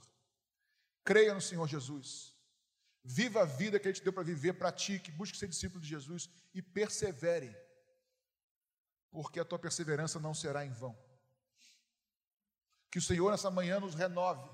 Creia 1.04 1.34
no 1.34 1.42
Senhor 1.42 1.68
Jesus. 1.68 2.36
Viva 3.04 3.42
a 3.42 3.46
vida 3.46 3.80
que 3.80 3.88
Ele 3.88 3.96
te 3.96 4.04
deu 4.04 4.14
para 4.14 4.22
viver, 4.22 4.54
pratique, 4.54 5.10
busque 5.10 5.36
ser 5.36 5.48
discípulo 5.48 5.82
de 5.82 5.90
Jesus 5.90 6.30
e 6.54 6.62
persevere, 6.62 7.58
porque 9.10 9.40
a 9.40 9.46
tua 9.46 9.58
perseverança 9.58 10.20
não 10.20 10.36
será 10.36 10.64
em 10.64 10.72
vão. 10.72 10.96
Que 12.92 13.00
o 13.00 13.02
Senhor 13.02 13.32
nessa 13.32 13.50
manhã 13.50 13.80
nos 13.80 13.96
renove, 13.96 14.48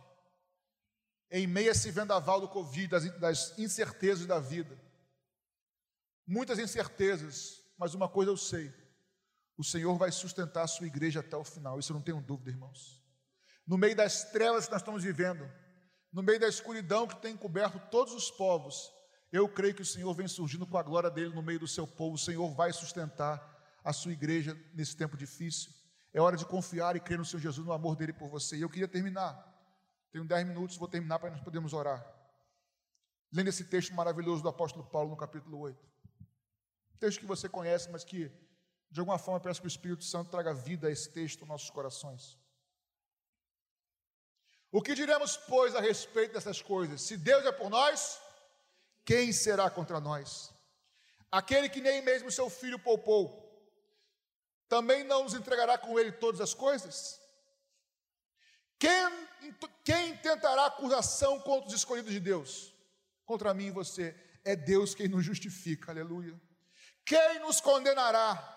em 1.29 1.45
meio 1.45 1.67
a 1.67 1.71
esse 1.73 1.91
vendaval 1.91 2.39
do 2.39 2.47
Covid, 2.47 2.87
das, 2.87 3.19
das 3.19 3.59
incertezas 3.59 4.25
da 4.25 4.39
vida. 4.39 4.79
Muitas 6.25 6.59
incertezas, 6.59 7.61
mas 7.77 7.93
uma 7.93 8.07
coisa 8.07 8.31
eu 8.31 8.37
sei: 8.37 8.82
o 9.57 9.63
Senhor 9.63 9.97
vai 9.97 10.11
sustentar 10.11 10.63
a 10.63 10.67
sua 10.67 10.87
igreja 10.87 11.19
até 11.19 11.37
o 11.37 11.43
final, 11.43 11.79
isso 11.79 11.91
eu 11.91 11.95
não 11.95 12.01
tenho 12.01 12.21
dúvida, 12.21 12.49
irmãos. 12.49 13.01
No 13.65 13.77
meio 13.77 13.95
das 13.95 14.31
trevas 14.31 14.65
que 14.65 14.71
nós 14.71 14.81
estamos 14.81 15.03
vivendo, 15.03 15.49
no 16.11 16.21
meio 16.21 16.39
da 16.39 16.47
escuridão 16.47 17.07
que 17.07 17.15
tem 17.15 17.35
coberto 17.35 17.79
todos 17.89 18.13
os 18.13 18.29
povos, 18.29 18.91
eu 19.31 19.49
creio 19.49 19.73
que 19.73 19.81
o 19.81 19.85
Senhor 19.85 20.13
vem 20.13 20.27
surgindo 20.27 20.67
com 20.67 20.77
a 20.77 20.83
glória 20.83 21.09
dele 21.09 21.33
no 21.33 21.41
meio 21.41 21.59
do 21.59 21.67
seu 21.67 21.87
povo. 21.87 22.15
O 22.15 22.19
Senhor 22.19 22.53
vai 22.53 22.71
sustentar 22.71 23.41
a 23.83 23.91
sua 23.91 24.11
igreja 24.11 24.55
nesse 24.75 24.95
tempo 24.95 25.17
difícil. 25.17 25.71
É 26.13 26.21
hora 26.21 26.37
de 26.37 26.45
confiar 26.45 26.95
e 26.95 26.99
crer 26.99 27.17
no 27.17 27.25
Senhor 27.25 27.41
Jesus, 27.41 27.65
no 27.65 27.73
amor 27.73 27.95
dele 27.95 28.13
por 28.13 28.29
você. 28.29 28.55
E 28.55 28.61
eu 28.61 28.69
queria 28.69 28.87
terminar. 28.87 29.51
Tenho 30.11 30.23
dez 30.23 30.45
minutos, 30.45 30.77
vou 30.77 30.87
terminar 30.87 31.17
para 31.17 31.31
nós 31.31 31.41
podermos 31.41 31.73
orar. 31.73 32.05
Lendo 33.31 33.47
esse 33.47 33.63
texto 33.63 33.91
maravilhoso 33.95 34.43
do 34.43 34.49
apóstolo 34.49 34.85
Paulo 34.85 35.09
no 35.09 35.17
capítulo 35.17 35.57
8. 35.57 35.83
Texto 36.99 37.19
que 37.19 37.25
você 37.25 37.49
conhece, 37.49 37.89
mas 37.89 38.03
que 38.03 38.31
De 38.93 38.99
alguma 38.99 39.17
forma, 39.17 39.39
peço 39.39 39.59
que 39.59 39.65
o 39.65 39.75
Espírito 39.75 40.03
Santo 40.03 40.29
traga 40.29 40.53
vida 40.53 40.87
a 40.87 40.91
esse 40.91 41.09
texto 41.09 41.39
nos 41.39 41.49
nossos 41.49 41.71
corações. 41.71 42.37
O 44.71 44.83
que 44.83 44.93
diremos, 44.93 45.35
pois, 45.35 45.75
a 45.75 45.81
respeito 45.81 46.33
dessas 46.33 46.61
coisas? 46.61 47.01
Se 47.01 47.17
Deus 47.17 47.43
é 47.43 47.51
por 47.51 47.71
nós, 47.71 48.21
quem 49.03 49.33
será 49.33 49.67
contra 49.67 49.99
nós? 49.99 50.53
Aquele 51.31 51.69
que 51.69 51.81
nem 51.81 52.03
mesmo 52.03 52.29
seu 52.31 52.51
filho 52.51 52.77
poupou, 52.77 53.25
também 54.69 55.03
não 55.03 55.23
nos 55.23 55.33
entregará 55.33 55.75
com 55.75 55.99
ele 55.99 56.11
todas 56.11 56.39
as 56.39 56.53
coisas? 56.53 57.19
Quem, 58.77 59.27
quem 59.83 60.17
tentará 60.17 60.67
acusação 60.67 61.39
contra 61.39 61.69
os 61.69 61.73
escolhidos 61.73 62.11
de 62.11 62.19
Deus? 62.19 62.71
Contra 63.25 63.55
mim 63.55 63.65
e 63.65 63.71
você. 63.71 64.15
É 64.45 64.55
Deus 64.55 64.93
quem 64.93 65.07
nos 65.07 65.25
justifica, 65.25 65.91
aleluia. 65.91 66.39
Quem 67.03 67.39
nos 67.39 67.59
condenará? 67.59 68.52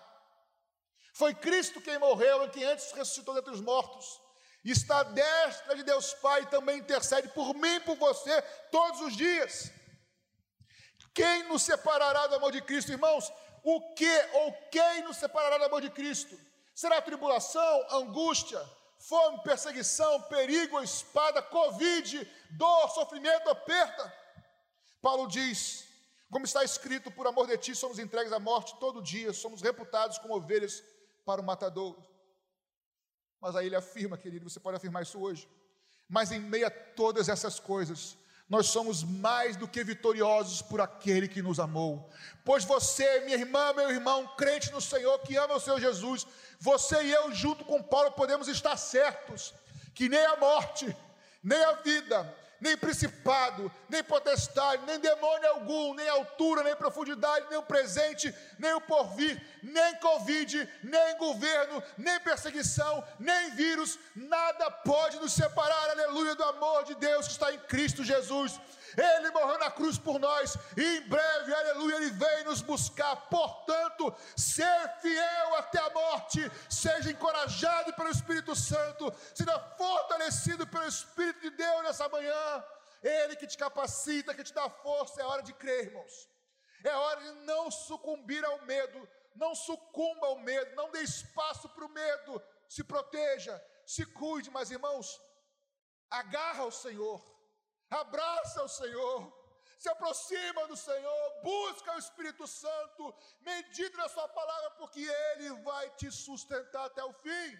Foi 1.17 1.33
Cristo 1.33 1.81
quem 1.81 1.97
morreu 1.97 2.43
e 2.43 2.49
quem 2.49 2.63
antes 2.63 2.91
ressuscitou 2.91 3.33
dentre 3.33 3.51
os 3.51 3.59
mortos. 3.59 4.21
Está 4.63 4.99
à 4.99 5.03
destra 5.03 5.75
de 5.75 5.81
Deus 5.81 6.13
Pai 6.13 6.41
e 6.43 6.45
também 6.45 6.77
intercede 6.77 7.27
por 7.29 7.55
mim 7.55 7.75
e 7.75 7.79
por 7.79 7.95
você 7.95 8.39
todos 8.71 9.01
os 9.01 9.17
dias. 9.17 9.71
Quem 11.15 11.41
nos 11.49 11.63
separará 11.63 12.27
do 12.27 12.35
amor 12.35 12.51
de 12.51 12.61
Cristo, 12.61 12.91
irmãos? 12.91 13.33
O 13.63 13.95
que 13.95 14.15
ou 14.33 14.53
quem 14.69 15.01
nos 15.05 15.17
separará 15.17 15.57
do 15.57 15.63
amor 15.63 15.81
de 15.81 15.89
Cristo? 15.89 16.39
Será 16.75 17.01
tribulação, 17.01 17.87
angústia, 17.89 18.63
fome, 18.99 19.41
perseguição, 19.41 20.21
perigo, 20.23 20.79
espada, 20.83 21.41
covid, 21.41 22.31
dor, 22.51 22.89
sofrimento, 22.91 23.49
aperta? 23.49 24.13
Paulo 25.01 25.27
diz: 25.27 25.87
como 26.29 26.45
está 26.45 26.63
escrito, 26.63 27.09
por 27.09 27.25
amor 27.25 27.47
de 27.47 27.57
ti 27.57 27.73
somos 27.73 27.97
entregues 27.97 28.31
à 28.31 28.39
morte 28.39 28.79
todo 28.79 29.01
dia, 29.01 29.33
somos 29.33 29.63
reputados 29.63 30.19
como 30.19 30.35
ovelhas 30.35 30.83
para 31.27 31.41
o 31.41 31.43
matador. 31.43 31.93
Mas 33.41 33.53
aí 33.53 33.65
ele 33.65 33.75
afirma, 33.75 34.17
querido, 34.17 34.49
você 34.49 34.61
pode 34.61 34.77
afirmar 34.77 35.03
isso 35.03 35.19
hoje. 35.19 35.45
Mas 36.07 36.31
em 36.31 36.39
meio 36.39 36.65
a 36.65 36.69
todas 36.69 37.27
essas 37.27 37.59
coisas, 37.59 38.17
nós 38.47 38.67
somos 38.67 39.03
mais 39.03 39.57
do 39.57 39.67
que 39.67 39.83
vitoriosos 39.83 40.61
por 40.61 40.79
aquele 40.79 41.27
que 41.27 41.41
nos 41.41 41.59
amou. 41.59 42.09
Pois 42.45 42.63
você, 42.63 43.19
minha 43.25 43.35
irmã, 43.35 43.73
meu 43.73 43.91
irmão, 43.91 44.25
crente 44.37 44.71
no 44.71 44.79
Senhor, 44.79 45.19
que 45.19 45.35
ama 45.35 45.55
o 45.55 45.59
Senhor 45.59 45.81
Jesus, 45.81 46.25
você 46.57 47.03
e 47.03 47.11
eu, 47.11 47.33
junto 47.33 47.65
com 47.65 47.83
Paulo, 47.83 48.13
podemos 48.13 48.47
estar 48.47 48.77
certos 48.77 49.53
que 49.93 50.07
nem 50.07 50.25
a 50.25 50.37
morte, 50.37 50.95
nem 51.43 51.61
a 51.61 51.73
vida, 51.73 52.33
nem 52.59 52.77
principado, 52.77 53.71
nem 53.89 54.03
potestade, 54.03 54.85
nem 54.85 54.99
demônio 54.99 55.49
algum, 55.49 55.93
nem 55.93 56.07
altura, 56.09 56.63
nem 56.63 56.75
profundidade, 56.75 57.47
nem 57.49 57.57
o 57.57 57.63
presente, 57.63 58.33
nem 58.57 58.73
o 58.73 58.81
porvir, 58.81 59.41
nem 59.61 59.95
Covid, 59.95 60.69
nem 60.83 61.17
governo, 61.17 61.83
nem 61.97 62.19
perseguição, 62.19 63.03
nem 63.19 63.51
vírus, 63.51 63.99
nada 64.15 64.71
pode 64.71 65.17
nos 65.17 65.33
separar, 65.33 65.89
aleluia, 65.91 66.35
do 66.35 66.43
amor 66.43 66.83
de 66.83 66.95
Deus 66.95 67.27
que 67.27 67.33
está 67.33 67.53
em 67.53 67.59
Cristo 67.59 68.03
Jesus. 68.03 68.59
Ele 68.97 69.29
morreu 69.29 69.59
na 69.59 69.69
cruz 69.69 69.99
por 69.99 70.19
nós, 70.19 70.57
e 70.75 70.97
em 70.97 71.01
breve, 71.01 71.53
aleluia, 71.53 71.97
Ele 71.97 72.09
vem 72.09 72.43
nos 72.45 72.63
buscar. 72.63 73.15
Portanto, 73.29 74.11
ser 74.35 74.89
fiel 74.99 75.55
até 75.55 75.77
a 75.79 75.91
morte, 75.91 76.51
seja 76.67 77.11
encorajado 77.11 77.93
pelo 77.93 78.09
Espírito 78.09 78.55
Santo, 78.55 79.13
seja 79.35 79.59
fortalecido 79.77 80.65
pelo 80.65 80.87
Espírito 80.87 81.41
de 81.41 81.51
Deus 81.51 81.83
nessa 81.83 82.09
manhã. 82.09 82.65
Ele 83.03 83.35
que 83.35 83.45
te 83.45 83.55
capacita, 83.55 84.33
que 84.33 84.43
te 84.43 84.51
dá 84.51 84.67
força, 84.67 85.21
é 85.21 85.25
hora 85.25 85.43
de 85.43 85.53
crer, 85.53 85.85
irmãos. 85.85 86.27
É 86.83 86.95
hora 86.95 87.21
de 87.21 87.31
não 87.45 87.69
sucumbir 87.69 88.43
ao 88.43 88.61
medo, 88.65 89.07
não 89.35 89.53
sucumba 89.53 90.25
ao 90.25 90.39
medo, 90.39 90.75
não 90.75 90.89
dê 90.89 91.01
espaço 91.01 91.69
para 91.69 91.85
o 91.85 91.89
medo. 91.89 92.41
Se 92.67 92.83
proteja, 92.83 93.63
se 93.85 94.03
cuide, 94.07 94.49
mas 94.49 94.71
irmãos, 94.71 95.21
agarra 96.09 96.65
o 96.65 96.71
Senhor 96.71 97.36
abraça 97.89 98.63
o 98.63 98.67
Senhor, 98.67 99.33
se 99.77 99.89
aproxima 99.89 100.67
do 100.67 100.75
Senhor, 100.75 101.41
busca 101.43 101.95
o 101.95 101.99
Espírito 101.99 102.47
Santo, 102.47 103.13
medita 103.41 103.97
na 103.97 104.09
Sua 104.09 104.27
palavra, 104.27 104.71
porque 104.71 105.01
Ele 105.01 105.49
vai 105.61 105.89
te 105.91 106.11
sustentar 106.11 106.85
até 106.85 107.03
o 107.03 107.13
fim. 107.13 107.59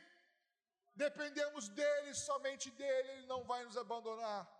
Dependemos 0.95 1.69
dEle, 1.69 2.15
somente 2.15 2.71
dEle, 2.71 3.09
Ele 3.11 3.27
não 3.27 3.43
vai 3.43 3.63
nos 3.63 3.77
abandonar. 3.77 4.56